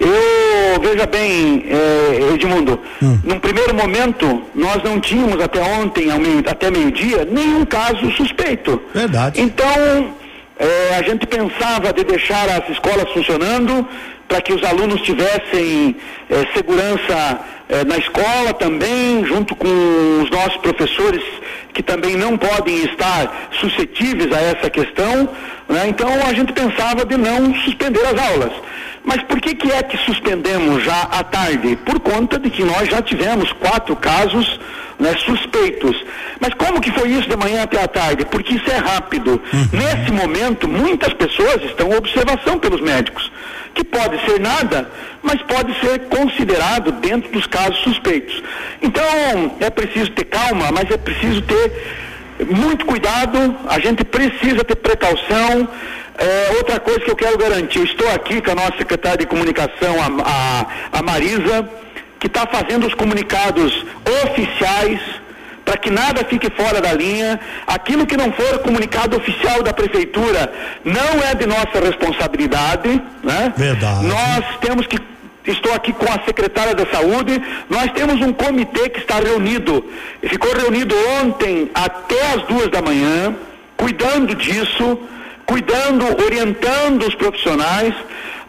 [0.00, 2.80] Eu, veja bem, eh, Edmundo,
[3.24, 8.80] num primeiro momento, nós não tínhamos até ontem, meio, até meio-dia, nenhum caso suspeito.
[8.94, 9.40] Verdade.
[9.40, 10.14] Então,
[10.58, 13.86] eh, a gente pensava de deixar as escolas funcionando
[14.28, 15.96] para que os alunos tivessem
[16.30, 17.40] eh, segurança
[17.84, 19.66] na escola também, junto com
[20.22, 21.20] os nossos professores
[21.76, 25.28] que também não podem estar suscetíveis a essa questão.
[25.68, 25.86] né?
[25.86, 28.52] Então a gente pensava de não suspender as aulas.
[29.04, 31.76] Mas por que, que é que suspendemos já à tarde?
[31.84, 34.58] Por conta de que nós já tivemos quatro casos
[34.98, 36.02] né, suspeitos.
[36.40, 38.24] Mas como que foi isso de manhã até à tarde?
[38.24, 39.40] Porque isso é rápido.
[39.70, 43.30] Nesse momento, muitas pessoas estão em observação pelos médicos,
[43.76, 44.90] que pode ser nada,
[45.22, 48.42] mas pode ser considerado dentro dos casos suspeitos.
[48.80, 49.04] Então,
[49.60, 51.72] é preciso ter calma, mas é preciso ter
[52.50, 55.68] muito cuidado, a gente precisa ter precaução.
[56.18, 59.94] É, outra coisa que eu quero garantir, estou aqui com a nossa secretária de comunicação,
[60.00, 60.06] a,
[60.94, 61.68] a, a Marisa,
[62.18, 63.84] que está fazendo os comunicados
[64.24, 65.00] oficiais
[65.66, 67.38] para que nada fique fora da linha.
[67.66, 70.50] Aquilo que não for comunicado oficial da prefeitura
[70.84, 73.52] não é de nossa responsabilidade, né?
[73.56, 74.06] Verdade.
[74.06, 74.98] Nós temos que
[75.46, 77.40] Estou aqui com a secretária da Saúde.
[77.70, 79.88] Nós temos um comitê que está reunido,
[80.24, 80.92] ficou reunido
[81.22, 83.32] ontem até as duas da manhã,
[83.76, 84.98] cuidando disso,
[85.46, 87.94] cuidando, orientando os profissionais.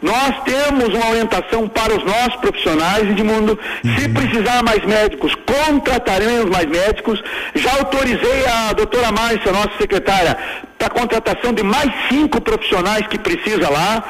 [0.02, 3.58] Nós temos uma orientação para os nossos profissionais, Edmundo.
[3.98, 7.22] Se precisar mais médicos, contrataremos mais médicos.
[7.56, 10.38] Já autorizei a doutora Márcia, nossa secretária,
[10.78, 14.04] para a contratação de mais cinco profissionais que precisa lá.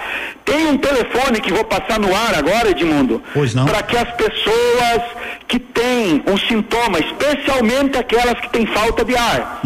[0.43, 3.23] Tem um telefone que vou passar no ar agora, Edmundo.
[3.33, 3.65] Pois não.
[3.65, 5.01] Para que as pessoas
[5.47, 9.61] que têm um sintoma, especialmente aquelas que têm falta de ar.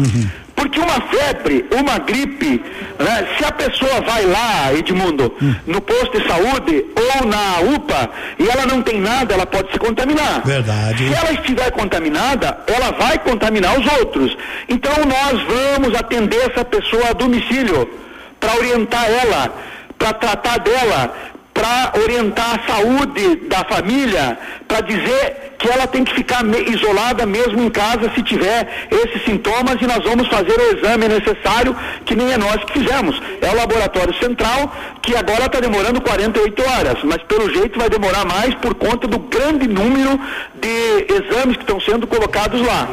[0.62, 2.62] Porque uma febre, uma gripe,
[2.96, 5.34] né, se a pessoa vai lá, Edmundo,
[5.66, 8.08] no posto de saúde ou na UPA
[8.38, 10.40] e ela não tem nada, ela pode se contaminar.
[10.44, 11.08] Verdade.
[11.08, 14.38] Se ela estiver contaminada, ela vai contaminar os outros.
[14.68, 17.90] Então nós vamos atender essa pessoa a domicílio
[18.38, 19.52] para orientar ela,
[19.98, 21.12] para tratar dela,
[21.54, 27.62] para orientar a saúde da família, para dizer que ela tem que ficar isolada mesmo
[27.62, 32.32] em casa se tiver esses sintomas e nós vamos fazer o exame necessário, que nem
[32.32, 33.20] é nós que fizemos.
[33.40, 38.24] É o laboratório central, que agora está demorando 48 horas, mas pelo jeito vai demorar
[38.24, 40.18] mais por conta do grande número
[40.54, 42.88] de exames que estão sendo colocados lá.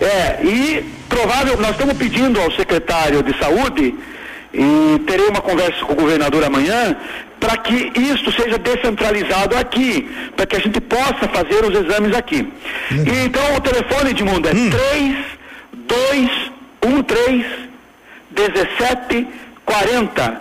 [0.00, 3.94] É, e provável, nós estamos pedindo ao secretário de saúde
[4.54, 6.96] e terei uma conversa com o governador amanhã
[7.44, 12.50] para que isso seja descentralizado aqui, para que a gente possa fazer os exames aqui.
[12.90, 15.16] E então o telefone, Edmundo, é 3
[15.74, 16.30] 2
[16.86, 17.46] 1 3
[18.30, 19.26] 17
[19.62, 20.40] 40.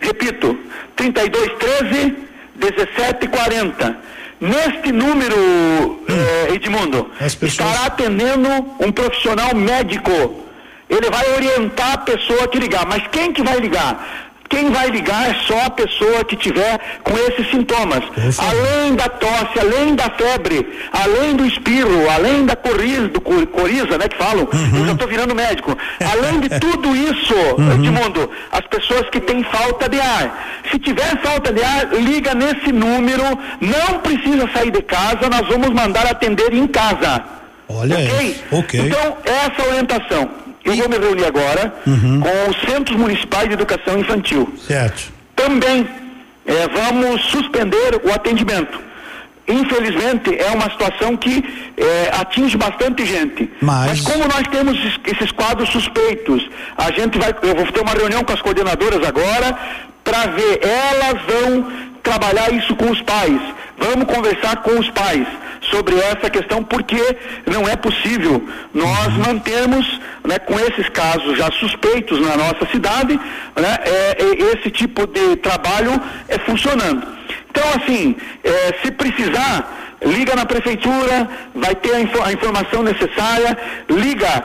[0.00, 0.58] Repito,
[0.96, 2.16] 32 13
[2.54, 3.96] 17 40.
[4.40, 7.10] Neste número, eh, Edmundo,
[7.42, 8.48] estará atendendo
[8.80, 10.46] um profissional médico.
[10.88, 12.86] Ele vai orientar a pessoa que ligar.
[12.86, 14.31] Mas quem que vai ligar?
[14.52, 18.02] Quem vai ligar é só a pessoa que tiver com esses sintomas.
[18.38, 23.96] Além da tosse, além da febre, além do espirro, além da coriza, do cor- coriza,
[23.96, 24.46] né, que falam.
[24.78, 25.76] Eu já estou virando médico.
[26.12, 27.34] Além de tudo isso,
[27.74, 30.60] Edmundo, as pessoas que têm falta de ar.
[30.70, 33.22] Se tiver falta de ar, liga nesse número,
[33.60, 37.22] não precisa sair de casa, nós vamos mandar atender em casa.
[37.68, 38.18] Olha ok?
[38.18, 38.36] aí.
[38.52, 38.80] Ok.
[38.80, 40.28] Então, essa orientação.
[40.64, 42.20] Eu vou me reunir agora Uhum.
[42.20, 44.52] com os Centros Municipais de Educação Infantil.
[44.66, 45.12] Certo.
[45.34, 45.86] Também
[46.46, 48.80] eh, vamos suspender o atendimento.
[49.48, 51.44] Infelizmente, é uma situação que
[51.76, 53.50] eh, atinge bastante gente.
[53.60, 56.48] Mas- como nós temos es- esses quadros suspeitos,
[56.78, 57.34] a gente vai.
[57.42, 59.58] Eu vou ter uma reunião com as coordenadoras agora
[60.04, 60.60] para ver.
[60.62, 61.72] Elas vão
[62.04, 63.40] trabalhar isso com os pais.
[63.78, 65.26] Vamos conversar com os pais
[65.72, 67.00] sobre essa questão, porque
[67.46, 73.78] não é possível nós mantermos, né, com esses casos já suspeitos na nossa cidade, né,
[73.84, 77.06] é, é, esse tipo de trabalho é funcionando.
[77.50, 83.56] Então, assim, é, se precisar, liga na prefeitura, vai ter a, a informação necessária,
[83.88, 84.44] liga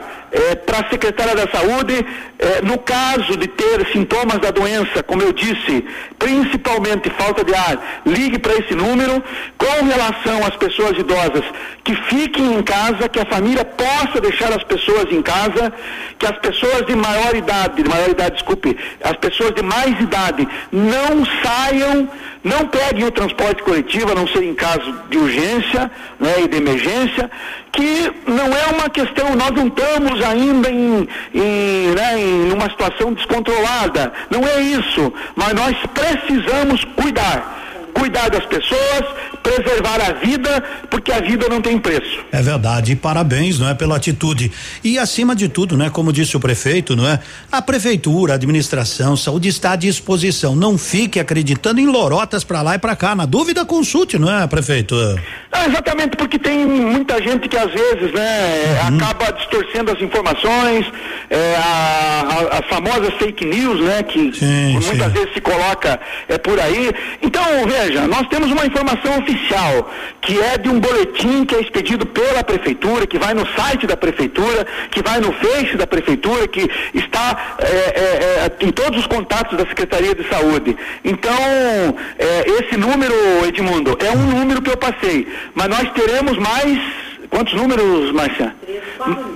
[0.66, 2.04] para a secretária da saúde,
[2.38, 5.84] é, no caso de ter sintomas da doença, como eu disse,
[6.18, 9.22] principalmente falta de ar, ligue para esse número.
[9.56, 11.44] Com relação às pessoas idosas,
[11.82, 15.72] que fiquem em casa, que a família possa deixar as pessoas em casa,
[16.18, 20.46] que as pessoas de maior idade, de maior idade, desculpe, as pessoas de mais idade
[20.70, 22.08] não saiam,
[22.42, 26.56] não peguem o transporte coletivo, a não ser em caso de urgência né, e de
[26.56, 27.30] emergência,
[27.72, 33.12] que não é uma questão, nós não estamos ainda em, em, né, em uma situação
[33.12, 37.67] descontrolada, não é isso, mas nós precisamos cuidar.
[37.98, 39.02] Cuidar das pessoas,
[39.42, 42.18] preservar a vida, porque a vida não tem preço.
[42.30, 44.50] É verdade, e parabéns, não é, pela atitude.
[44.84, 47.18] E acima de tudo, né, como disse o prefeito, não é?
[47.50, 50.54] A prefeitura, a administração, saúde está à disposição.
[50.54, 53.14] Não fique acreditando em lorotas pra lá e pra cá.
[53.14, 54.94] Na dúvida, consulte, não é, prefeito?
[55.50, 60.86] Ah, exatamente, porque tem muita gente que às vezes, né, acaba distorcendo as informações,
[61.30, 64.18] é, a- a- as famosas fake news, né, que
[64.72, 66.92] muitas vezes se coloca é, por aí.
[67.22, 67.42] Então,
[67.88, 72.44] veja, nós temos uma informação oficial, que é de um boletim que é expedido pela
[72.44, 77.56] prefeitura, que vai no site da prefeitura, que vai no Face da prefeitura, que está
[77.58, 80.76] é, é, é, em todos os contatos da Secretaria de Saúde.
[81.04, 81.32] Então,
[82.18, 83.14] é, esse número,
[83.46, 87.07] Edmundo, é um número que eu passei, mas nós teremos mais.
[87.30, 88.54] Quantos números, Márcia?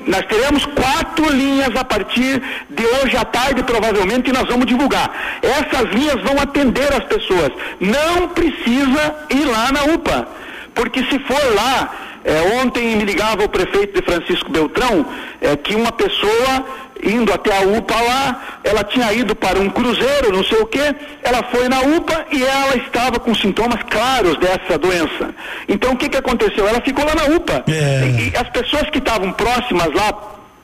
[0.07, 5.11] Nós teremos quatro linhas a partir de hoje à tarde, provavelmente, e nós vamos divulgar.
[5.43, 7.53] Essas linhas vão atender as pessoas.
[7.81, 10.29] Não precisa ir lá na UPA,
[10.75, 15.07] porque se for lá, é, ontem me ligava o prefeito de Francisco Beltrão,
[15.41, 16.65] é, que uma pessoa
[17.03, 20.95] indo até a UPA lá, ela tinha ido para um cruzeiro, não sei o quê,
[21.23, 25.35] ela foi na UPA e ela estava com sintomas claros dessa doença.
[25.69, 26.67] Então o que que aconteceu?
[26.69, 27.65] Ela ficou lá na UPA.
[27.67, 30.13] E, e as pessoas que estavam próximas lá,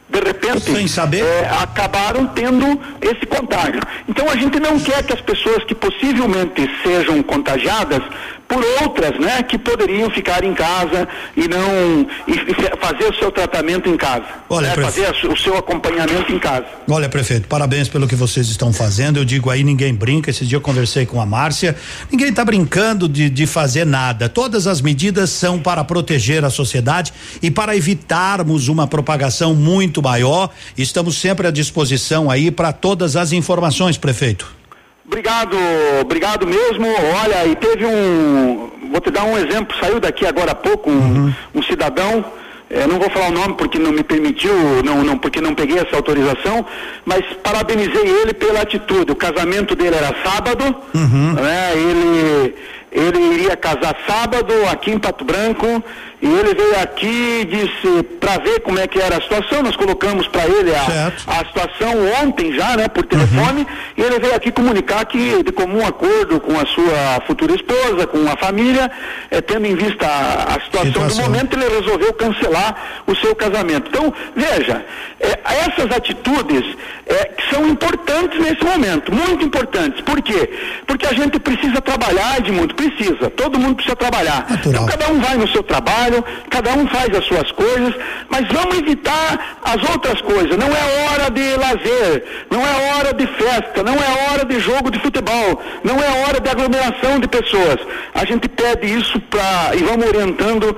[0.09, 3.81] de repente, é, acabaram tendo esse contágio.
[4.09, 8.03] Então a gente não quer que as pessoas que possivelmente sejam contagiadas
[8.49, 11.07] por outras, né, que poderiam ficar em casa
[11.37, 15.37] e não e, e fazer o seu tratamento em casa, Olha, né, fazer a o
[15.37, 16.65] seu acompanhamento em casa.
[16.89, 19.19] Olha, prefeito, parabéns pelo que vocês estão fazendo.
[19.19, 20.31] Eu digo aí, ninguém brinca.
[20.31, 21.77] Esse dia eu conversei com a Márcia.
[22.11, 24.29] Ninguém está brincando de, de fazer nada.
[24.29, 30.51] Todas as medidas são para proteger a sociedade e para evitarmos uma propagação muito maior.
[30.77, 34.59] Estamos sempre à disposição aí para todas as informações, prefeito.
[35.07, 35.57] Obrigado,
[36.01, 36.87] obrigado mesmo.
[37.23, 41.33] Olha, e teve um, vou te dar um exemplo, saiu daqui agora há pouco um,
[41.55, 42.25] um cidadão,
[42.71, 44.53] eh, não vou falar o nome porque não me permitiu,
[44.85, 46.65] não, não, porque não peguei essa autorização,
[47.07, 49.11] mas parabenizei ele pela atitude.
[49.11, 50.65] O casamento dele era sábado,
[50.95, 51.73] né?
[51.75, 52.55] Ele
[52.91, 55.83] ele iria casar sábado aqui em Pato Branco
[56.21, 59.63] e ele veio aqui e disse para ver como é que era a situação.
[59.63, 63.67] Nós colocamos para ele a, a situação ontem já, né, por telefone,
[63.97, 68.27] e ele veio aqui comunicar que de comum acordo com a sua futura esposa, com
[68.29, 68.91] a família,
[69.31, 73.89] eh, tendo em vista a, a situação, do momento, ele resolveu cancelar o seu casamento.
[73.89, 74.85] Então, veja,
[75.21, 76.77] eh, essas atitudes
[77.07, 80.01] eh, que são importantes nesse momento, muito importantes.
[80.01, 80.51] Por quê?
[80.87, 83.31] Porque a gente precisa trabalhar, Edmundo, precisa.
[83.31, 84.47] Todo mundo precisa trabalhar.
[84.67, 86.08] Então, cada um vai no seu trabalho,
[86.51, 87.95] cada um faz as suas coisas,
[88.29, 90.57] mas vamos evitar as outras coisas.
[90.57, 94.91] Não é hora de lazer, não é hora de festa, não é hora de jogo
[94.91, 97.79] de futebol, não é hora de aglomeração de pessoas.
[98.15, 100.77] A gente pede isso pra, e vamos orientando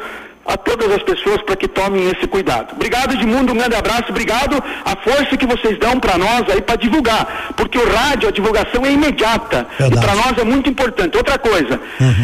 [0.51, 2.73] a todas as pessoas para que tomem esse cuidado.
[2.73, 6.77] Obrigado, Edmundo, um grande abraço, obrigado a força que vocês dão para nós aí para
[6.77, 9.67] divulgar, porque o rádio, a divulgação é imediata.
[9.79, 9.95] Verdade.
[9.95, 11.17] E para nós é muito importante.
[11.17, 11.81] Outra coisa,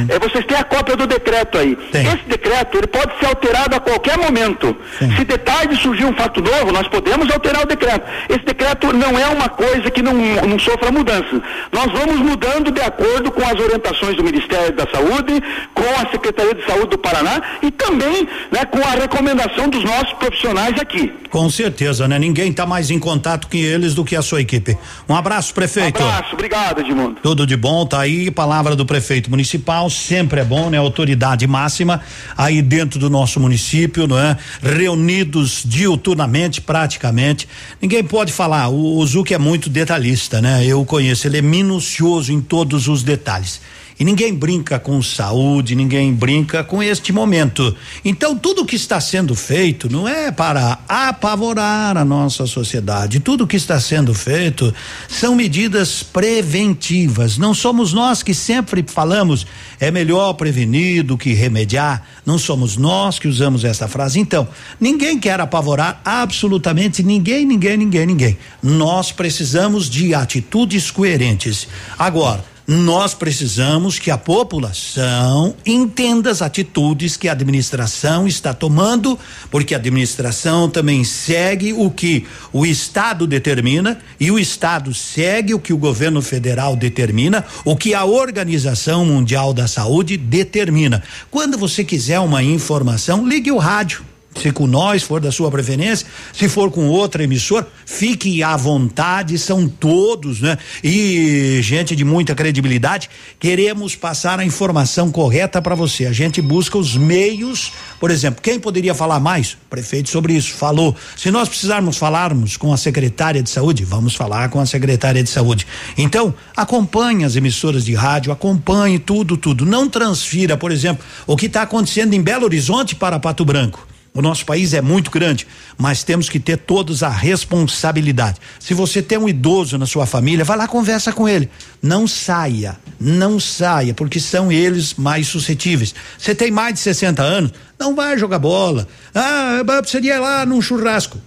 [0.09, 1.78] é, vocês têm a cópia do decreto aí.
[1.93, 4.77] Esse decreto, ele pode ser alterado a qualquer momento.
[4.98, 8.05] Se de tarde surgir um fato novo, nós podemos alterar o decreto.
[8.28, 11.40] Esse decreto não é uma coisa que não, não sofra mudança.
[11.73, 15.43] Nós vamos mudando de acordo com as orientações do Ministério da Saúde,
[15.74, 20.12] com a Secretaria de Saúde do Paraná e também né, com a recomendação dos nossos
[20.14, 21.12] profissionais aqui.
[21.30, 22.18] Com certeza, né?
[22.18, 24.76] Ninguém está mais em contato com eles do que a sua equipe.
[25.09, 26.02] Um abraço, prefeito.
[26.02, 27.16] Um abraço, obrigado, Edmundo.
[27.22, 30.78] Tudo de bom, tá aí, palavra do prefeito municipal, sempre é bom, né?
[30.78, 32.01] Autoridade máxima
[32.36, 34.36] aí dentro do nosso município, não é?
[34.62, 37.48] Reunidos diuturnamente, praticamente.
[37.82, 40.64] Ninguém pode falar, o, o Zuc é muito detalhista, né?
[40.64, 43.60] Eu o conheço, ele é minucioso em todos os detalhes.
[43.98, 47.74] E ninguém brinca com saúde, ninguém brinca com este momento.
[48.05, 53.20] Então, tudo que está sendo feito não é para apavorar a nossa sociedade.
[53.20, 54.73] Tudo que está sendo feito
[55.09, 57.39] são medidas preventivas.
[57.39, 59.47] Não somos nós que sempre falamos
[59.81, 62.02] é melhor prevenir do que remediar.
[62.24, 64.20] Não somos nós que usamos essa frase.
[64.20, 64.47] Então,
[64.78, 68.39] ninguém quer apavorar absolutamente ninguém, ninguém, ninguém, ninguém.
[68.62, 71.66] Nós precisamos de atitudes coerentes.
[71.98, 79.16] Agora, nós precisamos que a população entenda as atitudes que a administração está tomando,
[79.51, 85.60] porque a administração também segue o que o Estado determina e o Estado segue o
[85.60, 91.02] que o governo federal determina, o que a Organização Mundial da Saúde determina.
[91.30, 94.15] Quando você quiser uma informação, ligue o rádio.
[94.40, 99.38] Se com nós for da sua preferência, se for com outra emissora, fique à vontade,
[99.38, 100.58] são todos, né?
[100.84, 103.08] E gente de muita credibilidade,
[103.40, 106.06] queremos passar a informação correta para você.
[106.06, 109.52] A gente busca os meios, por exemplo, quem poderia falar mais?
[109.54, 110.94] O prefeito sobre isso falou.
[111.16, 115.30] Se nós precisarmos falarmos com a secretária de saúde, vamos falar com a secretária de
[115.30, 115.66] saúde.
[115.96, 119.64] Então, acompanhe as emissoras de rádio, acompanhe tudo, tudo.
[119.64, 123.95] Não transfira, por exemplo, o que está acontecendo em Belo Horizonte para Pato Branco.
[124.16, 128.38] O nosso país é muito grande, mas temos que ter todos a responsabilidade.
[128.59, 131.51] Se você tem um idoso na sua família, vai lá conversa com ele.
[131.82, 135.94] Não saia, não saia, porque são eles mais suscetíveis.
[136.16, 138.88] Você tem mais de 60 anos, não vai jogar bola.
[139.14, 141.20] Ah, seria ir lá num churrasco.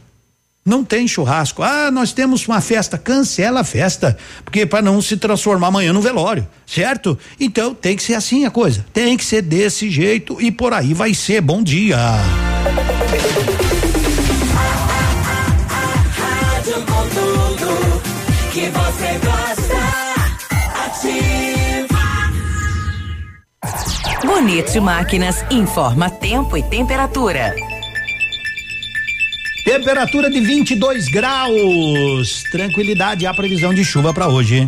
[0.66, 1.64] Não tem churrasco.
[1.64, 2.98] Ah, nós temos uma festa.
[2.98, 7.18] Cancela a festa, porque para não se transformar amanhã no velório, certo?
[7.40, 8.86] Então tem que ser assim a coisa.
[8.94, 11.42] Tem que ser desse jeito e por aí vai ser.
[11.42, 11.98] Bom dia.
[24.26, 27.56] Bonito Máquinas informa tempo e temperatura.
[29.70, 32.44] Temperatura de 22 graus.
[32.52, 34.68] Tranquilidade, há previsão de chuva para hoje.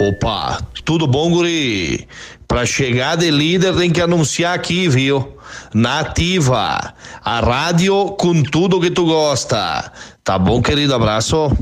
[0.00, 2.08] Opa, tudo bom, guri?
[2.48, 5.36] Pra chegar de líder tem que anunciar aqui, viu?
[5.74, 9.92] Nativa, a rádio com tudo que tu gosta.
[10.24, 10.94] Tá bom, querido?
[10.94, 11.54] Abraço.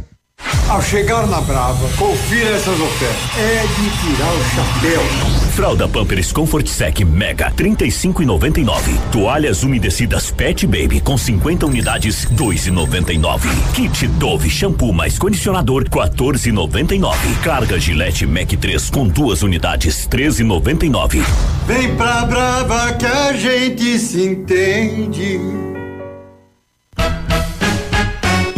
[0.69, 3.39] Ao chegar na Brava, confira essas ofertas.
[3.39, 5.38] É de tirar o chapéu.
[5.59, 8.97] Fralda Pampers Comfort Sec Mega 35,99.
[9.11, 13.49] Toalhas umedecidas Pet Baby com 50 unidades 2,99.
[13.75, 17.13] Kit Dove shampoo mais condicionador 14,99.
[17.43, 21.25] Carga Gillette Mac 3 com duas unidades 13,99.
[21.67, 25.41] Vem pra Brava que a gente se entende.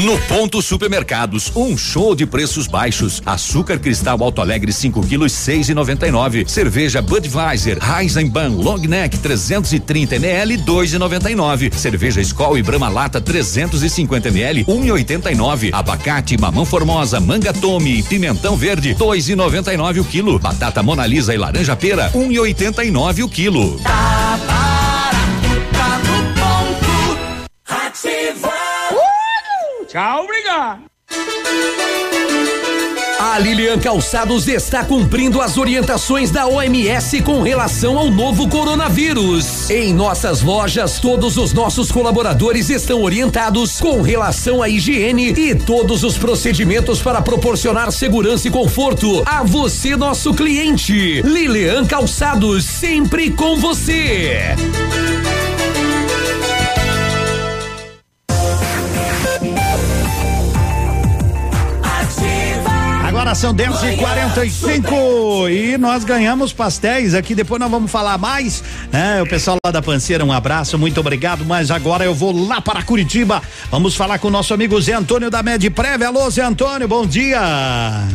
[0.00, 3.22] No Ponto Supermercados, um show de preços baixos.
[3.26, 6.48] Açúcar cristal Alto Alegre 5 quilos 6,99.
[6.48, 11.74] Cerveja Budweiser Heisenbahn Long Neck 330 ml 2,99.
[11.74, 15.68] Cerveja Skol e Brahma Lata 350 ml 1,89.
[15.70, 20.38] Abacate Mamão Formosa Manga Tome e Pimentão Verde 2,99 o quilo.
[20.38, 23.78] Batata Mona Lisa e laranja pera 1,89 o quilo.
[23.80, 24.79] Tá barato,
[29.90, 30.82] Tchau, obrigado.
[33.18, 39.68] A Lilian Calçados está cumprindo as orientações da OMS com relação ao novo coronavírus.
[39.68, 46.04] Em nossas lojas, todos os nossos colaboradores estão orientados com relação à higiene e todos
[46.04, 51.20] os procedimentos para proporcionar segurança e conforto a você, nosso cliente.
[51.22, 54.54] Lilian Calçados, sempre com você.
[63.34, 67.32] São 10 e 45 e nós ganhamos pastéis aqui.
[67.32, 68.62] Depois nós vamos falar mais.
[68.92, 69.22] Né?
[69.22, 71.44] O pessoal lá da Panceira, um abraço, muito obrigado.
[71.44, 73.40] Mas agora eu vou lá para Curitiba.
[73.70, 76.02] Vamos falar com o nosso amigo Zé Antônio da Medprev.
[76.02, 77.40] Alô, Zé Antônio, bom dia.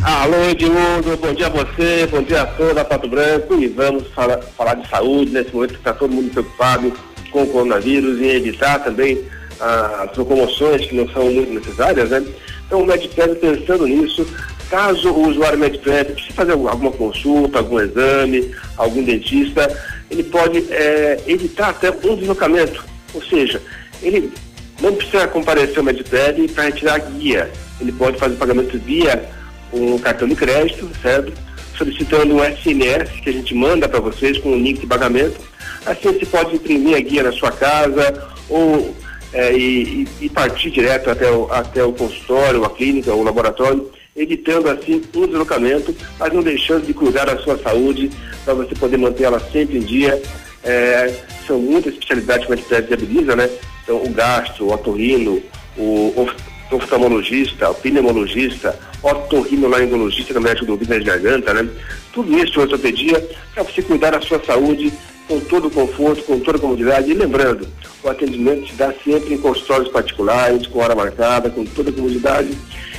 [0.02, 4.06] Alô, Edmundo, bom dia a você, bom dia a toda a Pato Branco e vamos
[4.14, 6.92] falar, falar de saúde nesse momento que está todo mundo preocupado
[7.30, 9.24] com o coronavírus e evitar também
[9.60, 12.22] ah, as locomoções que não são muito necessárias, né?
[12.66, 14.26] Então o Medprev pensando nisso,
[14.70, 19.66] caso o usuário Medprev precise fazer alguma consulta, algum exame, algum dentista,
[20.10, 22.84] ele pode eh, evitar até um deslocamento,
[23.14, 23.60] ou seja,
[24.02, 24.32] ele
[24.80, 29.28] não precisa comparecer ao Medprev para retirar a guia, ele pode fazer pagamento via
[29.72, 31.32] um cartão de crédito, certo?
[31.76, 35.38] Solicitando um SMS que a gente manda para vocês com o link de pagamento.
[35.84, 38.94] Assim você pode imprimir a guia na sua casa ou
[39.34, 44.68] e, e- e partir direto até o, até o consultório, a clínica, o laboratório, evitando
[44.68, 48.10] assim um deslocamento, mas não deixando de cuidar da sua saúde
[48.44, 50.20] para você poder manter ela sempre em dia.
[50.64, 51.14] Eh,
[51.46, 53.48] são muitas especialidades que a gente viabiliza, né?
[53.84, 55.40] Então, o gastro, o otorrino,
[55.76, 56.34] o of-
[56.72, 61.68] oftalmologista, o pneumologista, otorrinolaringologista, que é o médico do ouvido e da garganta, né?
[62.12, 63.24] Tudo isso, ortopedia,
[63.54, 64.92] para você cuidar da sua saúde
[65.28, 67.10] com todo o conforto, com toda a comodidade.
[67.10, 67.68] E lembrando,
[68.02, 72.48] o atendimento se dá sempre em consultórios particulares, com hora marcada, com toda a comodidade.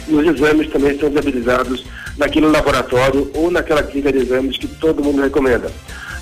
[0.07, 1.85] E os exames também são viabilizados
[2.17, 5.71] naquele laboratório ou naquela clínica de exames que todo mundo recomenda.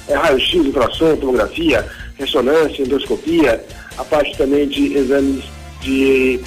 [0.07, 1.85] É raio-x, ultrassom, tomografia,
[2.17, 3.63] ressonância, endoscopia,
[3.97, 5.43] a parte também de exames
[5.81, 6.39] de,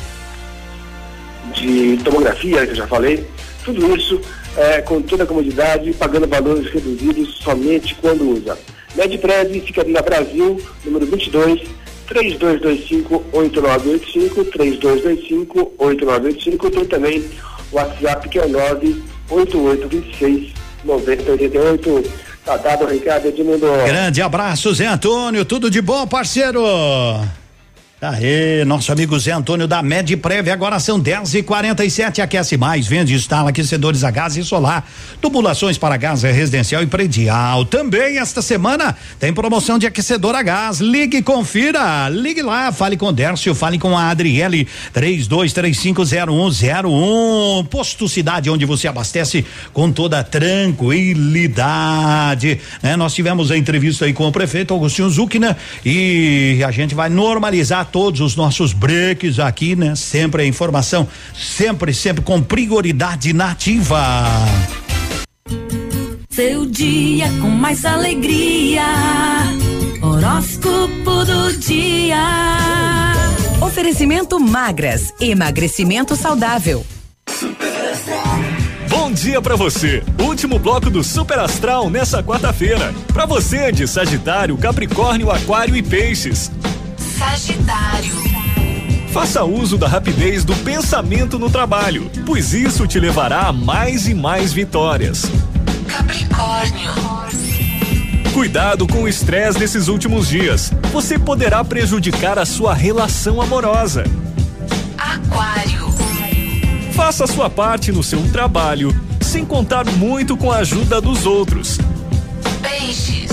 [1.55, 3.27] de tomografia, que eu já falei.
[3.65, 4.21] Tudo isso
[4.57, 8.59] é, com toda a comodidade, pagando valores reduzidos somente quando usa.
[8.95, 11.63] Medprev fica na Brasil, número 22,
[12.09, 14.51] 3225-8985,
[15.79, 16.71] 3225-8985.
[16.71, 17.25] Tem também
[17.71, 18.49] o WhatsApp que é o
[19.31, 22.07] 98826-9088.
[22.45, 23.67] Tá dado o recado, Edmundo.
[23.87, 25.45] Grande abraço, Zé Antônio.
[25.45, 26.63] Tudo de bom, parceiro.
[28.01, 33.13] Aê, nosso amigo Zé Antônio da Medprev, agora são 10 e 47 aquece mais, vende
[33.13, 34.89] instala aquecedores a gás e solar,
[35.21, 37.63] tubulações para gás residencial e predial.
[37.63, 37.65] Um.
[37.65, 40.79] Também esta semana tem promoção de aquecedor a gás.
[40.79, 42.09] Ligue confira.
[42.09, 47.67] Ligue lá, fale com o Dércio, fale com a Adriele 32350101.
[47.67, 52.61] Posto Cidade, onde você abastece com toda tranquilidade.
[52.81, 52.95] né?
[52.95, 57.88] Nós tivemos a entrevista aí com o prefeito Agostinho Zucchina e a gente vai normalizar
[57.91, 59.95] todos os nossos breaks aqui, né?
[59.95, 64.25] Sempre a informação, sempre, sempre com prioridade nativa.
[66.31, 68.85] Seu dia com mais alegria.
[70.01, 72.23] Horóscopo do dia.
[73.61, 76.87] Oferecimento magras, emagrecimento saudável.
[78.89, 80.03] Bom dia pra você.
[80.21, 82.95] Último bloco do Super Astral nessa quarta-feira.
[83.13, 86.51] Pra você de Sagitário, Capricórnio, Aquário e Peixes.
[87.19, 88.15] Sagitário.
[89.13, 94.15] Faça uso da rapidez do pensamento no trabalho, pois isso te levará a mais e
[94.15, 95.25] mais vitórias.
[95.89, 96.93] Capricórnio.
[98.33, 100.71] Cuidado com o estresse desses últimos dias.
[100.93, 104.05] Você poderá prejudicar a sua relação amorosa.
[104.97, 105.89] Aquário.
[106.93, 111.79] Faça a sua parte no seu trabalho, sem contar muito com a ajuda dos outros.
[112.63, 113.29] Peixes.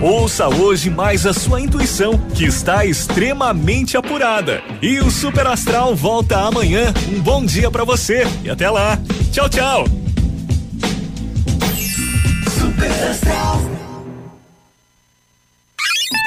[0.00, 4.62] Ouça hoje mais a sua intuição, que está extremamente apurada.
[4.82, 6.92] E o Super Astral volta amanhã.
[7.10, 8.98] Um bom dia pra você e até lá.
[9.32, 9.84] Tchau, tchau.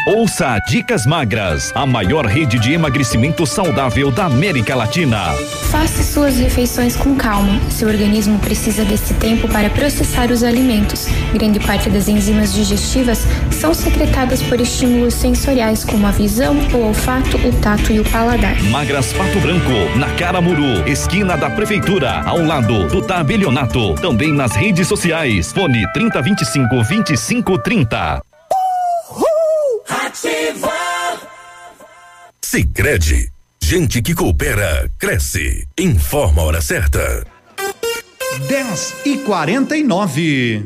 [0.08, 5.34] Ouça Dicas Magras, a maior rede de emagrecimento saudável da América Latina.
[5.70, 7.60] Faça suas refeições com calma.
[7.70, 11.08] Seu organismo precisa desse tempo para processar os alimentos.
[11.34, 17.38] Grande parte das enzimas digestivas são secretadas por estímulos sensoriais como a visão, o olfato,
[17.38, 18.60] o tato e o paladar.
[18.64, 23.96] Magras Pato Branco, na Caramuru, esquina da Prefeitura, ao lado do Tabelionato.
[23.96, 25.52] Também nas redes sociais.
[25.52, 28.29] Fone 3025 2530.
[32.52, 33.32] Sicredi,
[33.62, 35.68] gente que coopera cresce.
[35.78, 37.24] Informa a hora certa.
[38.48, 40.66] 10 e 49.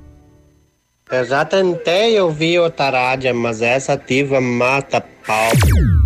[1.11, 5.51] Eu já tentei ouvir outra rádio, mas essa ativa mata pau.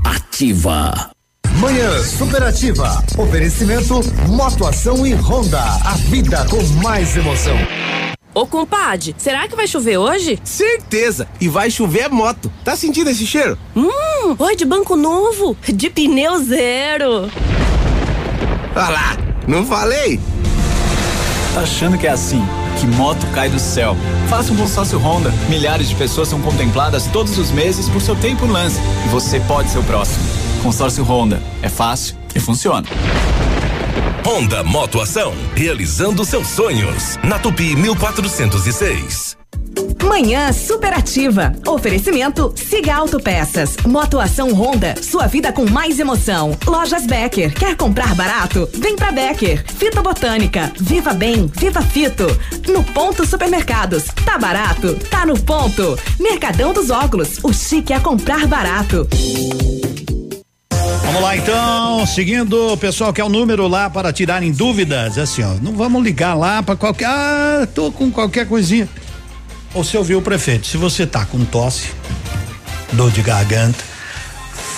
[0.04, 1.12] Ativa.
[1.60, 3.04] Manhã Superativa.
[3.16, 5.62] Oferecimento Motoação e Honda.
[5.62, 7.56] A vida com mais emoção.
[8.34, 10.40] Ô compadre, será que vai chover hoje?
[10.44, 11.28] Certeza!
[11.40, 12.52] E vai chover moto.
[12.64, 13.60] Tá sentindo esse cheiro?
[13.76, 17.30] Hum, oi de banco novo, de pneu zero.
[18.76, 19.18] Olha lá,
[19.48, 20.20] não falei?
[21.54, 22.44] Tá achando que é assim?
[22.80, 23.96] Que moto cai do céu?
[24.30, 25.32] Faça um consórcio Honda.
[25.50, 28.80] Milhares de pessoas são contempladas todos os meses por seu tempo no lance.
[29.06, 30.24] E você pode ser o próximo.
[30.62, 31.42] Consórcio Honda.
[31.62, 32.88] É fácil e funciona.
[34.26, 37.18] Honda Motoação, realizando seus sonhos.
[37.24, 39.38] Na Tupi 1406.
[40.04, 41.52] Manhã superativa.
[41.68, 43.76] Oferecimento Siga Autopeças.
[43.86, 44.96] Motoação Honda.
[45.02, 46.58] Sua vida com mais emoção.
[46.66, 47.54] Lojas Becker.
[47.54, 48.70] Quer comprar barato?
[48.74, 49.66] Vem pra Becker.
[49.74, 50.72] Fito Botânica.
[50.80, 51.52] Viva Bem.
[51.58, 52.28] Viva Fito.
[52.68, 54.06] No Ponto Supermercados.
[54.24, 54.96] Tá barato?
[55.10, 55.98] Tá no ponto.
[56.20, 57.40] Mercadão dos Óculos.
[57.44, 59.08] O chique é comprar barato.
[61.06, 65.44] Vamos lá então, seguindo o pessoal que é o número lá para tirarem dúvidas, assim
[65.44, 68.90] ó, não vamos ligar lá para qualquer, ah, tô com qualquer coisinha.
[69.76, 71.90] Você ouviu o prefeito, se você tá com tosse,
[72.94, 73.84] dor de garganta,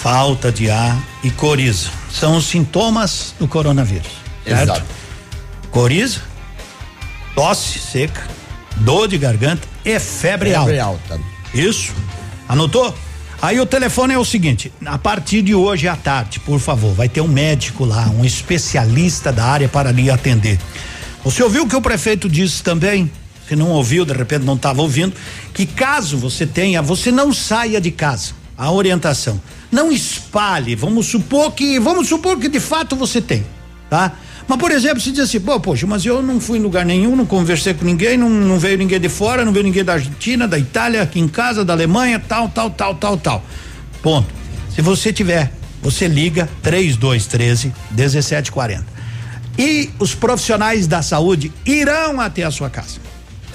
[0.01, 4.07] falta de ar e coriza, são os sintomas do coronavírus,
[4.43, 4.63] certo?
[4.63, 4.85] Exato.
[5.69, 6.21] Coriza,
[7.35, 8.27] tosse seca,
[8.77, 11.13] dor de garganta e febre, Febre alta.
[11.13, 11.23] alta.
[11.53, 11.93] Isso.
[12.49, 12.93] Anotou?
[13.39, 17.07] Aí o telefone é o seguinte: a partir de hoje à tarde, por favor, vai
[17.07, 20.59] ter um médico lá, um especialista da área para lhe atender.
[21.23, 23.11] Você ouviu o que o prefeito disse também?
[23.47, 25.13] Se não ouviu, de repente não estava ouvindo,
[25.53, 28.33] que caso você tenha, você não saia de casa.
[28.57, 29.39] A orientação.
[29.71, 33.45] Não espalhe, vamos supor que, vamos supor que de fato você tem,
[33.89, 34.13] tá?
[34.47, 37.15] Mas, por exemplo, se diz assim, pô, poxa, mas eu não fui em lugar nenhum,
[37.15, 40.47] não conversei com ninguém, não, não veio ninguém de fora, não veio ninguém da Argentina,
[40.47, 43.43] da Itália, aqui em casa, da Alemanha, tal, tal, tal, tal, tal.
[44.01, 44.33] Ponto.
[44.73, 45.51] Se você tiver,
[45.81, 48.85] você liga 3213 1740.
[49.57, 52.99] E os profissionais da saúde irão até a sua casa,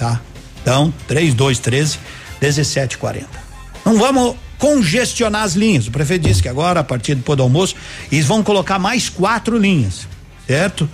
[0.03, 0.19] tá?
[0.61, 1.97] Então, 3213
[2.41, 3.27] 1740.
[3.85, 5.87] Não vamos congestionar as linhas.
[5.87, 7.75] O prefeito disse que agora, a partir do pôr do almoço,
[8.11, 10.07] eles vão colocar mais quatro linhas,
[10.45, 10.89] certo?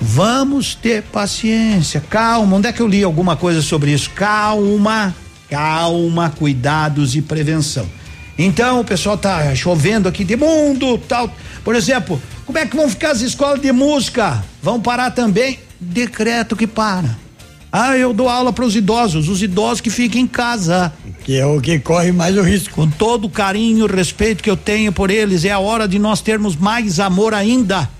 [0.00, 2.56] Vamos ter paciência, calma.
[2.56, 4.10] Onde é que eu li alguma coisa sobre isso?
[4.10, 5.14] Calma,
[5.48, 7.88] calma, cuidados e prevenção.
[8.36, 11.32] Então, o pessoal tá chovendo aqui de mundo, tal.
[11.62, 14.44] Por exemplo, como é que vão ficar as escolas de música?
[14.62, 15.60] Vão parar também?
[15.80, 17.23] Decreto que para.
[17.76, 20.92] Ah, eu dou aula para os idosos, os idosos que ficam em casa.
[21.24, 22.72] Que é o que corre mais o risco.
[22.72, 25.98] Com todo o carinho e respeito que eu tenho por eles, é a hora de
[25.98, 27.90] nós termos mais amor ainda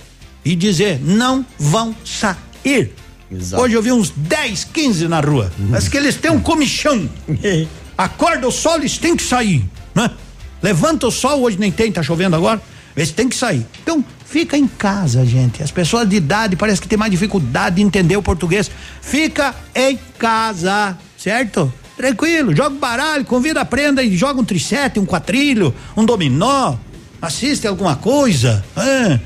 [0.45, 2.93] e dizer: não vão sair.
[3.59, 5.51] Hoje eu vi uns 10, 15 na rua.
[5.59, 7.11] Mas que eles têm um comichão.
[7.99, 9.65] Acorda o sol, eles têm que sair.
[9.93, 10.09] Né?
[10.63, 12.63] Levanta o sol, hoje nem tem, tá chovendo agora.
[12.97, 13.66] Eles têm que sair.
[13.83, 15.62] Então, fica em casa, gente.
[15.62, 18.71] As pessoas de idade parece que tem mais dificuldade de entender o português.
[19.01, 21.73] Fica em casa, certo?
[21.97, 26.75] Tranquilo, joga um baralho, convida a prenda e joga um tricete, um quatrilho, um dominó,
[27.23, 28.65] assiste alguma coisa.
[28.77, 29.19] Ah,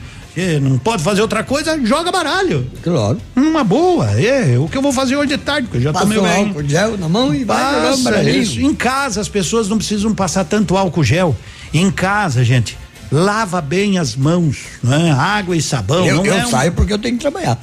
[0.60, 2.70] não pode fazer outra coisa, joga baralho.
[2.82, 3.18] Claro.
[3.34, 4.58] Uma boa, é.
[4.58, 6.48] O que eu vou fazer hoje de tarde, porque eu já Passa tomei bem.
[6.48, 8.60] álcool gel na mão e vai jogar um Passa isso.
[8.60, 11.34] Em casa as pessoas não precisam passar tanto álcool gel.
[11.72, 12.78] Em casa, gente,
[13.10, 15.12] lava bem as mãos, né?
[15.12, 16.04] Água e sabão.
[16.06, 17.58] Eu, não eu é um- saio porque eu tenho que trabalhar.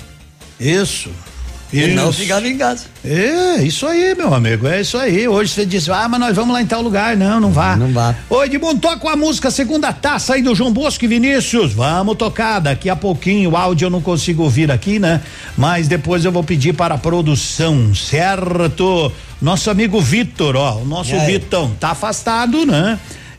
[0.59, 1.09] Isso.
[1.73, 2.85] E não ficava em casa.
[3.03, 5.27] É, isso aí, meu amigo, é isso aí.
[5.27, 7.17] Hoje você disse, ah, mas nós vamos lá em tal lugar.
[7.17, 7.75] Não, não vá.
[7.75, 8.15] Não vá.
[8.29, 11.73] Oi, bom toca com a música Segunda Taça aí do João Bosco e Vinícius.
[11.73, 13.51] Vamos tocar daqui a pouquinho.
[13.51, 15.21] O áudio eu não consigo ouvir aqui, né?
[15.57, 19.11] Mas depois eu vou pedir para a produção, certo?
[19.41, 21.19] Nosso amigo Vitor, ó, o nosso?
[21.25, 22.97] Vitão tá afastado, né?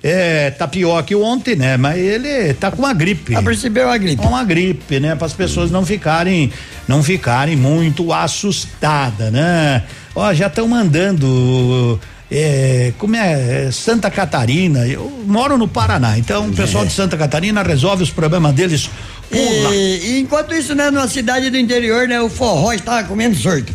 [0.09, 1.77] É, tá pior que ontem, né?
[1.77, 3.35] Mas ele tá com uma gripe.
[3.35, 4.25] Ah, percebeu a gripe?
[4.25, 5.17] Uma gripe, né?
[5.17, 6.53] Para as pessoas não ficarem,
[6.87, 9.83] não ficarem muito assustadas, né?
[10.15, 11.99] Ó, já estão mandando.
[12.31, 17.17] é, como é, é, Santa Catarina, eu moro no Paraná, então o pessoal de Santa
[17.17, 18.89] Catarina resolve os problemas deles
[19.33, 23.73] E, e enquanto isso, né, numa cidade do interior, né, o forró estava comendo sorto.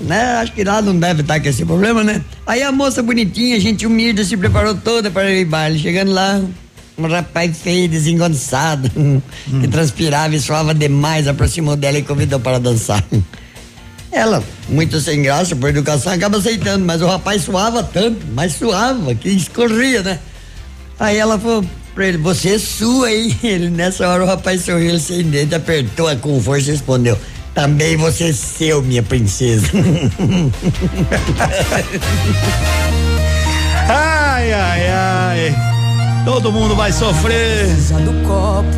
[0.00, 0.22] Né?
[0.36, 2.22] Acho que lá não deve estar com esse problema, né?
[2.46, 5.78] Aí a moça bonitinha, gente humilde, se preparou toda para ir baile.
[5.78, 6.40] Chegando lá,
[6.98, 8.90] um rapaz feio, desengonçado,
[9.60, 13.02] que transpirava e suava demais, aproximou dela e convidou para dançar.
[14.10, 19.14] Ela, muito sem graça, por educação, acaba aceitando, mas o rapaz suava tanto, mas suava,
[19.14, 20.18] que escorria, né?
[21.00, 23.34] Aí ela falou pra ele, você sua aí.
[23.42, 27.18] Ele, nessa hora o rapaz sorriu, ele sem dente, apertou-a com força e respondeu,
[27.54, 29.66] também você é seu, minha princesa.
[33.88, 35.54] Ai, ai, ai.
[36.24, 37.66] Todo mundo vai sofrer.
[37.66, 38.68] Precisa do copo,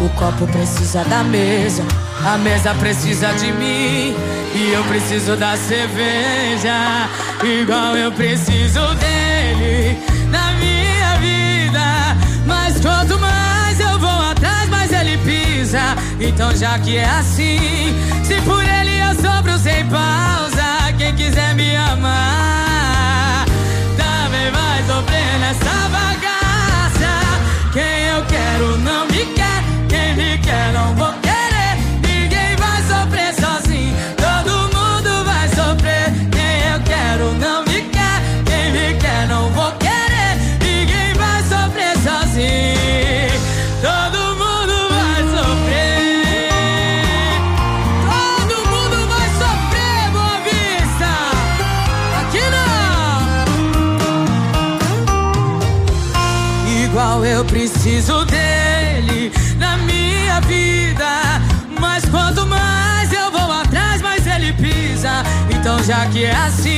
[0.00, 1.84] o copo precisa da mesa,
[2.24, 4.14] a mesa precisa de mim
[4.54, 7.08] e eu preciso da cerveja,
[7.42, 10.11] igual eu preciso dele
[16.20, 21.74] Então já que é assim, se por ele eu sobro sem pausa, quem quiser me
[21.74, 23.46] amar
[23.96, 27.70] também vai sofrer nessa bagaça.
[27.72, 31.21] Quem eu quero não me quer, quem me quer não vou
[57.82, 61.04] preciso dele na minha vida.
[61.80, 65.24] Mas quanto mais eu vou atrás, mais ele pisa.
[65.50, 66.71] Então já que é assim,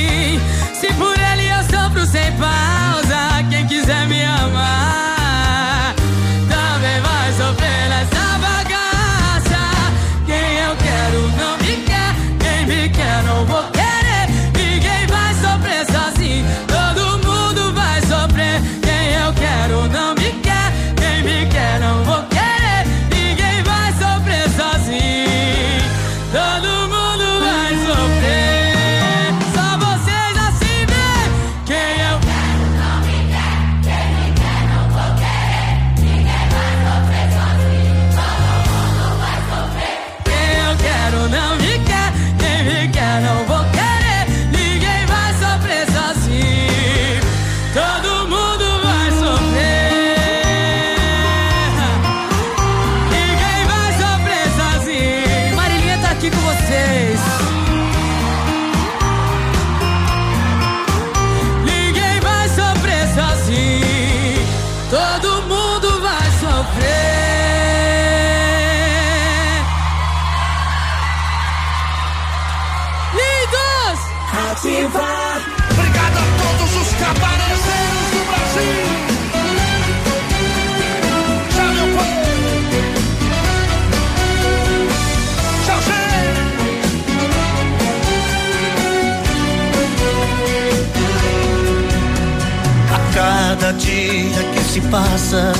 [95.35, 95.53] passa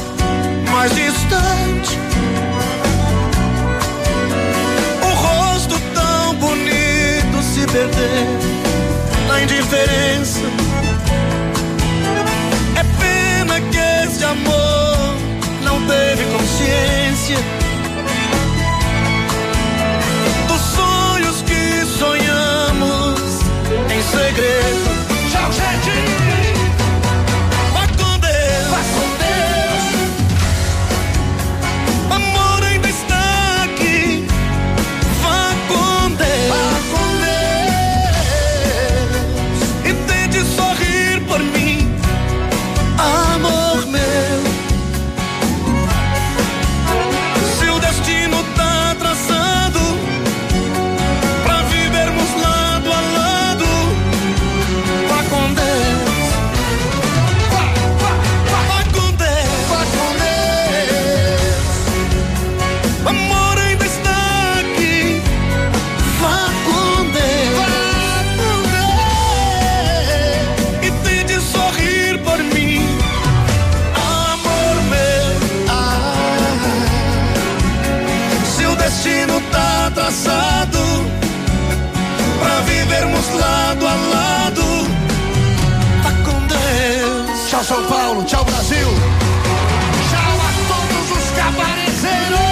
[0.71, 1.99] mais distante,
[5.01, 8.25] o rosto tão bonito se perder
[9.27, 10.41] na indiferença.
[12.75, 13.77] É pena que
[14.07, 15.17] esse amor
[15.63, 17.64] não teve consciência
[87.55, 88.21] Tchau, São Paulo.
[88.25, 88.87] Tchau, Brasil.
[90.09, 92.45] Tchau a todos os que apareceram.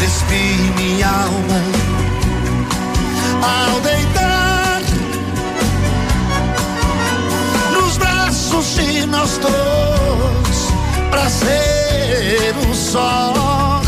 [0.00, 1.60] Despi minha alma
[3.70, 4.80] ao deitar
[7.72, 10.72] nos braços de nós dois
[11.12, 11.73] pra ser
[12.68, 13.80] um só.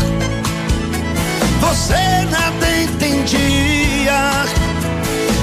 [1.59, 4.45] Você nada entendia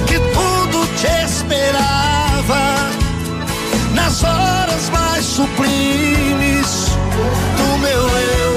[0.06, 2.90] que tudo te esperava
[3.94, 6.88] nas horas mais sublimes
[7.56, 8.53] do meu eu.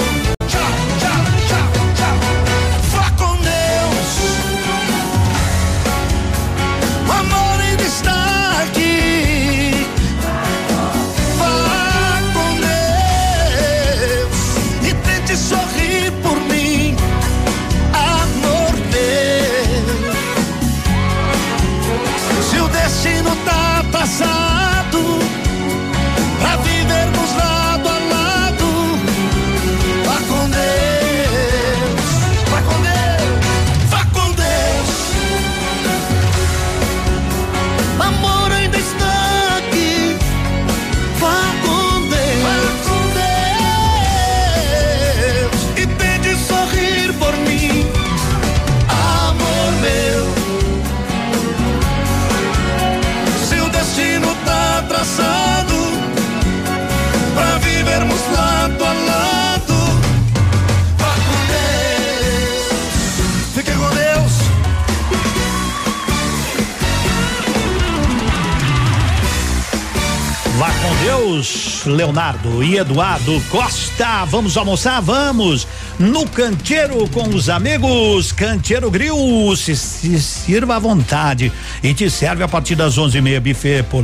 [71.88, 74.26] Leonardo e Eduardo Costa.
[74.26, 75.01] Vamos almoçar?
[75.01, 75.68] Vamos!
[75.99, 78.31] No Canteiro com os amigos.
[78.31, 79.55] Canteiro Grill.
[79.55, 81.51] Se, se sirva à vontade.
[81.81, 83.41] E te serve a partir das onze e meia.
[83.41, 84.03] Buffet por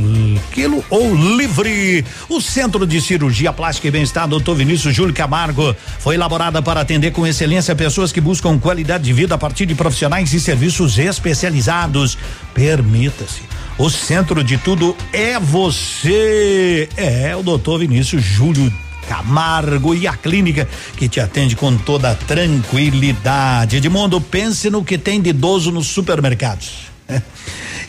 [0.52, 2.04] quilo ou livre.
[2.28, 4.54] O Centro de Cirurgia Plástica e Bem-Estar, Dr.
[4.54, 5.74] Vinícius Júlio Camargo.
[5.98, 9.74] Foi elaborada para atender com excelência pessoas que buscam qualidade de vida a partir de
[9.74, 12.18] profissionais e serviços especializados.
[12.52, 13.53] Permita-se.
[13.76, 16.88] O centro de tudo é você.
[16.96, 18.72] É o doutor Vinícius Júlio
[19.08, 23.76] Camargo e a clínica que te atende com toda tranquilidade.
[23.76, 26.92] Edmundo, pense no que tem de idoso nos supermercados.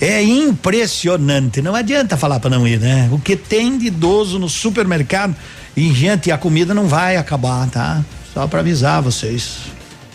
[0.01, 3.07] É impressionante, não adianta falar para não ir, né?
[3.13, 5.33] O que tem de idoso no supermercado
[5.75, 8.03] e gente, a comida não vai acabar, tá?
[8.33, 9.59] Só para avisar vocês,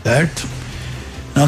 [0.02, 0.46] certo?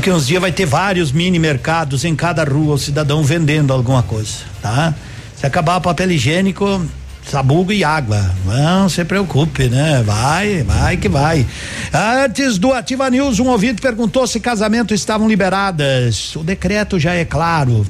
[0.02, 4.02] Que uns dias vai ter vários mini mercados em cada rua, o cidadão vendendo alguma
[4.02, 4.94] coisa, tá?
[5.36, 6.84] Se acabar papel higiênico,
[7.28, 8.30] sabugo e água.
[8.44, 10.02] Não se preocupe, né?
[10.04, 11.46] Vai, vai que vai.
[11.92, 16.34] Antes do Ativa News, um ouvinte perguntou se casamentos estavam liberadas.
[16.36, 17.86] O decreto já é claro.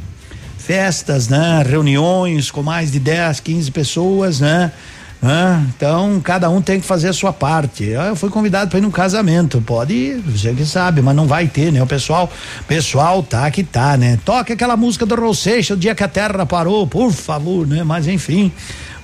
[0.58, 1.64] Festas, né?
[1.68, 4.70] Reuniões com mais de 10, 15 pessoas, né?
[5.24, 7.94] Ah, então, cada um tem que fazer a sua parte.
[7.94, 9.60] Ah, Eu fui convidado para ir num casamento.
[9.60, 11.80] Pode ir, você que sabe, mas não vai ter, né?
[11.80, 12.28] O pessoal,
[12.66, 14.18] pessoal tá que tá, né?
[14.24, 17.84] Toque aquela música do Rosseixa, o dia que a terra parou, por favor, né?
[17.84, 18.50] Mas enfim,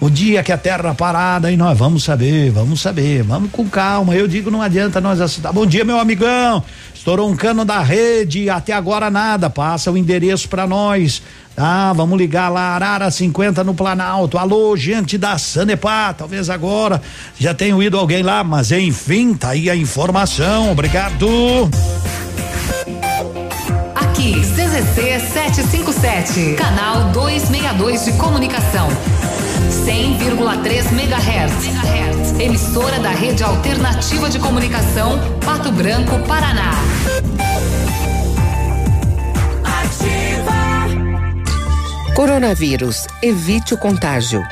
[0.00, 4.12] o dia que a terra parada, e nós vamos saber, vamos saber, vamos com calma.
[4.16, 5.52] Eu digo, não adianta nós assinar.
[5.52, 6.64] Bom dia, meu amigão.
[6.92, 9.48] Estourou um cano da rede, até agora nada.
[9.48, 11.22] Passa o endereço para nós.
[11.58, 14.38] Tá, vamos ligar lá, Arara 50 no Planalto.
[14.38, 17.02] Alô, gente da Sanepar, talvez agora
[17.36, 20.70] já tenha ido alguém lá, mas enfim, tá aí a informação.
[20.70, 21.68] Obrigado.
[23.92, 28.88] Aqui, CZC 757, canal 262 de comunicação.
[29.84, 32.38] 100,3 MHz.
[32.38, 36.70] Emissora da Rede Alternativa de Comunicação, Pato Branco, Paraná.
[42.18, 43.06] Coronavírus.
[43.22, 44.42] Evite o contágio.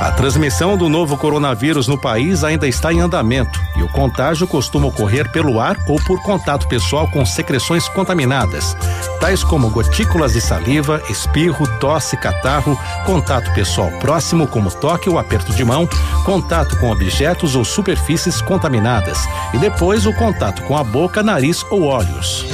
[0.00, 4.86] A transmissão do novo coronavírus no país ainda está em andamento e o contágio costuma
[4.86, 8.74] ocorrer pelo ar ou por contato pessoal com secreções contaminadas,
[9.20, 15.52] tais como gotículas de saliva, espirro, tosse, catarro, contato pessoal próximo, como toque ou aperto
[15.52, 15.86] de mão,
[16.24, 19.18] contato com objetos ou superfícies contaminadas
[19.52, 22.46] e depois o contato com a boca, nariz ou olhos.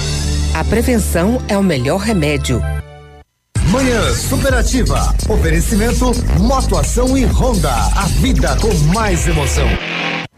[0.52, 2.60] A prevenção é o melhor remédio.
[3.72, 5.14] Manhã Superativa.
[5.30, 7.72] Oferecimento Motoação e Honda.
[7.72, 9.66] A vida com mais emoção.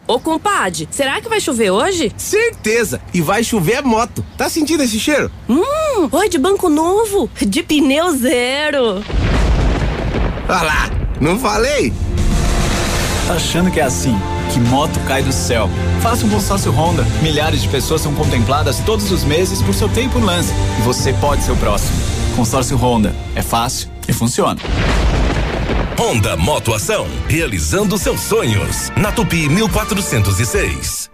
[0.07, 2.13] Ô, compadre, será que vai chover hoje?
[2.17, 3.01] Certeza!
[3.13, 4.25] E vai chover moto.
[4.39, 5.33] Tá sentindo esse cheiro?
[5.49, 9.03] Hum, oi de banco novo, de pneu zero.
[10.49, 10.91] Olha lá,
[11.21, 11.93] não falei?
[13.29, 14.17] Achando que é assim,
[14.53, 15.69] que moto cai do céu.
[16.01, 17.05] Faça um consórcio Honda.
[17.21, 20.53] Milhares de pessoas são contempladas todos os meses por seu tempo no lance.
[20.79, 22.14] E você pode ser o próximo.
[22.35, 23.15] Consórcio Honda.
[23.35, 24.61] É fácil e funciona.
[25.99, 28.91] Honda Motoação, realizando seus sonhos.
[28.97, 31.14] Na Tupi 1406.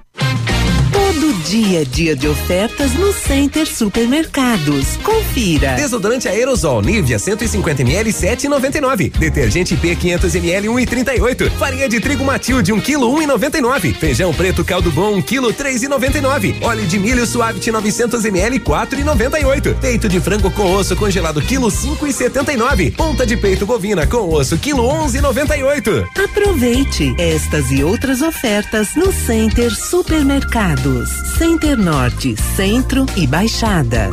[1.46, 4.96] Dia a dia de ofertas no Center Supermercados.
[5.02, 5.74] Confira.
[5.74, 9.10] Desodorante aerosol Nivea 150 ml 7,99.
[9.16, 11.50] Detergente P 500 ml 1,38.
[11.52, 13.94] Farinha de trigo Matilde 1 kg 1,99.
[13.94, 16.62] Feijão preto caldo bom 1 kg 3,99.
[16.62, 19.74] Óleo de milho Suavit 900 ml 4,98.
[19.76, 22.94] Peito de frango com osso congelado quilo 5,79.
[22.96, 26.06] Ponta de peito bovina com osso quilo 11,98.
[26.22, 31.29] Aproveite estas e outras ofertas no Center Supermercados.
[31.38, 34.10] Center Norte, Centro e Baixada.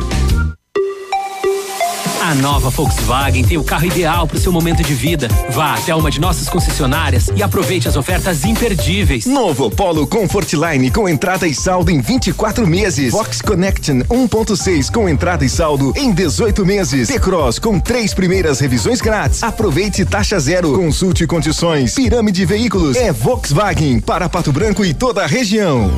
[2.22, 5.28] A nova Volkswagen tem o carro ideal para o seu momento de vida.
[5.50, 9.24] Vá até uma de nossas concessionárias e aproveite as ofertas imperdíveis.
[9.26, 13.12] Novo Polo Comfortline com entrada e saldo em 24 meses.
[13.12, 17.08] Vox Connection 1.6 com entrada e saldo em 18 meses.
[17.08, 19.42] T-Cross com três primeiras revisões grátis.
[19.42, 20.72] Aproveite taxa zero.
[20.74, 21.94] Consulte condições.
[21.94, 25.90] Pirâmide Veículos é Volkswagen para Pato Branco e toda a região.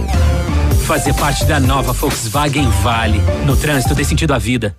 [0.91, 3.21] Fazer parte da nova Volkswagen vale.
[3.47, 4.77] No trânsito dê sentido à vida.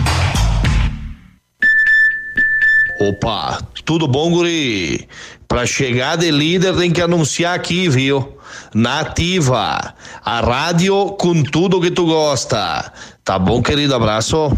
[3.01, 5.07] Opa, tudo bom, guri?
[5.47, 8.37] Pra chegar de líder tem que anunciar aqui, viu?
[8.75, 12.93] Nativa, a rádio com tudo que tu gosta.
[13.25, 13.95] Tá bom, querido?
[13.95, 14.55] Abraço.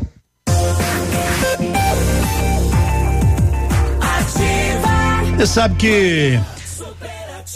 [5.38, 6.40] Você sabe que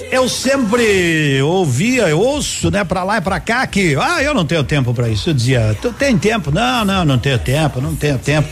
[0.09, 4.45] eu sempre ouvia, eu ouço, né, pra lá e pra cá que, ah, eu não
[4.45, 5.31] tenho tempo pra isso.
[5.31, 6.49] Eu dizia, tu tem tempo?
[6.49, 8.47] Não, não, não tenho tempo, não tenho tempo.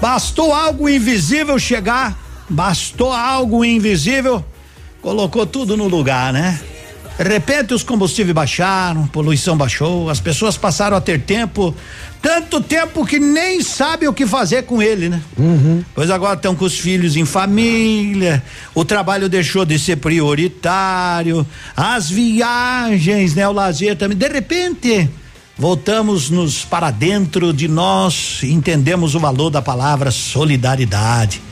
[0.00, 2.16] Bastou algo invisível chegar,
[2.48, 4.44] bastou algo invisível,
[5.02, 6.60] colocou tudo no lugar, né?
[7.18, 11.74] De repente os combustíveis baixaram, a poluição baixou, as pessoas passaram a ter tempo,
[12.22, 15.20] tanto tempo que nem sabe o que fazer com ele, né?
[15.96, 18.40] Pois agora estão com os filhos em família,
[18.72, 21.44] o trabalho deixou de ser prioritário,
[21.76, 23.48] as viagens, né?
[23.48, 24.16] O lazer também.
[24.16, 25.10] De repente,
[25.58, 31.42] voltamos nos para dentro de nós, entendemos o valor da palavra solidariedade.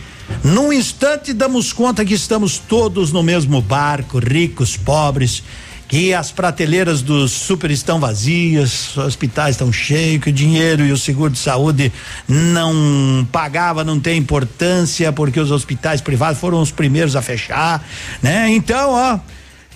[0.43, 5.43] Num instante damos conta que estamos todos no mesmo barco, ricos, pobres,
[5.89, 10.93] que as prateleiras dos super estão vazias, os hospitais estão cheios, que o dinheiro e
[10.93, 11.93] o seguro de saúde
[12.29, 17.85] não pagava, não tem importância, porque os hospitais privados foram os primeiros a fechar,
[18.21, 18.51] né?
[18.51, 19.19] Então, ó,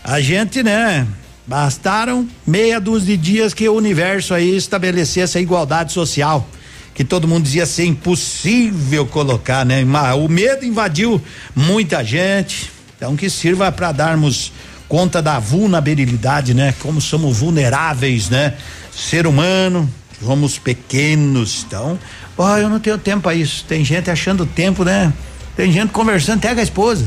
[0.03, 1.07] a gente, né?
[1.51, 6.49] Bastaram meia dúzia de dias que o universo aí estabelecesse a igualdade social
[6.95, 9.85] que todo mundo dizia ser impossível colocar, né?
[10.15, 11.21] O medo invadiu
[11.53, 14.53] muita gente, então que sirva para darmos
[14.89, 16.73] conta da vulnerabilidade, né?
[16.79, 18.55] Como somos vulneráveis, né?
[18.95, 19.91] Ser humano,
[20.23, 21.99] somos pequenos, então,
[22.39, 23.65] ó, eu não tenho tempo para isso.
[23.67, 25.13] Tem gente achando tempo, né?
[25.57, 27.05] Tem gente conversando até com a esposa.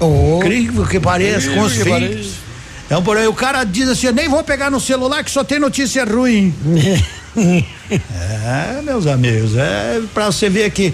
[0.00, 0.38] Oh.
[0.38, 2.51] Incrível que pareça, com os filhos.
[2.92, 5.42] Então, por aí, o cara diz assim: eu nem vou pegar no celular que só
[5.42, 6.54] tem notícia ruim.
[7.90, 10.92] é, meus amigos, é pra você ver que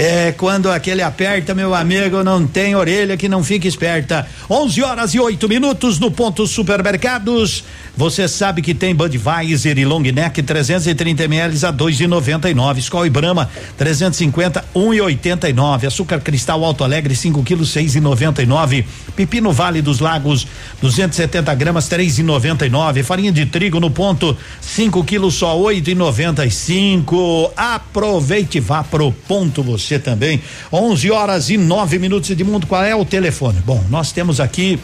[0.00, 4.26] é, quando aquele aperta, meu amigo, não tem orelha que não fique esperta.
[4.48, 7.62] 11 horas e 8 minutos no ponto supermercados.
[7.94, 12.78] Você sabe que tem Budweiser e Long Neck 330 ml a 2,99.
[12.78, 15.86] Skol e Brahma 350 1,89.
[15.86, 18.86] Açúcar Cristal Alto Alegre 5 quilos 6,99.
[19.14, 20.46] Pepino Vale dos Lagos
[20.80, 23.02] 270 gramas 3,99.
[23.02, 27.50] Farinha de trigo no ponto 5 quilos só 8,95.
[27.54, 30.40] Aproveite e vá pro ponto você também.
[30.72, 33.60] 11 horas e 9 minutos Edmundo, qual é o telefone?
[33.64, 34.78] Bom, nós temos aqui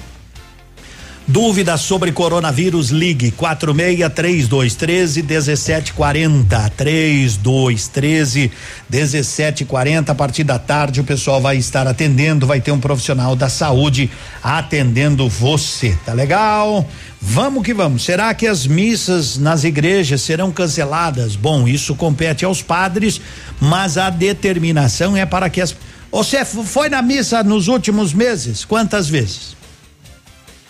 [1.28, 6.70] Dúvidas sobre coronavírus, ligue 46 3213 1740.
[6.76, 8.52] 3213
[8.88, 10.12] 1740.
[10.12, 14.08] A partir da tarde, o pessoal vai estar atendendo, vai ter um profissional da saúde
[14.40, 15.98] atendendo você.
[16.06, 16.88] Tá legal?
[17.20, 18.04] Vamos que vamos.
[18.04, 21.34] Será que as missas nas igrejas serão canceladas?
[21.34, 23.20] Bom, isso compete aos padres,
[23.60, 25.74] mas a determinação é para que as.
[26.12, 28.64] Você foi na missa nos últimos meses?
[28.64, 29.56] Quantas vezes?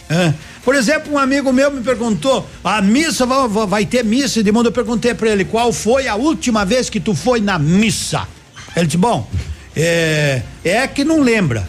[0.09, 0.33] É.
[0.65, 4.67] Por exemplo, um amigo meu me perguntou: a missa vai, ter missa de mundo?
[4.67, 8.27] Eu perguntei para ele qual foi a última vez que tu foi na missa.
[8.75, 9.29] Ele disse: bom,
[9.75, 11.69] é, é que não lembra.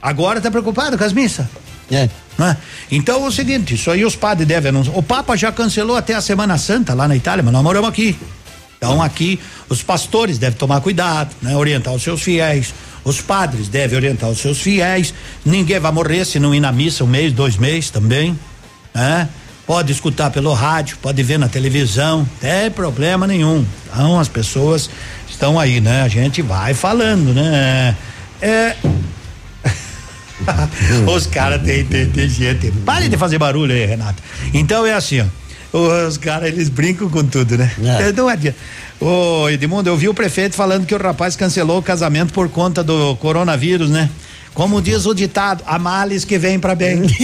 [0.00, 1.46] Agora tá preocupado com as missas?
[1.90, 2.08] É.
[2.36, 2.56] Né?
[2.90, 4.96] Então é o seguinte, isso aí os padres devem anunciar.
[4.98, 8.16] O Papa já cancelou até a Semana Santa lá na Itália, mas nós moramos aqui.
[8.76, 11.56] Então aqui os pastores devem tomar cuidado, né?
[11.56, 12.74] Orientar os seus fiéis.
[13.04, 15.12] Os padres devem orientar os seus fiéis.
[15.44, 18.38] Ninguém vai morrer se não ir na missa um mês, dois meses também,
[18.94, 19.28] né?
[19.66, 23.64] Pode escutar pelo rádio, pode ver na televisão, não tem problema nenhum.
[23.86, 24.90] Então as pessoas
[25.28, 26.02] estão aí, né?
[26.02, 27.96] A gente vai falando, né?
[28.42, 28.76] É,
[31.14, 32.70] Os caras tem, tem, tem gente.
[32.84, 34.22] Pare de fazer barulho aí, Renato.
[34.52, 35.26] Então é assim, ó.
[36.06, 37.70] Os caras, eles brincam com tudo, né?
[37.82, 38.12] É.
[38.12, 38.56] Não adianta.
[39.00, 42.82] Ô, Edmundo, eu vi o prefeito falando que o rapaz cancelou o casamento por conta
[42.82, 44.08] do coronavírus, né?
[44.54, 47.02] Como diz o ditado, há males que vem para bem.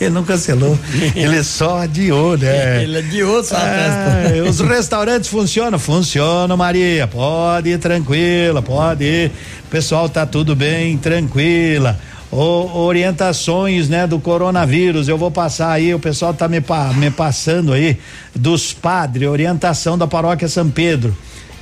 [0.00, 0.78] Ele não cancelou,
[1.14, 2.84] ele só adiou, né?
[2.84, 4.48] Ele adiou só a ah, festa.
[4.48, 5.78] Os restaurantes funcionam?
[5.78, 7.06] Funcionam, Maria.
[7.08, 9.32] Pode ir tranquila, pode ir.
[9.66, 11.98] O pessoal tá tudo bem, tranquila.
[12.32, 15.06] Orientações, né, do coronavírus.
[15.08, 16.62] Eu vou passar aí, o pessoal tá me,
[16.96, 17.98] me passando aí
[18.34, 21.16] dos padres, orientação da paróquia São Pedro.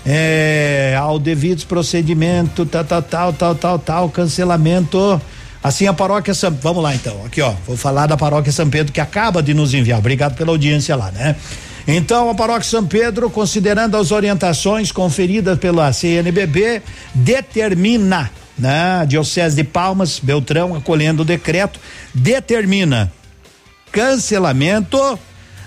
[0.06, 5.20] É, ao devido procedimento, tal, tal, tal, tal, tal, tal, cancelamento
[5.62, 8.92] Assim a paróquia São, vamos lá então, aqui ó, vou falar da paróquia São Pedro
[8.92, 9.98] que acaba de nos enviar.
[9.98, 11.36] Obrigado pela audiência lá, né?
[11.86, 16.80] Então, a paróquia São Pedro, considerando as orientações conferidas pela CNBB,
[17.14, 18.30] determina,
[18.60, 19.04] né?
[19.06, 21.80] Diocese de Palmas, Beltrão, acolhendo o decreto,
[22.14, 23.10] determina
[23.90, 25.18] cancelamento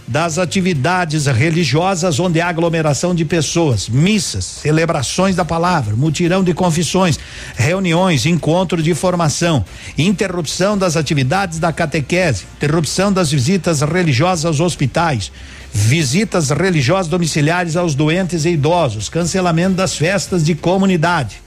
[0.08, 7.18] das atividades religiosas onde há aglomeração de pessoas, missas, celebrações da palavra, mutirão de confissões,
[7.56, 9.64] reuniões, encontro de formação,
[9.98, 15.32] interrupção das atividades da catequese, interrupção das visitas religiosas aos hospitais,
[15.72, 21.43] visitas religiosas domiciliares aos doentes e idosos, cancelamento das festas de comunidade.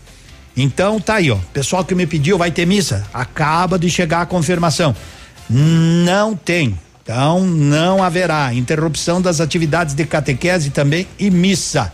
[0.56, 1.38] Então tá aí, ó.
[1.52, 4.94] Pessoal que me pediu vai ter missa, acaba de chegar a confirmação.
[5.48, 6.76] Não tem
[7.06, 11.92] então, não haverá interrupção das atividades de catequese também e missa.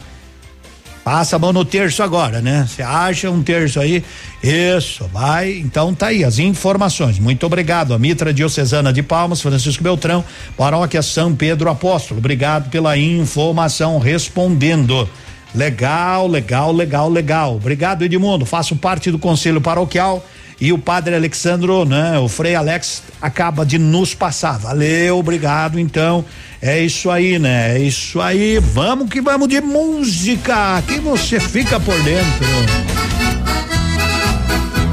[1.05, 2.67] Passa a mão no terço agora, né?
[2.67, 4.03] Você acha um terço aí?
[4.43, 5.53] Isso, vai.
[5.59, 7.19] Então tá aí as informações.
[7.19, 7.93] Muito obrigado.
[7.93, 10.25] A Mitra Diocesana de Palmas, Francisco Beltrão,
[10.57, 12.19] Paróquia São Pedro Apóstolo.
[12.19, 15.07] Obrigado pela informação respondendo.
[15.55, 17.57] Legal, legal, legal, legal.
[17.57, 18.47] Obrigado, Edmundo.
[18.47, 20.25] Faço parte do Conselho Paroquial
[20.61, 22.19] e o padre Alexandro, né?
[22.19, 24.59] O Frei Alex acaba de nos passar.
[24.59, 25.79] Valeu, obrigado.
[25.79, 26.25] Então,
[26.61, 27.77] é isso aí, né?
[27.77, 28.59] É isso aí.
[28.59, 30.83] Vamos que vamos de música.
[30.87, 32.47] Que você fica por dentro.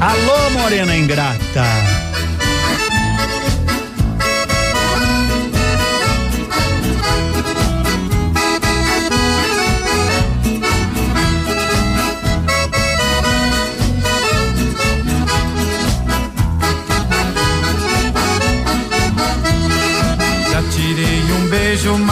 [0.00, 1.99] Alô, Morena Ingrata.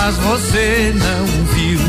[0.09, 1.81] Mas você não viu.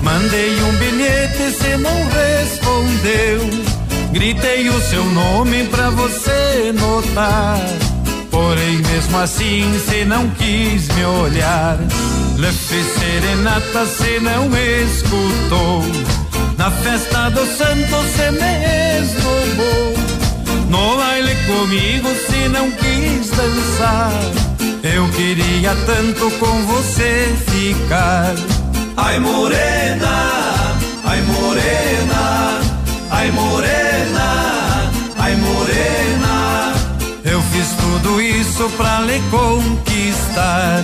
[0.00, 3.40] Mandei um bilhete, você não respondeu.
[4.12, 7.58] Gritei o seu nome pra você notar.
[8.30, 11.78] Porém, mesmo assim, você não quis me olhar.
[12.36, 14.48] Le fiz serenata, você não
[14.84, 15.82] escutou.
[16.56, 19.94] Na festa do santo, você me esnobou.
[20.70, 24.47] No baile comigo, você não quis dançar.
[24.98, 28.34] Eu queria tanto com você ficar.
[28.96, 32.60] Ai morena, ai morena,
[33.08, 36.74] ai morena, ai morena.
[37.24, 40.82] Eu fiz tudo isso pra lhe conquistar.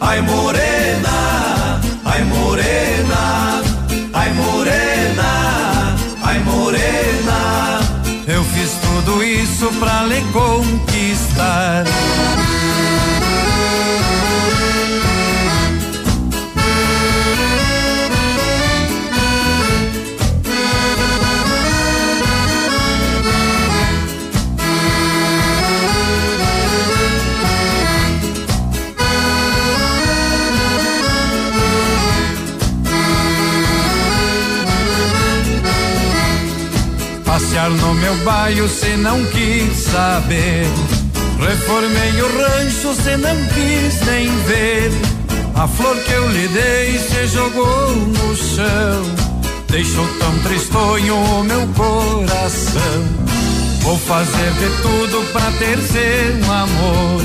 [0.00, 3.62] Ai morena, ai morena,
[4.14, 7.80] ai morena, ai morena.
[8.26, 11.84] Eu fiz tudo isso pra lhe conquistar.
[37.52, 40.66] No meu bairro cê não quis saber.
[41.38, 44.92] Reformei o rancho cê não quis nem ver.
[45.56, 49.02] A flor que eu lhe dei cê jogou no chão.
[49.68, 53.04] Deixou tão tristonho o meu coração.
[53.80, 57.22] Vou fazer de tudo pra ter seu amor.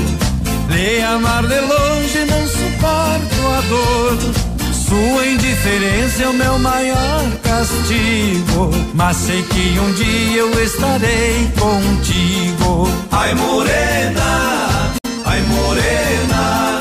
[0.70, 4.45] Lhe amar de longe não suporto a dor.
[4.88, 8.70] Sua indiferença é o meu maior castigo.
[8.94, 12.88] Mas sei que um dia eu estarei contigo.
[13.10, 14.92] Ai morena,
[15.24, 16.78] ai morena,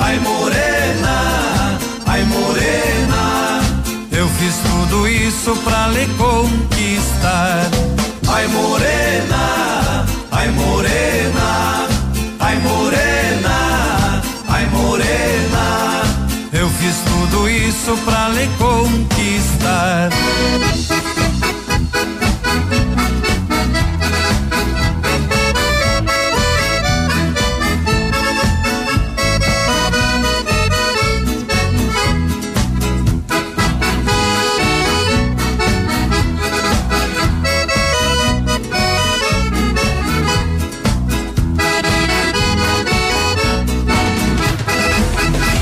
[0.00, 3.60] ai morena, ai morena.
[4.10, 7.70] Eu fiz tudo isso pra lhe conquistar.
[8.26, 11.86] Ai morena, ai morena,
[12.40, 15.43] ai morena, ai morena.
[17.66, 20.10] Isso pra lhe conquistar.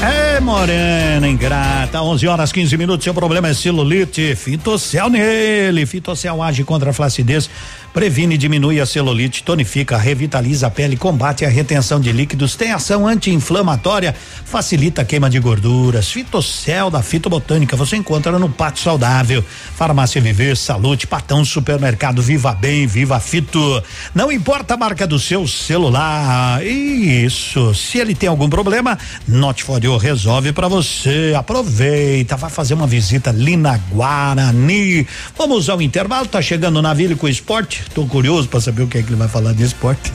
[0.05, 1.02] É morena,
[1.33, 3.05] ingrata, 11 horas 15 minutos.
[3.05, 5.87] Seu problema é celulite, fitocel nele.
[5.87, 7.49] Fitocel age contra a flacidez,
[7.93, 12.73] previne e diminui a celulite, tonifica, revitaliza a pele, combate a retenção de líquidos, tem
[12.73, 14.14] ação anti-inflamatória,
[14.44, 16.10] facilita a queima de gorduras.
[16.10, 19.44] Fitocel da Fitobotânica você encontra no Pátio Saudável,
[19.77, 23.82] Farmácia Viver, Salute, Patão Supermercado, Viva Bem, Viva Fito.
[24.14, 26.64] Não importa a marca do seu celular.
[26.64, 27.74] Isso.
[27.74, 28.98] Se ele tem algum problema,
[29.82, 31.35] You resolve para você.
[31.36, 35.06] Aproveita, vai fazer uma visita ali na Guarani.
[35.36, 37.82] Vamos ao intervalo, tá chegando na Vila com o esporte.
[37.95, 40.13] Tô curioso para saber o que é que ele vai falar de esporte.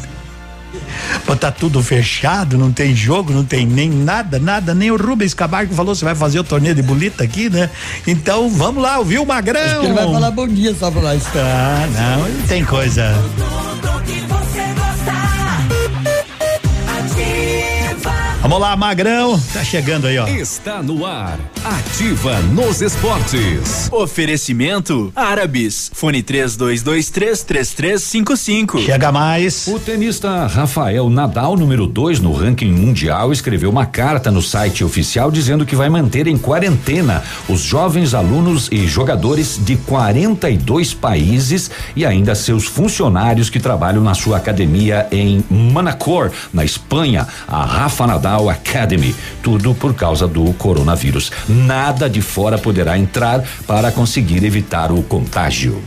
[1.26, 5.34] Mas tá tudo fechado, não tem jogo, não tem nem nada, nada, nem o Rubens
[5.34, 7.70] Camargo falou você vai fazer o torneio de bolita aqui, né?
[8.06, 9.60] Então vamos lá, ouvir o Magrão.
[9.60, 11.24] Acho que ele vai falar bom dia só pra nós.
[11.36, 13.14] Ah, não, ele tem coisa.
[18.48, 19.38] Vamos lá, Magrão.
[19.52, 20.26] Tá chegando aí, ó.
[20.26, 21.38] Está no ar.
[21.66, 23.90] Ativa nos esportes.
[23.92, 25.92] Oferecimento Árabes.
[25.94, 28.86] Fone 32233355.
[28.86, 29.68] Chega mais.
[29.68, 35.30] O tenista Rafael Nadal, número 2 no ranking mundial, escreveu uma carta no site oficial
[35.30, 42.06] dizendo que vai manter em quarentena os jovens alunos e jogadores de 42 países e
[42.06, 48.37] ainda seus funcionários que trabalham na sua academia em Manacor, na Espanha, a Rafa Nadal
[48.50, 49.16] Academy.
[49.42, 51.32] Tudo por causa do coronavírus.
[51.48, 55.82] Nada de fora poderá entrar para conseguir evitar o contágio.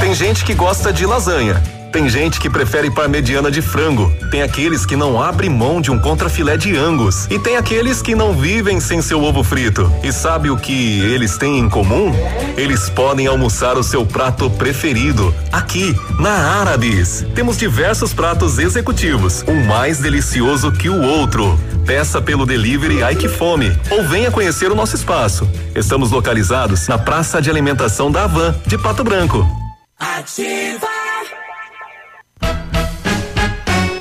[0.00, 1.77] Tem gente que gosta de lasanha.
[1.92, 4.12] Tem gente que prefere parmegiana de frango.
[4.30, 7.26] Tem aqueles que não abrem mão de um contrafilé de angus.
[7.30, 9.90] E tem aqueles que não vivem sem seu ovo frito.
[10.02, 12.12] E sabe o que eles têm em comum?
[12.56, 15.34] Eles podem almoçar o seu prato preferido.
[15.50, 17.24] Aqui, na Árabes.
[17.34, 21.58] Temos diversos pratos executivos, um mais delicioso que o outro.
[21.86, 25.48] Peça pelo delivery Ai Que Fome ou venha conhecer o nosso espaço.
[25.74, 29.46] Estamos localizados na Praça de Alimentação da Avan, de Pato Branco.
[29.98, 30.97] Ativa.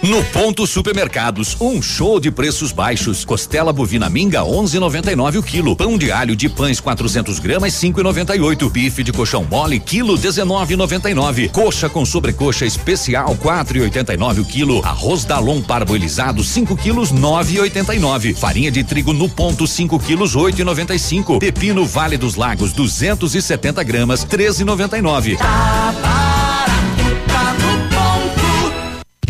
[0.08, 3.26] No Ponto Supermercados, um show de preços baixos.
[3.26, 5.76] Costela bovina minga 11,99 o quilo.
[5.76, 8.72] Pão de alho de pães 400 gramas 5,98.
[8.72, 11.52] Bife de colchão mole quilo 19,99.
[11.52, 14.82] Coxa com sobrecoxa especial 4,89 o quilo.
[14.86, 18.34] Arroz Dalon parboilizado 5 quilos 9,89.
[18.34, 21.38] Farinha de trigo no ponto 5 quilos 8,95.
[21.38, 25.38] Pepino Vale dos Lagos 270 gramas 13,99.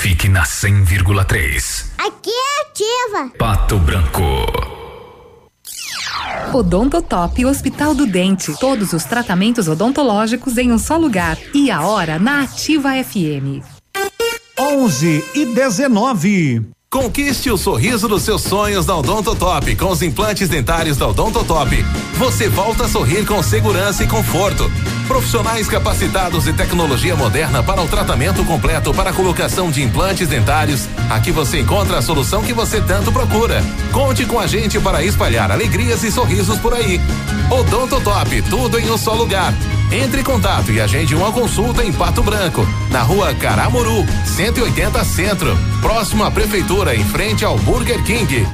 [0.00, 1.84] Fique na 100,3.
[1.98, 3.30] Aqui é ativa.
[3.36, 4.22] Pato Branco.
[6.54, 8.50] Odontotop Hospital do Dente.
[8.58, 11.36] Todos os tratamentos odontológicos em um só lugar.
[11.52, 13.62] E a hora na Ativa FM.
[14.58, 16.70] 11 e 19.
[16.90, 19.76] Conquiste o sorriso dos seus sonhos da Odontotop.
[19.76, 21.76] Com os implantes dentários da Odontotop,
[22.16, 24.64] você volta a sorrir com segurança e conforto.
[25.10, 30.88] Profissionais capacitados e tecnologia moderna para o tratamento completo para a colocação de implantes dentários.
[31.10, 33.60] Aqui você encontra a solução que você tanto procura.
[33.92, 37.00] Conte com a gente para espalhar alegrias e sorrisos por aí.
[37.50, 39.52] Odonto Top, tudo em um só lugar.
[39.90, 45.58] Entre em contato e agende uma consulta em Pato Branco, na rua Caramuru, 180 Centro,
[45.80, 48.46] próximo à Prefeitura, em frente ao Burger King.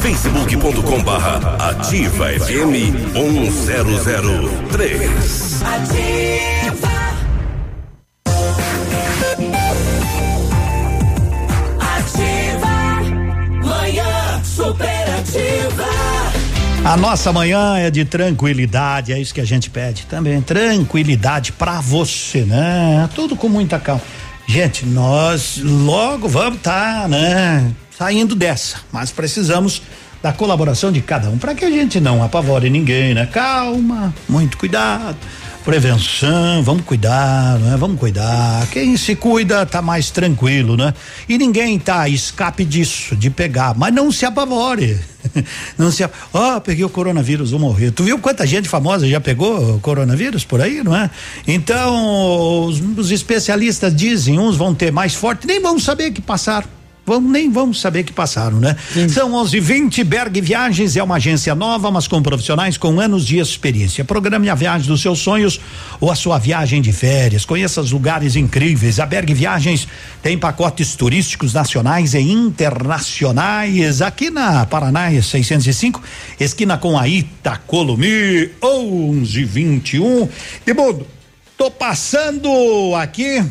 [0.00, 5.62] facebook.com barra ativa FM 1003.
[5.62, 6.88] Ativa.
[11.78, 12.72] Ativa.
[13.62, 15.84] Manhã superativa.
[16.82, 20.40] A nossa manhã é de tranquilidade, é isso que a gente pede também.
[20.40, 23.06] Tranquilidade pra você, né?
[23.14, 24.00] Tudo com muita calma.
[24.46, 27.70] Gente, nós logo vamos estar, tá, né?
[28.00, 29.82] Saindo dessa, mas precisamos
[30.22, 33.26] da colaboração de cada um para que a gente não apavore ninguém, né?
[33.26, 35.18] Calma, muito cuidado
[35.62, 37.76] prevenção, vamos cuidar, né?
[37.78, 38.66] Vamos cuidar.
[38.68, 40.94] Quem se cuida tá mais tranquilo, né?
[41.28, 44.98] E ninguém tá escape disso, de pegar, mas não se apavore.
[45.76, 46.08] Não se, ó,
[46.56, 47.90] oh, peguei o coronavírus, vou morrer.
[47.90, 51.10] Tu viu quanta gente famosa já pegou o coronavírus por aí, não é?
[51.46, 56.79] Então, os, os especialistas dizem, uns vão ter mais forte, nem vão saber que passaram
[57.10, 58.76] vamos, nem vamos saber que passaram, né?
[58.94, 59.08] Sim.
[59.08, 64.04] São 11:20 Berg Viagens é uma agência nova, mas com profissionais com anos de experiência.
[64.04, 65.60] Programe a viagem dos seus sonhos
[66.00, 67.44] ou a sua viagem de férias.
[67.44, 69.00] Conheça os lugares incríveis.
[69.00, 69.88] A Berg Viagens
[70.22, 76.00] tem pacotes turísticos nacionais e internacionais aqui na Paraná 605,
[76.38, 80.28] esquina com a Itacolomi 1121.
[80.64, 81.02] De bom,
[81.58, 83.44] tô passando aqui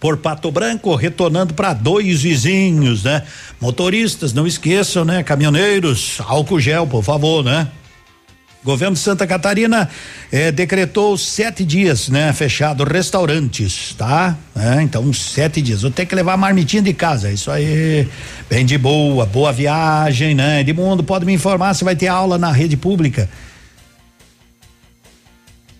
[0.00, 3.22] por Pato Branco, retornando para dois vizinhos, né?
[3.60, 5.22] Motoristas, não esqueçam, né?
[5.22, 7.68] Caminhoneiros, álcool gel, por favor, né?
[8.64, 9.88] Governo de Santa Catarina
[10.32, 12.32] eh, decretou sete dias, né?
[12.32, 14.36] Fechado restaurantes, tá?
[14.54, 15.82] É, então, sete dias.
[15.82, 17.30] Vou ter que levar a marmitinha de casa.
[17.30, 18.06] Isso aí,
[18.50, 20.60] bem de boa, boa viagem, né?
[20.60, 23.28] Edmundo, pode me informar se vai ter aula na rede pública?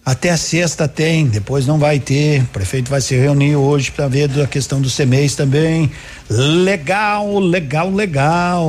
[0.09, 2.40] Até sexta tem, depois não vai ter.
[2.40, 5.90] O prefeito vai se reunir hoje para ver a questão do CMEs também.
[6.30, 8.66] Legal, legal, legal.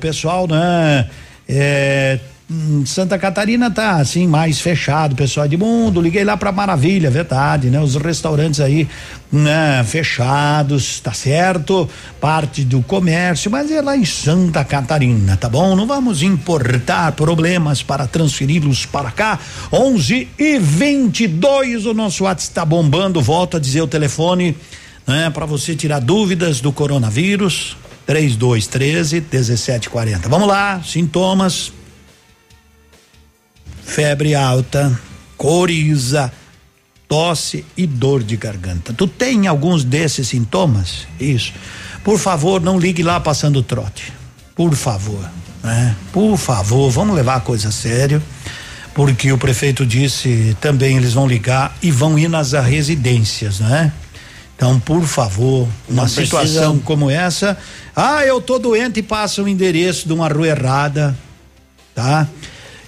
[0.00, 1.10] Pessoal, né?
[1.48, 2.20] É,
[2.52, 6.00] Hum, Santa Catarina tá assim mais fechado, pessoal de mundo.
[6.00, 7.80] Liguei lá para Maravilha, verdade, né?
[7.80, 8.88] Os restaurantes aí,
[9.30, 11.88] né, fechados, tá certo?
[12.20, 15.76] Parte do comércio, mas é lá em Santa Catarina, tá bom?
[15.76, 19.38] Não vamos importar problemas para transferi-los para cá.
[19.72, 23.20] 11 e 22 o nosso WhatsApp está bombando.
[23.20, 24.56] Volto a dizer o telefone,
[25.06, 27.76] né, para você tirar dúvidas do coronavírus.
[28.06, 30.28] 3213 1740.
[30.28, 31.72] Vamos lá, sintomas
[33.90, 34.98] febre alta,
[35.36, 36.32] coriza,
[37.08, 38.92] tosse e dor de garganta.
[38.92, 41.08] Tu tem alguns desses sintomas?
[41.18, 41.52] Isso.
[42.04, 44.12] Por favor, não ligue lá passando trote.
[44.54, 45.28] Por favor,
[45.62, 45.96] né?
[46.12, 48.22] Por favor, vamos levar a coisa a sério,
[48.94, 53.92] porque o prefeito disse também eles vão ligar e vão ir nas residências, né?
[54.54, 56.84] Então, por favor, uma não situação precisa...
[56.84, 57.58] como essa,
[57.96, 61.16] ah, eu tô doente e passa o endereço de uma rua errada,
[61.94, 62.28] tá?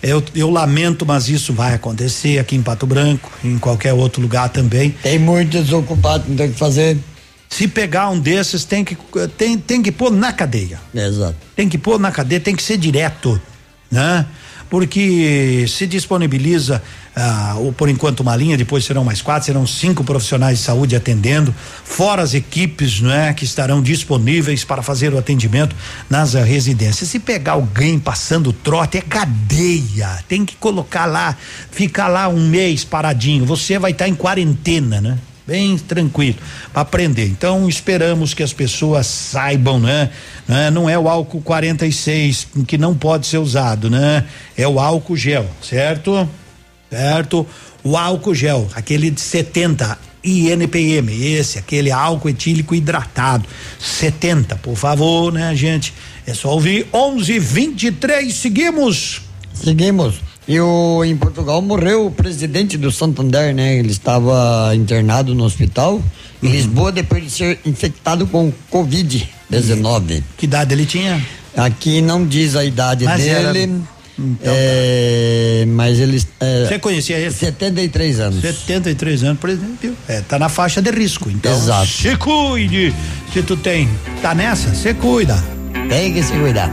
[0.03, 4.49] Eu, eu lamento, mas isso vai acontecer aqui em Pato Branco, em qualquer outro lugar
[4.49, 4.91] também.
[5.03, 6.99] Tem muitos ocupados, não tem que fazer.
[7.49, 8.97] Se pegar um desses, tem que,
[9.37, 10.81] tem, tem que pôr na cadeia.
[10.93, 11.37] Exato.
[11.55, 13.41] Tem que pôr na cadeia, tem que ser direto,
[13.91, 14.27] né?
[14.73, 16.83] Porque se disponibiliza
[17.15, 20.97] ah, ou por enquanto uma linha, depois serão mais quatro, serão cinco profissionais de saúde
[20.97, 21.55] atendendo,
[21.85, 25.77] fora as equipes, não é, que estarão disponíveis para fazer o atendimento
[26.09, 27.07] nas residências.
[27.07, 31.37] Se pegar alguém passando trote, é cadeia, tem que colocar lá,
[31.71, 35.19] ficar lá um mês paradinho, você vai estar tá em quarentena, né?
[35.53, 36.39] Bem tranquilo
[36.73, 37.27] para aprender.
[37.27, 40.09] Então esperamos que as pessoas saibam, né?
[40.49, 40.71] né?
[40.71, 44.25] Não é o álcool 46 que não pode ser usado, né?
[44.57, 46.27] É o álcool gel, certo?
[46.91, 47.47] certo?
[47.85, 53.45] O álcool gel, aquele de 70 INPM, esse, aquele álcool etílico hidratado,
[53.79, 55.93] 70, por favor, né, gente?
[56.27, 59.21] É só ouvir 1123, seguimos.
[59.53, 60.32] Seguimos.
[60.47, 63.79] E o, em Portugal morreu o presidente do Santander, né?
[63.79, 66.03] Ele estava internado no hospital
[66.43, 66.53] em uhum.
[66.53, 70.23] Lisboa depois de ser infectado com Covid-19.
[70.37, 71.25] Que idade ele tinha?
[71.57, 73.35] Aqui não diz a idade Mas dele.
[73.35, 75.65] Era então, é.
[75.67, 76.27] Mas eles.
[76.39, 77.31] É, Você conhecia ele?
[77.31, 78.41] 73 anos.
[78.41, 79.97] 73 anos, por exemplo.
[80.07, 81.31] É, tá na faixa de risco.
[81.31, 81.87] Então, Exato.
[81.87, 82.95] se cuide.
[83.33, 83.89] Se tu tem.
[84.21, 84.75] Tá nessa?
[84.75, 85.43] Você cuida.
[85.89, 86.71] Tem que se cuidar.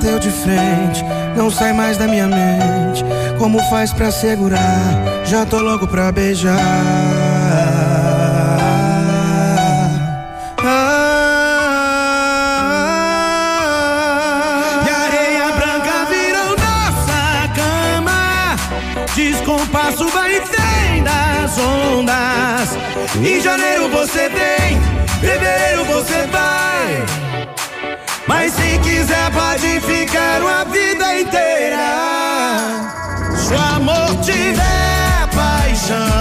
[0.00, 1.04] bateu de frente,
[1.36, 3.04] não sai mais da minha mente.
[3.38, 5.22] Como faz pra segurar?
[5.26, 6.58] Já tô louco pra beijar.
[10.62, 11.00] Ah, ah.
[14.86, 18.56] E areia branca virou nossa cama.
[19.14, 22.70] Descompasso vai e vem das ondas.
[23.22, 24.59] Em janeiro você tem.
[29.00, 31.88] quiser pode ficar uma vida inteira.
[33.34, 36.19] Se o amor tiver paixão.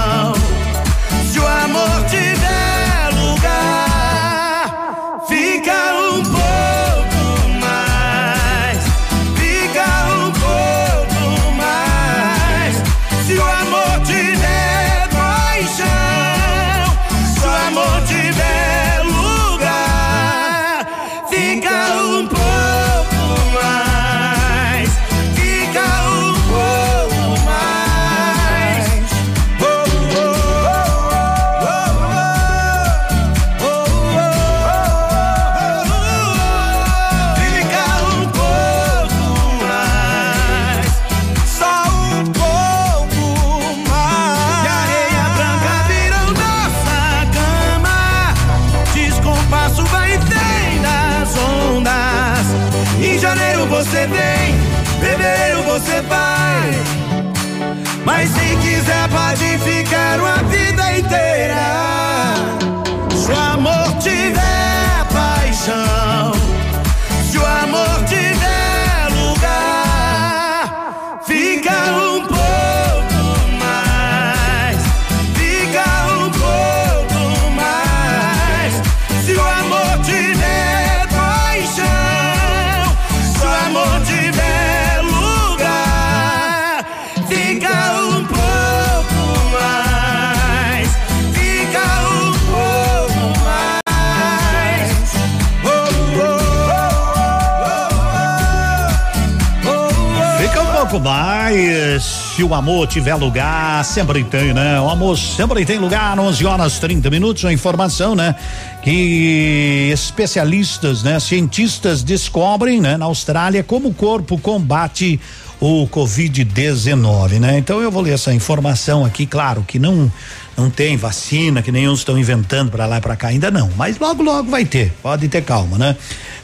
[102.39, 104.79] Se o amor tiver lugar, sempre tem, né?
[104.79, 107.43] O amor sempre tem lugar, 11 horas 30 minutos.
[107.43, 108.33] A informação, né?
[108.81, 111.19] Que especialistas, né?
[111.19, 112.95] Cientistas descobrem, né?
[112.95, 115.19] Na Austrália, como o corpo combate
[115.59, 117.57] o Covid-19, né?
[117.57, 120.09] Então eu vou ler essa informação aqui, claro que não
[120.55, 123.97] não tem vacina, que uns estão inventando para lá e para cá, ainda não, mas
[123.97, 125.95] logo logo vai ter, pode ter calma, né?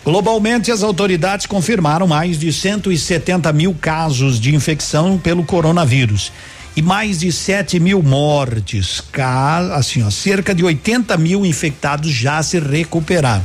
[0.05, 6.31] Globalmente, as autoridades confirmaram mais de 170 mil casos de infecção pelo coronavírus
[6.75, 9.01] e mais de 7 mil mortes.
[9.73, 13.43] Assim, ó, cerca de 80 mil infectados já se recuperaram.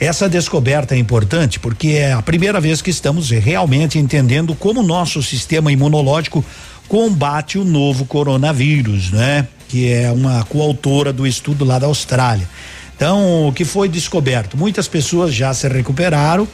[0.00, 5.22] Essa descoberta é importante porque é a primeira vez que estamos realmente entendendo como nosso
[5.22, 6.42] sistema imunológico
[6.88, 9.46] combate o novo coronavírus, né?
[9.68, 12.48] Que é uma coautora do estudo lá da Austrália.
[12.98, 14.56] Então, o que foi descoberto?
[14.56, 16.48] Muitas pessoas já se recuperaram,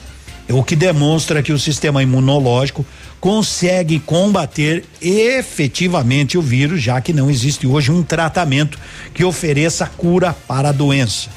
[0.50, 2.84] o que demonstra que o sistema imunológico
[3.18, 8.78] consegue combater efetivamente o vírus, já que não existe hoje um tratamento
[9.14, 11.30] que ofereça cura para a doença.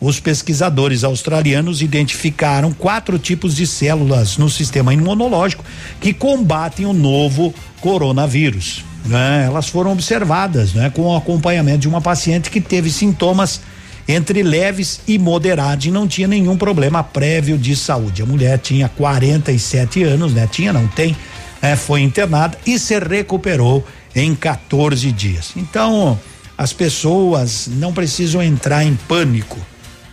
[0.00, 5.62] Os pesquisadores australianos identificaram quatro tipos de células no sistema imunológico
[6.00, 8.82] que combatem o novo coronavírus.
[9.04, 9.44] Né?
[9.46, 10.88] Elas foram observadas né?
[10.88, 13.60] com o acompanhamento de uma paciente que teve sintomas
[14.06, 18.22] entre leves e moderados e não tinha nenhum problema prévio de saúde.
[18.22, 20.48] A mulher tinha 47 anos, né?
[20.50, 21.16] Tinha, não tem,
[21.62, 21.76] né?
[21.76, 25.52] Foi internada e se recuperou em 14 dias.
[25.56, 26.18] Então,
[26.56, 29.58] as pessoas não precisam entrar em pânico.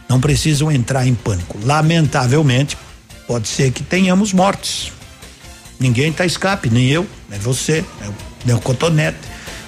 [0.10, 1.58] Não precisam entrar em pânico.
[1.64, 2.78] Lamentavelmente,
[3.28, 4.92] pode ser que tenhamos mortes.
[5.80, 7.84] Ninguém está escape, nem eu, nem você,
[8.46, 9.18] nem o cotonete.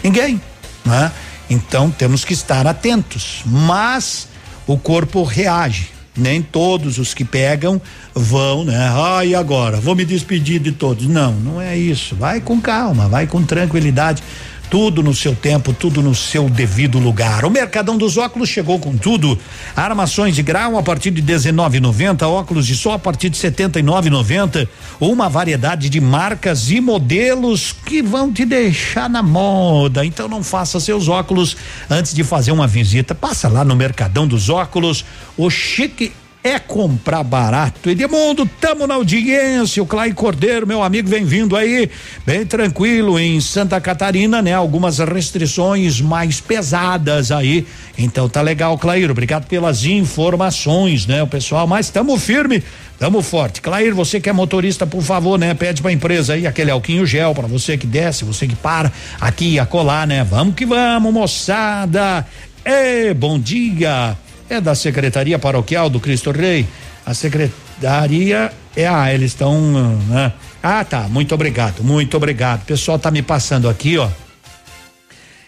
[0.03, 0.41] Ninguém,
[0.85, 1.11] né?
[1.53, 3.43] Então temos que estar atentos.
[3.45, 4.27] Mas
[4.65, 5.93] o corpo reage.
[6.15, 7.81] Nem todos os que pegam
[8.13, 8.91] vão, né?
[8.93, 9.77] Ah, e agora?
[9.77, 11.07] Vou me despedir de todos.
[11.07, 12.15] Não, não é isso.
[12.15, 14.21] Vai com calma, vai com tranquilidade
[14.69, 17.45] tudo no seu tempo, tudo no seu devido lugar.
[17.45, 19.37] O Mercadão dos Óculos chegou com tudo.
[19.75, 24.67] Armações de grau a partir de 19,90, óculos de sol a partir de 79,90.
[24.99, 30.05] Uma variedade de marcas e modelos que vão te deixar na moda.
[30.05, 31.55] Então não faça seus óculos
[31.89, 33.13] antes de fazer uma visita.
[33.13, 35.05] Passa lá no Mercadão dos Óculos.
[35.37, 36.11] O chique
[36.43, 37.89] é comprar barato.
[37.89, 39.81] Edmundo, tamo na audiência.
[39.81, 41.89] O Clay Cordeiro, meu amigo, bem-vindo aí.
[42.25, 44.53] Bem tranquilo em Santa Catarina, né?
[44.53, 47.65] Algumas restrições mais pesadas aí.
[47.97, 49.09] Então tá legal, Clair.
[49.09, 51.23] Obrigado pelas informações, né?
[51.23, 52.61] O pessoal, mas tamo firme.
[52.99, 53.61] Tamo forte.
[53.61, 55.53] Clair, você que é motorista, por favor, né?
[55.53, 59.57] Pede pra empresa aí aquele alquinho gel para você que desce, você que para aqui
[59.59, 60.25] a colar, né?
[60.25, 62.27] Vamos que vamos, moçada.
[62.65, 64.17] Ê, bom dia
[64.49, 66.67] é da Secretaria Paroquial do Cristo Rei.
[67.05, 70.33] A secretaria é, ah, eles estão, né?
[70.61, 72.61] Ah, tá, muito obrigado, muito obrigado.
[72.61, 74.07] O pessoal tá me passando aqui, ó.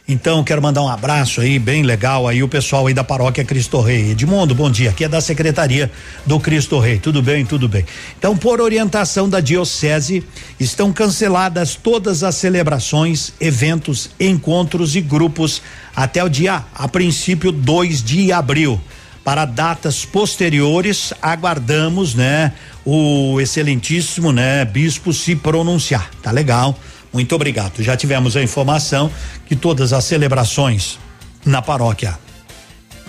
[0.08, 3.82] Então, quero mandar um abraço aí, bem legal aí, o pessoal aí da paróquia Cristo
[3.82, 4.12] Rei.
[4.12, 4.92] Edmundo, bom dia.
[4.92, 5.92] Aqui é da Secretaria
[6.28, 7.00] do Cristo Rei.
[7.00, 7.84] Tudo bem, tudo bem.
[8.16, 10.24] Então, por orientação da Diocese,
[10.60, 15.60] estão canceladas todas as celebrações, eventos, encontros e grupos
[15.96, 18.80] até o dia, a princípio, 2 de abril.
[19.24, 22.54] Para datas posteriores, aguardamos, né,
[22.86, 26.12] o excelentíssimo, né, bispo se pronunciar.
[26.22, 26.78] Tá legal.
[27.16, 27.82] Muito obrigado.
[27.82, 29.10] Já tivemos a informação
[29.46, 31.00] que todas as celebrações
[31.46, 32.20] na paróquia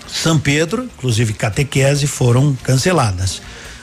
[0.07, 3.41] São Pedro, inclusive catequese, foram canceladas.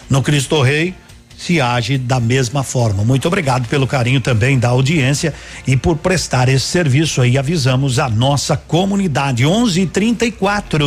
[0.08, 0.94] No Cristo Rei,
[1.36, 3.04] se age da mesma forma.
[3.04, 5.34] Muito obrigado pelo carinho também da audiência
[5.66, 7.36] e por prestar esse serviço aí.
[7.36, 9.44] Avisamos a nossa comunidade.
[9.44, 10.86] 11:34.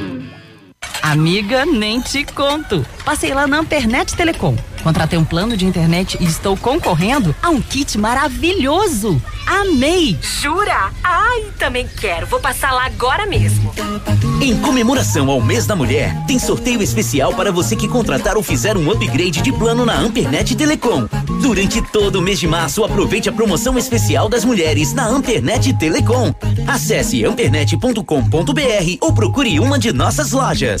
[1.01, 2.85] Amiga, nem te conto.
[3.03, 4.55] Passei lá na Ampernet Telecom.
[4.83, 9.21] Contratei um plano de internet e estou concorrendo a um kit maravilhoso.
[9.45, 10.17] Amei!
[10.21, 10.91] Jura?
[11.03, 12.25] Ai, também quero.
[12.27, 13.71] Vou passar lá agora mesmo.
[14.41, 18.75] Em comemoração ao mês da mulher, tem sorteio especial para você que contratar ou fizer
[18.75, 21.07] um upgrade de plano na Ampernet Telecom.
[21.41, 26.33] Durante todo o mês de março, aproveite a promoção especial das mulheres na Ampernet Telecom.
[26.67, 30.80] Acesse ampernet.com.br ou procure uma de nossas lojas.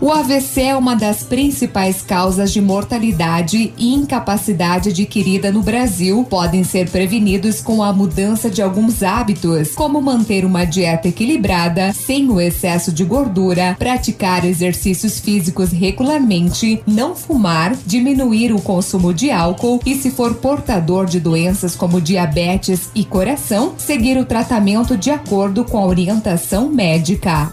[0.00, 6.24] O AVC é uma das principais causas de mortalidade e incapacidade adquirida no Brasil.
[6.30, 12.30] Podem ser prevenidos com a mudança de alguns hábitos, como manter uma dieta equilibrada, sem
[12.30, 19.80] o excesso de gordura, praticar exercícios físicos regularmente, não fumar, diminuir o consumo de álcool
[19.84, 25.64] e, se for portador de doenças como diabetes e coração, seguir o tratamento de acordo
[25.64, 27.52] com a orientação médica.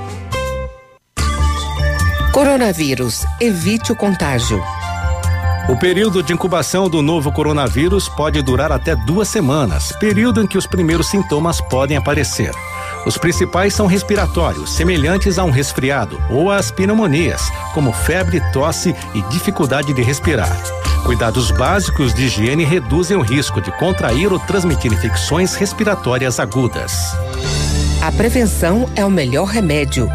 [2.41, 4.59] Coronavírus, evite o contágio.
[5.69, 10.57] O período de incubação do novo coronavírus pode durar até duas semanas, período em que
[10.57, 12.51] os primeiros sintomas podem aparecer.
[13.05, 17.43] Os principais são respiratórios, semelhantes a um resfriado, ou as pneumonias,
[17.75, 20.57] como febre, tosse e dificuldade de respirar.
[21.05, 26.91] Cuidados básicos de higiene reduzem o risco de contrair ou transmitir infecções respiratórias agudas.
[28.01, 30.09] A prevenção é o melhor remédio.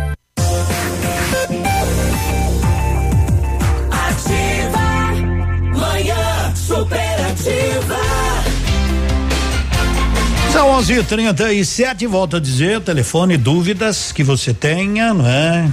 [10.77, 15.71] São 11:37 volto a dizer, telefone, dúvidas que você tenha, não é?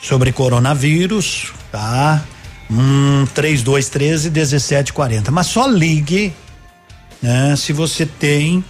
[0.00, 2.22] Sobre coronavírus, tá?
[2.70, 5.32] Hum, 3213 1740.
[5.32, 6.32] Mas só ligue,
[7.20, 7.56] né?
[7.56, 8.64] Se você tem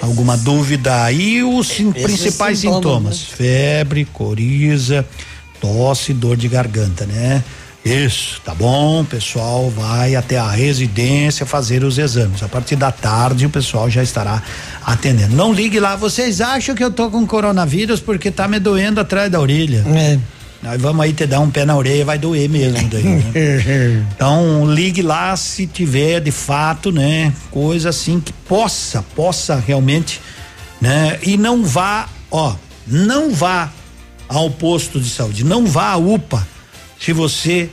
[0.00, 3.26] alguma dúvida aí, os principais sintomas: né?
[3.36, 5.04] febre, coriza,
[5.60, 7.42] tosse, dor de garganta, né?
[7.84, 12.42] Isso, tá bom, o pessoal vai até a residência fazer os exames.
[12.42, 14.42] A partir da tarde o pessoal já estará
[14.82, 15.36] atendendo.
[15.36, 19.30] Não ligue lá, vocês acham que eu tô com coronavírus porque tá me doendo atrás
[19.30, 19.84] da orelha.
[19.94, 20.18] É.
[20.62, 24.06] Nós vamos aí te dar um pé na orelha, vai doer mesmo daí, né?
[24.16, 30.22] Então, ligue lá se tiver de fato, né, coisa assim que possa, possa realmente,
[30.80, 31.18] né?
[31.22, 32.54] E não vá, ó,
[32.86, 33.70] não vá
[34.26, 36.53] ao posto de saúde, não vá à UPA
[36.98, 37.70] se você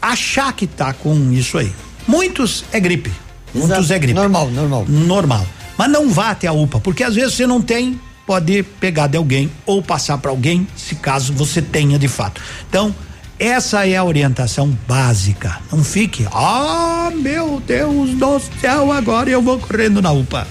[0.00, 1.72] achar que tá com isso aí.
[2.06, 3.12] Muitos é gripe.
[3.54, 3.92] Muitos Exato.
[3.92, 4.14] é gripe.
[4.14, 4.84] Normal, normal.
[4.88, 5.46] Normal.
[5.76, 9.16] Mas não vá até a UPA, porque às vezes você não tem, pode pegar de
[9.16, 12.40] alguém ou passar para alguém, se caso você tenha de fato.
[12.68, 12.94] Então,
[13.38, 15.58] essa é a orientação básica.
[15.72, 20.46] Não fique, ah, meu Deus do céu, agora eu vou correndo na UPA.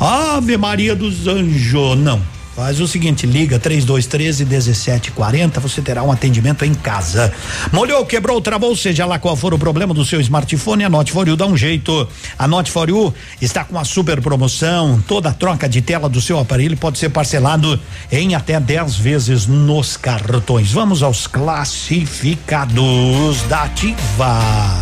[0.00, 1.98] Ave Maria dos Anjos.
[1.98, 2.22] Não.
[2.54, 7.32] Faz o seguinte, liga 3213 1740, você terá um atendimento em casa.
[7.72, 11.26] Molhou, quebrou, travou, seja lá qual for o problema do seu smartphone, a Note For
[11.26, 12.06] You dá um jeito.
[12.38, 16.20] A Note For You está com uma super promoção, toda a troca de tela do
[16.20, 17.80] seu aparelho pode ser parcelado
[18.10, 20.72] em até 10 vezes nos cartões.
[20.72, 24.78] Vamos aos classificados da Ativa.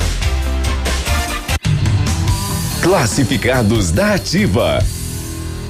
[2.82, 4.84] Classificados da Ativa.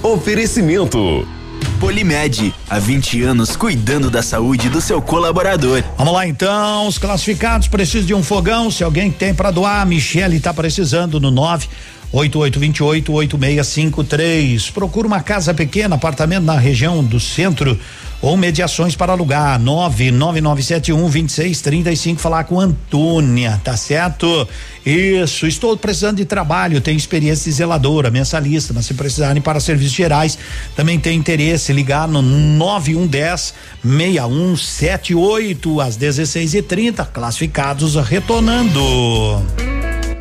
[0.03, 1.40] Oferecimento.
[1.81, 5.83] Polimed, há 20 anos cuidando da saúde do seu colaborador.
[5.97, 9.85] Vamos lá então, os classificados precisam de um fogão, se alguém tem para doar, a
[9.87, 11.67] Michele está precisando no 9
[12.13, 14.71] 8828 8653.
[14.71, 17.79] Procura uma casa pequena, apartamento na região do centro
[18.23, 19.59] ou mediações para alugar.
[19.61, 22.21] 99971 2635.
[22.21, 24.47] Falar com Antônia, tá certo?
[24.85, 29.95] Isso, estou precisando de trabalho, tenho experiência de zeladora, mensalista, mas se precisarem para serviços
[29.95, 30.39] gerais,
[30.75, 39.70] também tem interesse, ligar no 9110 6178 às 16 e 30 classificados retornando.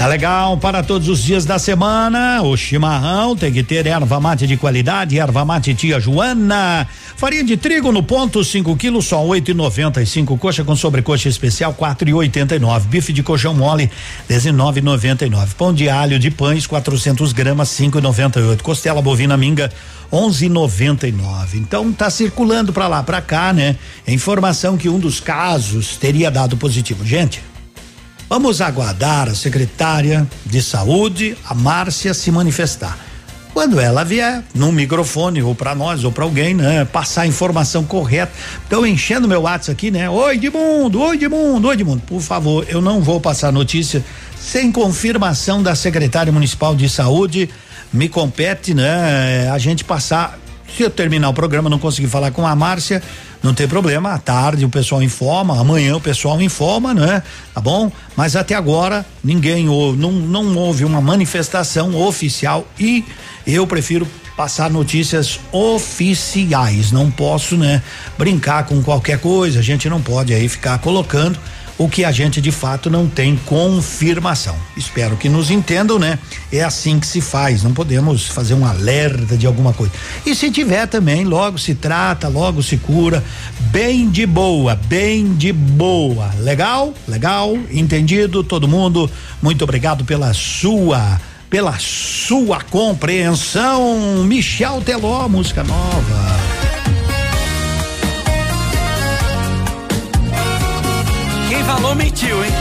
[0.00, 2.40] Tá legal para todos os dias da semana.
[2.40, 6.88] O chimarrão tem que ter erva mate de qualidade, erva mate tia Joana.
[7.18, 10.38] Farinha de trigo no ponto 5 quilos só oito e noventa e cinco.
[10.38, 12.88] Coxa com sobrecoxa especial quatro e oitenta e nove.
[12.88, 13.90] Bife de colchão mole
[14.26, 15.54] dezenove e noventa e nove.
[15.54, 18.64] Pão de alho de pães 400 gramas cinco e noventa e oito.
[18.64, 19.70] Costela bovina minga
[20.10, 21.56] 11,99.
[21.56, 23.76] Então tá circulando para lá, para cá, né?
[24.08, 27.04] Informação que um dos casos teria dado positivo.
[27.04, 27.49] Gente,
[28.30, 32.96] vamos aguardar a secretária de saúde, a Márcia, se manifestar.
[33.52, 37.84] Quando ela vier no microfone ou para nós ou para alguém, né, passar a informação
[37.84, 38.32] correta.
[38.62, 40.08] Estão enchendo meu WhatsApp aqui, né?
[40.08, 42.02] Oi, Edmundo, oi, Edmundo, oi, Edmundo.
[42.06, 44.04] Por favor, eu não vou passar notícia
[44.40, 47.50] sem confirmação da secretária municipal de saúde.
[47.92, 50.38] Me compete, né, a gente passar
[50.76, 53.02] se eu terminar o programa não conseguir falar com a Márcia,
[53.42, 54.12] não tem problema.
[54.12, 57.22] À tarde o pessoal informa, amanhã o pessoal informa, né?
[57.54, 57.90] Tá bom?
[58.16, 63.04] Mas até agora ninguém houve, não, não houve uma manifestação oficial e
[63.46, 64.06] eu prefiro
[64.36, 66.92] passar notícias oficiais.
[66.92, 67.82] Não posso, né?
[68.16, 69.58] Brincar com qualquer coisa.
[69.58, 71.38] A gente não pode aí ficar colocando
[71.80, 74.54] o que a gente de fato não tem confirmação.
[74.76, 76.18] Espero que nos entendam, né?
[76.52, 79.90] É assim que se faz, não podemos fazer um alerta de alguma coisa.
[80.26, 83.24] E se tiver também, logo se trata, logo se cura,
[83.72, 86.30] bem de boa, bem de boa.
[86.40, 86.92] Legal?
[87.08, 87.56] Legal?
[87.70, 89.10] Entendido todo mundo?
[89.40, 94.22] Muito obrigado pela sua pela sua compreensão.
[94.24, 96.79] Michel Teló, música nova.
[101.60, 102.52] Quem falou mentiu, hein?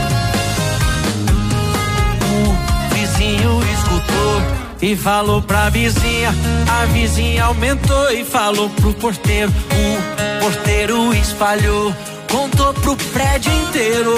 [2.36, 4.42] O vizinho escutou
[4.82, 6.36] e falou pra vizinha.
[6.70, 9.50] A vizinha aumentou e falou pro porteiro.
[9.50, 11.96] O porteiro espalhou,
[12.30, 14.18] contou pro prédio inteiro.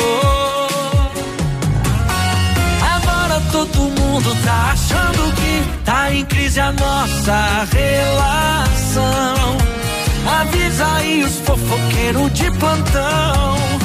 [2.96, 9.58] Agora todo mundo tá achando que tá em crise a nossa relação.
[10.40, 13.81] Avisa aí os fofoqueiros de plantão.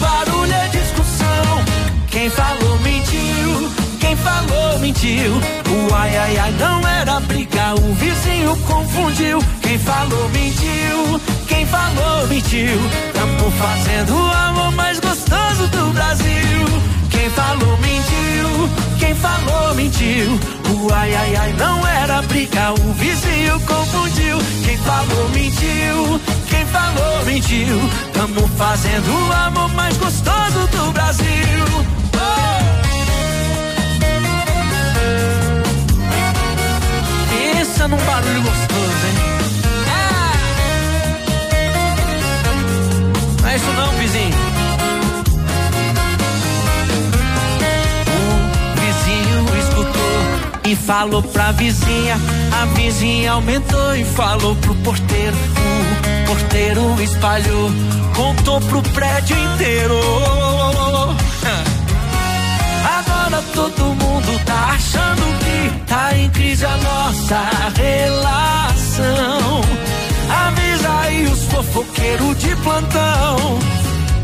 [0.00, 1.64] Barulho é discussão.
[2.08, 3.70] Quem falou mentiu,
[4.00, 5.32] quem falou mentiu.
[5.34, 9.38] O ai ai ai não era briga, o vizinho confundiu.
[9.62, 12.80] Quem falou mentiu, quem falou mentiu.
[13.14, 16.95] Tamo fazendo o amor mais gostoso do Brasil.
[17.26, 18.70] Quem falou mentiu,
[19.00, 20.38] quem falou mentiu.
[20.70, 24.38] O ai ai ai não era briga, o vizinho confundiu.
[24.64, 27.90] Quem falou mentiu, quem falou mentiu.
[28.12, 31.64] Tamo fazendo o amor mais gostoso do Brasil.
[32.14, 32.60] Oh!
[37.28, 39.16] Pensa num barulho gostoso, hein?
[43.42, 44.45] Não é isso não, vizinho.
[50.66, 52.16] E falou pra vizinha.
[52.60, 55.36] A vizinha aumentou e falou pro porteiro.
[56.24, 57.70] O porteiro espalhou,
[58.14, 59.94] contou pro prédio inteiro.
[62.98, 69.60] Agora todo mundo tá achando que tá em crise a nossa relação.
[70.28, 73.58] Avisa aí os fofoqueiros de plantão.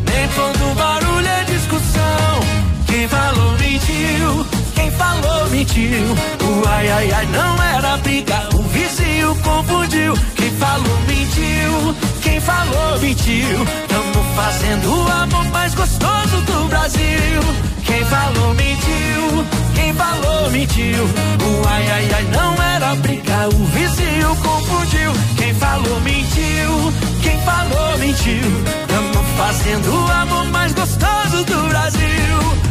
[0.06, 2.40] Nem todo barulho é discussão.
[2.86, 4.41] Quem falou mentiu,
[4.82, 6.06] quem falou mentiu.
[6.42, 10.14] O ai ai ai não era briga, o vizinho confundiu.
[10.34, 13.58] Quem falou mentiu, quem falou mentiu.
[13.88, 17.40] Tamo fazendo o amor mais gostoso do Brasil.
[17.84, 21.04] Quem falou mentiu, quem falou mentiu.
[21.04, 25.12] O ai ai ai não era briga, o vizinho confundiu.
[25.36, 26.92] Quem falou mentiu,
[27.22, 28.50] quem falou mentiu.
[28.88, 32.02] Tamo fazendo o amor mais gostoso do Brasil.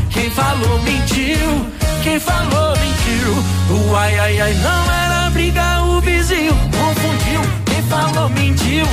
[0.10, 1.72] Quem falou mentiu,
[2.04, 3.34] quem falou mentiu.
[3.70, 7.42] O ai ai ai não era briga, o vizinho confundiu.
[7.66, 8.86] Quem falou mentiu,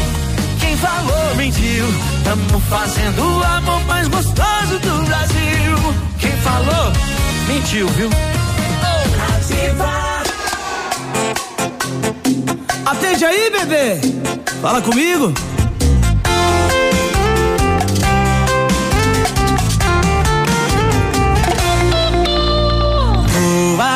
[0.60, 1.86] quem falou mentiu.
[2.24, 5.94] Tamo fazendo o amor mais gostoso do Brasil.
[6.18, 6.92] Quem falou
[7.46, 8.10] mentiu, viu?
[12.86, 14.00] Atende aí, bebê.
[14.62, 15.32] Fala comigo.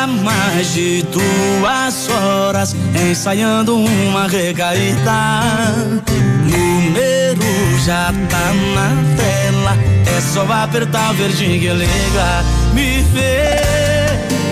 [0.05, 2.75] Mais de duas horas
[3.09, 5.41] ensaiando uma recaída.
[6.43, 12.43] Número já tá na tela, é só apertar o verdinho que liga.
[12.73, 13.61] Me vê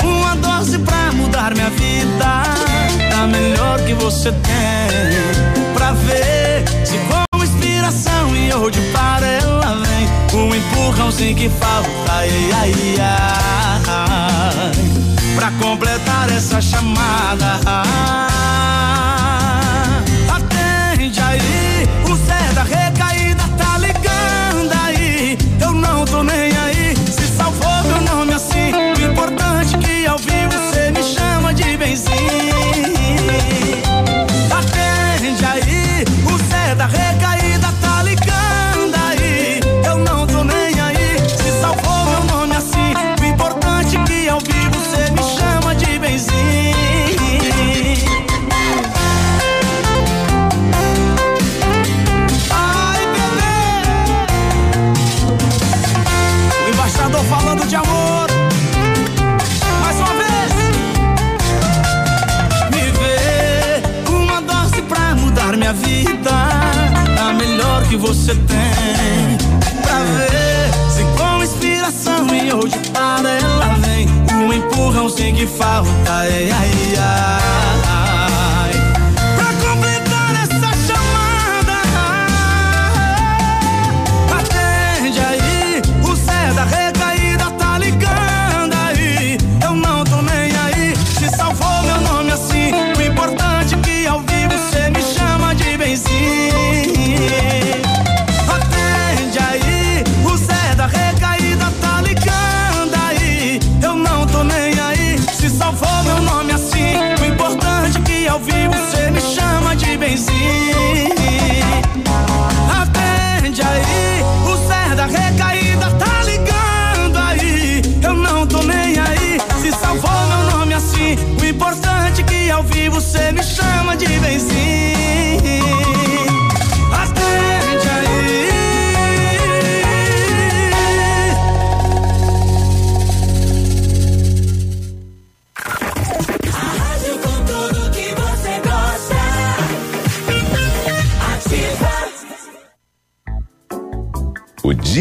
[0.03, 2.44] uma dose pra mudar minha vida,
[3.22, 5.73] a melhor que você tem.
[5.73, 11.90] Pra ver se com inspiração e hoje para ela vem um empurrãozinho que falta.
[12.10, 12.73] Ai, ai,
[13.88, 14.90] ai,
[15.41, 18.30] pra completar essa chamada.
[66.11, 66.31] Minha vida.
[67.21, 69.38] A melhor que você tem.
[69.81, 74.07] Pra ver se com inspiração e hoje para ela vem.
[74.35, 75.89] Um empurrãozinho que falta.
[76.07, 78.01] Ai, ai, ai.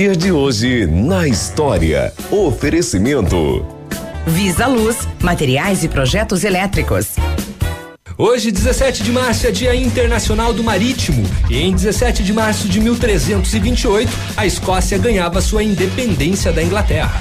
[0.00, 2.10] Dia de hoje na história.
[2.30, 3.62] Oferecimento.
[4.26, 7.16] Visa Luz, materiais e projetos elétricos.
[8.16, 11.22] Hoje, 17 de março, é Dia Internacional do Marítimo.
[11.50, 17.20] E em 17 de março de 1328, a Escócia ganhava sua independência da Inglaterra.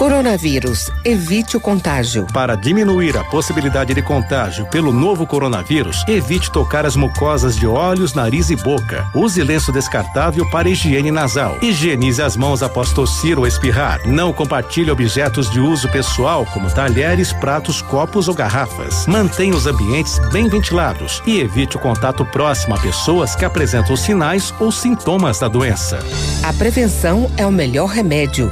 [0.00, 2.26] Coronavírus, evite o contágio.
[2.32, 8.14] Para diminuir a possibilidade de contágio pelo novo coronavírus, evite tocar as mucosas de olhos,
[8.14, 9.06] nariz e boca.
[9.14, 11.58] Use lenço descartável para higiene nasal.
[11.60, 14.00] Higienize as mãos após tossir ou espirrar.
[14.08, 19.06] Não compartilhe objetos de uso pessoal, como talheres, pratos, copos ou garrafas.
[19.06, 24.54] Mantenha os ambientes bem ventilados e evite o contato próximo a pessoas que apresentam sinais
[24.58, 25.98] ou sintomas da doença.
[26.42, 28.50] A prevenção é o melhor remédio.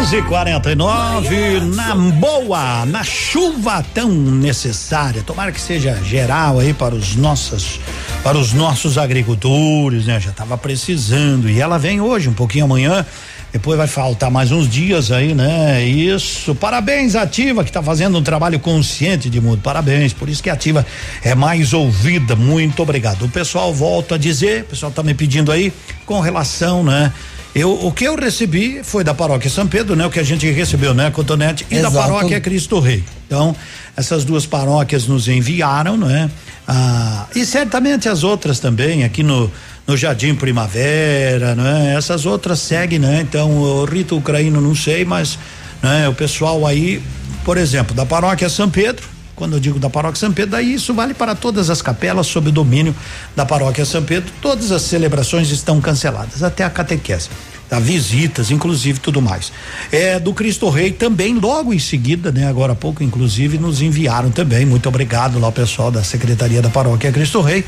[0.00, 5.22] 11:49 na boa, na chuva tão necessária.
[5.22, 7.78] Tomara que seja geral aí para os nossos
[8.24, 10.18] para os nossos agricultores, né?
[10.18, 13.04] Já estava precisando e ela vem hoje, um pouquinho amanhã.
[13.52, 15.84] Depois vai faltar mais uns dias aí, né?
[15.84, 16.54] Isso.
[16.54, 19.60] Parabéns, Ativa, que está fazendo um trabalho consciente de mundo.
[19.60, 20.14] Parabéns.
[20.14, 20.86] Por isso que a Ativa
[21.22, 22.34] é mais ouvida.
[22.34, 23.26] Muito obrigado.
[23.26, 25.70] O pessoal volta a dizer, o pessoal está me pedindo aí
[26.06, 27.12] com relação, né?
[27.54, 30.06] Eu, o que eu recebi foi da paróquia São Pedro, né?
[30.06, 31.10] O que a gente recebeu, né?
[31.10, 31.94] Cotonete e Exato.
[31.94, 33.02] da paróquia Cristo Rei.
[33.26, 33.54] Então,
[33.96, 36.30] essas duas paróquias nos enviaram, né?
[36.66, 39.50] Ah, e certamente as outras também, aqui no,
[39.86, 41.94] no Jardim Primavera, né?
[41.96, 43.20] Essas outras seguem, né?
[43.20, 45.36] Então, o rito ucraíno não sei, mas
[45.82, 46.08] né?
[46.08, 47.02] o pessoal aí,
[47.44, 49.08] por exemplo, da paróquia São Pedro,
[49.40, 52.50] quando eu digo da paróquia São Pedro, daí isso vale para todas as capelas sob
[52.50, 52.94] o domínio
[53.34, 54.30] da paróquia São Pedro.
[54.42, 57.30] Todas as celebrações estão canceladas, até a catequese.
[57.66, 59.50] Tá, visitas, inclusive tudo mais.
[59.90, 62.46] É do Cristo Rei também, logo em seguida, né?
[62.48, 64.66] Agora há pouco, inclusive, nos enviaram também.
[64.66, 67.64] Muito obrigado lá, o pessoal da Secretaria da Paróquia Cristo Rei.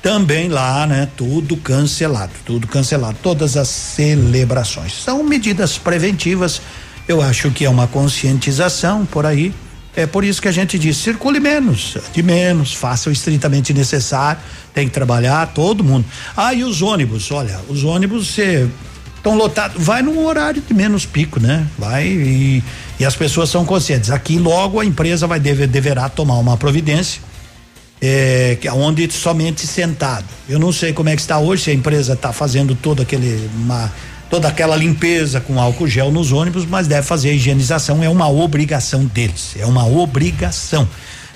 [0.00, 1.08] Também lá, né?
[1.16, 3.16] Tudo cancelado, tudo cancelado.
[3.20, 5.02] Todas as celebrações.
[5.02, 6.60] São medidas preventivas.
[7.08, 9.52] Eu acho que é uma conscientização por aí.
[9.96, 14.40] É por isso que a gente diz: circule menos, de menos, faça o estritamente necessário,
[14.74, 16.04] tem que trabalhar, todo mundo.
[16.36, 17.30] Ah, e os ônibus?
[17.30, 18.68] Olha, os ônibus você
[19.16, 21.66] estão lotados, vai num horário de menos pico, né?
[21.78, 22.62] Vai e,
[23.00, 24.10] e as pessoas são conscientes.
[24.10, 27.22] Aqui logo a empresa vai deve, deverá tomar uma providência.
[27.98, 30.26] É, que onde somente sentado.
[30.46, 33.48] Eu não sei como é que está hoje, se a empresa está fazendo todo aquele
[33.56, 33.90] uma,
[34.30, 38.28] toda aquela limpeza com álcool gel nos ônibus, mas deve fazer a higienização, é uma
[38.28, 40.88] obrigação deles, é uma obrigação.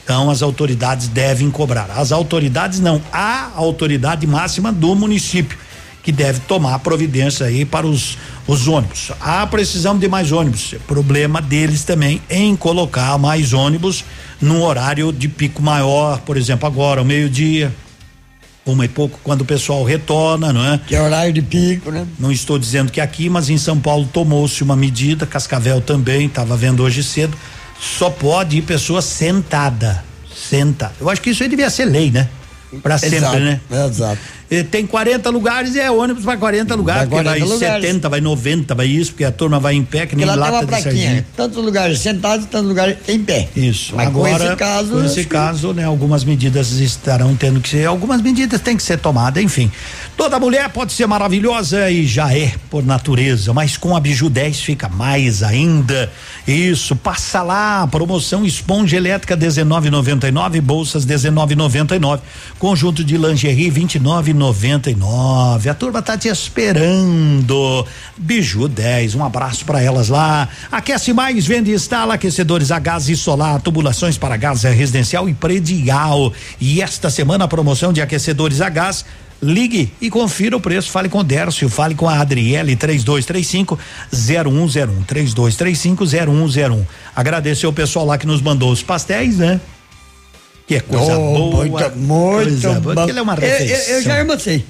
[0.03, 1.91] Então as autoridades devem cobrar.
[1.97, 5.57] As autoridades não, a autoridade máxima do município
[6.03, 8.17] que deve tomar providência aí para os
[8.51, 9.13] os ônibus.
[9.21, 10.75] Há precisamos de mais ônibus.
[10.87, 14.05] Problema deles também em colocar mais ônibus
[14.41, 17.73] num horário de pico maior, por exemplo, agora, ao meio-dia,
[18.65, 20.81] uma e pouco, quando o pessoal retorna, não é?
[20.87, 22.07] Que é horário de pico, né?
[22.19, 26.57] Não estou dizendo que aqui, mas em São Paulo tomou-se uma medida, Cascavel também, estava
[26.57, 27.37] vendo hoje cedo,
[27.81, 30.93] só pode ir pessoa sentada, senta.
[31.01, 32.29] Eu acho que isso aí devia ser lei, né?
[32.83, 33.61] Para sempre, né?
[33.87, 34.21] Exato.
[34.51, 37.85] E tem 40 lugares e é ônibus para 40 lugares, Vai porque vai 40 lugares.
[37.85, 40.33] 70, vai 90, vai isso, porque a turma vai em pé que Porque nem lá
[40.33, 41.27] tem lata uma de sardinha.
[41.37, 43.49] tantos lugares sentados, tantos lugares em pé.
[43.55, 43.95] Isso.
[43.95, 47.87] Mas Agora, com esse caso, com esse caso, né, algumas medidas estarão tendo que ser,
[47.87, 49.71] algumas medidas têm que ser tomadas, enfim.
[50.17, 54.61] Toda mulher pode ser maravilhosa e já é por natureza, mas com a Biju 10
[54.61, 56.11] fica mais ainda.
[56.47, 62.19] Isso, passa lá, promoção esponja elétrica 19,99, bolsas 19,99,
[62.59, 63.71] conjunto de lingerie
[64.49, 65.71] 29,99.
[65.71, 67.87] A turma tá te esperando.
[68.17, 70.49] Biju 10, um abraço para elas lá.
[70.71, 75.35] Aquece mais, vende e instala aquecedores a gás e solar, tubulações para gás residencial e
[75.35, 76.33] predial.
[76.61, 79.05] E esta semana a promoção de aquecedores a gás
[79.43, 80.91] Ligue e confira o preço.
[80.91, 83.79] Fale com o Dércio, fale com a Adriele 3235
[84.13, 86.87] 0101 3235 0101.
[87.17, 89.59] Agradecer o pessoal lá que nos mandou os pastéis, né?
[90.71, 91.67] Que é coisa Oh, boa.
[91.67, 93.03] muito, muito coisa boa.
[93.03, 93.95] Aquilo é uma Eu- eu- refeição.
[93.97, 94.65] eu já almocei.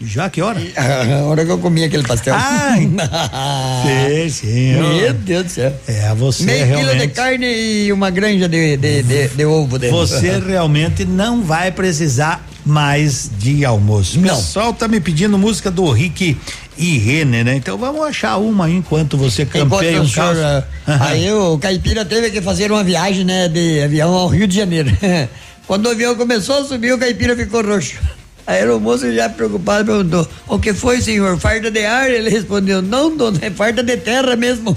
[0.00, 0.60] Já que hora?
[0.76, 2.34] A hora que eu comi aquele pastel.
[2.36, 2.88] Ai,
[4.30, 4.74] sim, sim.
[4.74, 5.72] Meu Deus do céu.
[5.88, 7.14] É, você Meio quilo de realmente.
[7.14, 9.96] carne e uma granja de, de, de, de ovo dentro.
[9.96, 14.18] Você realmente não vai precisar mais de almoço.
[14.20, 14.36] O Não.
[14.36, 16.36] pessoal tá me pedindo música do Rick
[16.76, 17.56] e Renner, né?
[17.56, 20.64] Então vamos achar uma aí enquanto você Enquanto campeia o um senhor, ah,
[21.08, 24.90] Aí o caipira teve que fazer uma viagem, né, de avião ao Rio de Janeiro.
[25.66, 27.96] Quando o avião começou a subir, o caipira ficou roxo.
[28.44, 31.38] Aí o moço já preocupado perguntou: O que foi, senhor?
[31.38, 32.10] Farda de ar?
[32.10, 34.76] Ele respondeu: Não, dona, é farda de terra mesmo.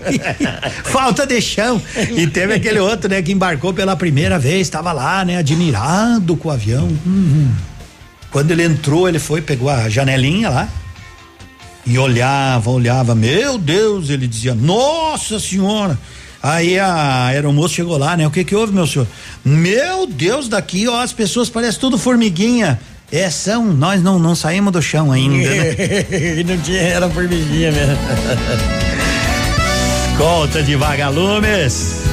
[0.84, 1.80] Falta de chão.
[2.16, 6.48] E teve aquele outro, né, que embarcou pela primeira vez, estava lá, né, admirado com
[6.48, 6.88] o avião.
[7.04, 7.50] Uhum.
[8.36, 10.68] Quando ele entrou, ele foi, pegou a janelinha lá
[11.86, 13.14] e olhava, olhava.
[13.14, 15.98] Meu Deus, ele dizia: Nossa Senhora!
[16.42, 18.26] Aí a aeromoça chegou lá, né?
[18.26, 19.08] O que que houve, meu senhor?
[19.42, 22.78] Meu Deus, daqui, ó, as pessoas parecem tudo formiguinha.
[23.10, 25.74] É, são, nós não, não saímos do chão ainda, né?
[26.46, 27.96] não tinha, era formiguinha mesmo.
[30.18, 32.05] Conta de vagalumes.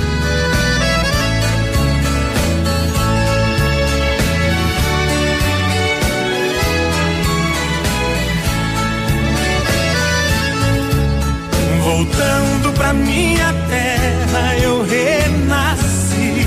[12.94, 16.46] Minha terra, eu renasci.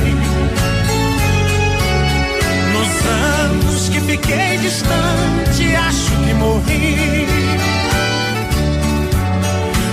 [2.73, 7.27] Nos anos que fiquei distante, acho que morri.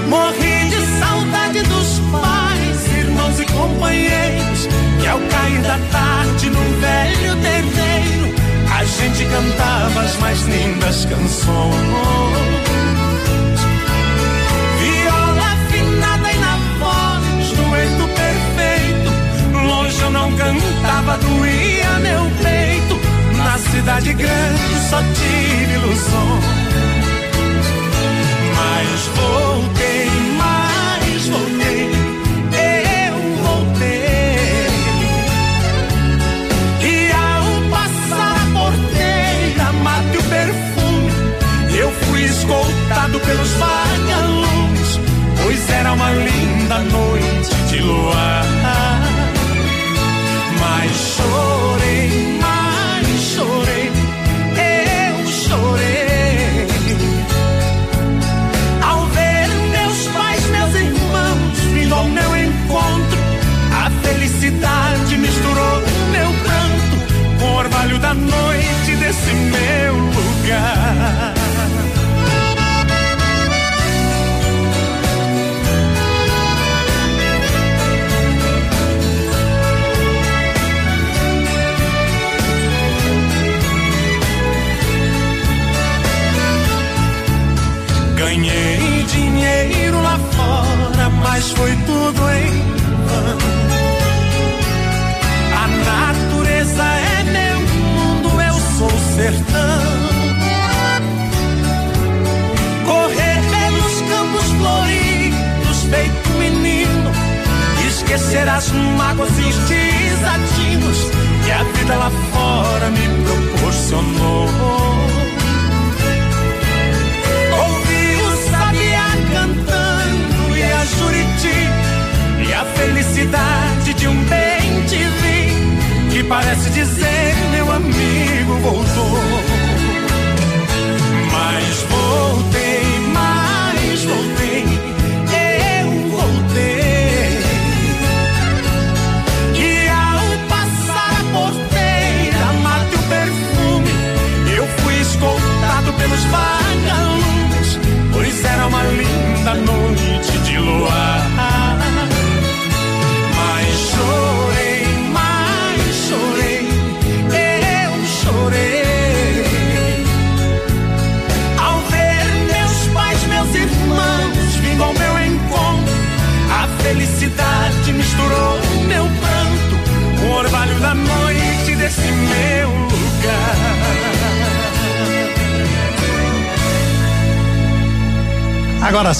[0.10, 4.68] Morri de saudade dos pais, irmãos e companheiros.
[5.02, 8.36] Que ao cair da tarde num velho terreiro,
[8.72, 12.64] a gente cantava as mais lindas canções.
[21.18, 23.00] Doía meu peito.
[23.38, 26.46] Na cidade grande só tive ilusões.
[28.56, 29.83] Mas voltei,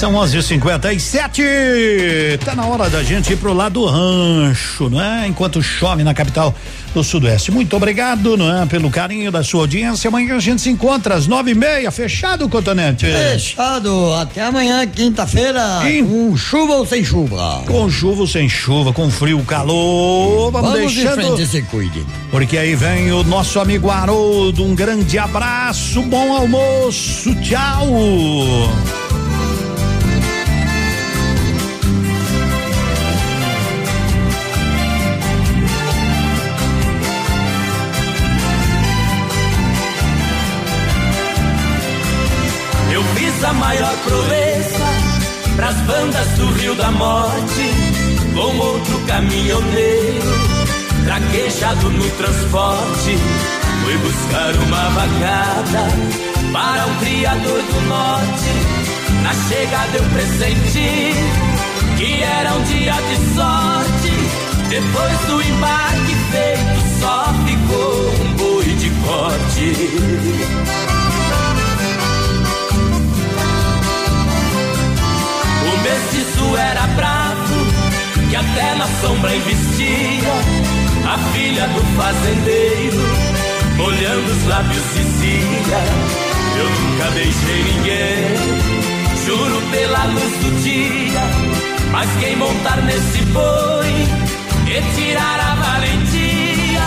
[0.04, 2.38] são 11:57.
[2.44, 5.26] Tá na hora da gente ir pro lado do rancho, não é?
[5.26, 6.54] Enquanto chove na capital
[6.92, 7.50] do Sudoeste.
[7.50, 8.66] Muito obrigado, não é?
[8.66, 10.08] Pelo carinho da sua audiência.
[10.08, 11.90] Amanhã a gente se encontra às nove e meia.
[11.90, 13.06] Fechado, Cotonete?
[13.06, 14.12] Fechado.
[14.12, 15.80] Até amanhã, quinta-feira.
[16.06, 17.62] Com chuva ou sem chuva?
[17.66, 20.52] Com chuva ou sem chuva, com frio, calor.
[20.52, 21.34] Vamos, Vamos em deixando.
[21.34, 22.04] frente, se cuide.
[22.30, 24.64] Porque aí vem o nosso amigo Haroldo.
[24.64, 27.88] Um grande abraço, bom almoço, tchau.
[44.04, 45.14] Proeza
[45.56, 47.70] pras bandas do Rio da Morte,
[48.34, 50.32] com outro caminhoneiro,
[51.04, 53.18] traquejado no transporte.
[53.82, 55.88] Fui buscar uma vacada
[56.52, 58.84] para um criador do norte.
[59.22, 61.14] Na chegada eu pressenti
[61.96, 64.12] que era um dia de sorte.
[64.68, 70.83] Depois do embarque feito, só ficou um boi de corte.
[76.34, 77.54] Mestiço era bravo,
[78.28, 80.34] que até na sombra investia.
[81.06, 82.98] A filha do fazendeiro
[83.76, 85.78] molhando os lábios dizia:
[86.56, 91.20] Eu nunca beijei ninguém, juro pela luz do dia.
[91.90, 93.94] Mas quem montar nesse boi
[94.66, 96.82] e tirar a valentia,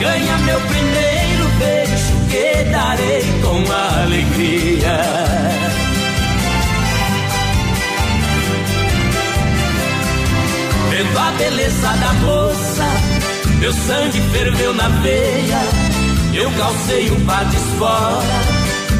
[0.00, 3.72] ganha meu primeiro beijo que darei com
[4.02, 5.41] alegria.
[10.92, 12.84] Vendo a beleza da moça,
[13.60, 15.62] meu sangue ferveu na veia.
[16.34, 18.40] Eu calcei um par de espora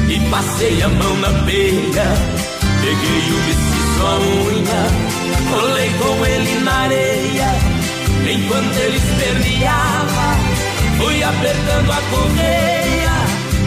[0.08, 2.06] e passei a mão na peia.
[2.80, 4.14] Peguei o vestido à
[4.48, 4.82] unha,
[5.50, 7.48] colei com ele na areia.
[8.26, 10.36] Enquanto ele esperneava,
[10.96, 13.12] fui apertando a correia.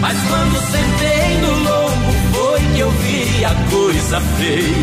[0.02, 4.76] Mas quando sentei no lombo, foi que eu vi a coisa feia.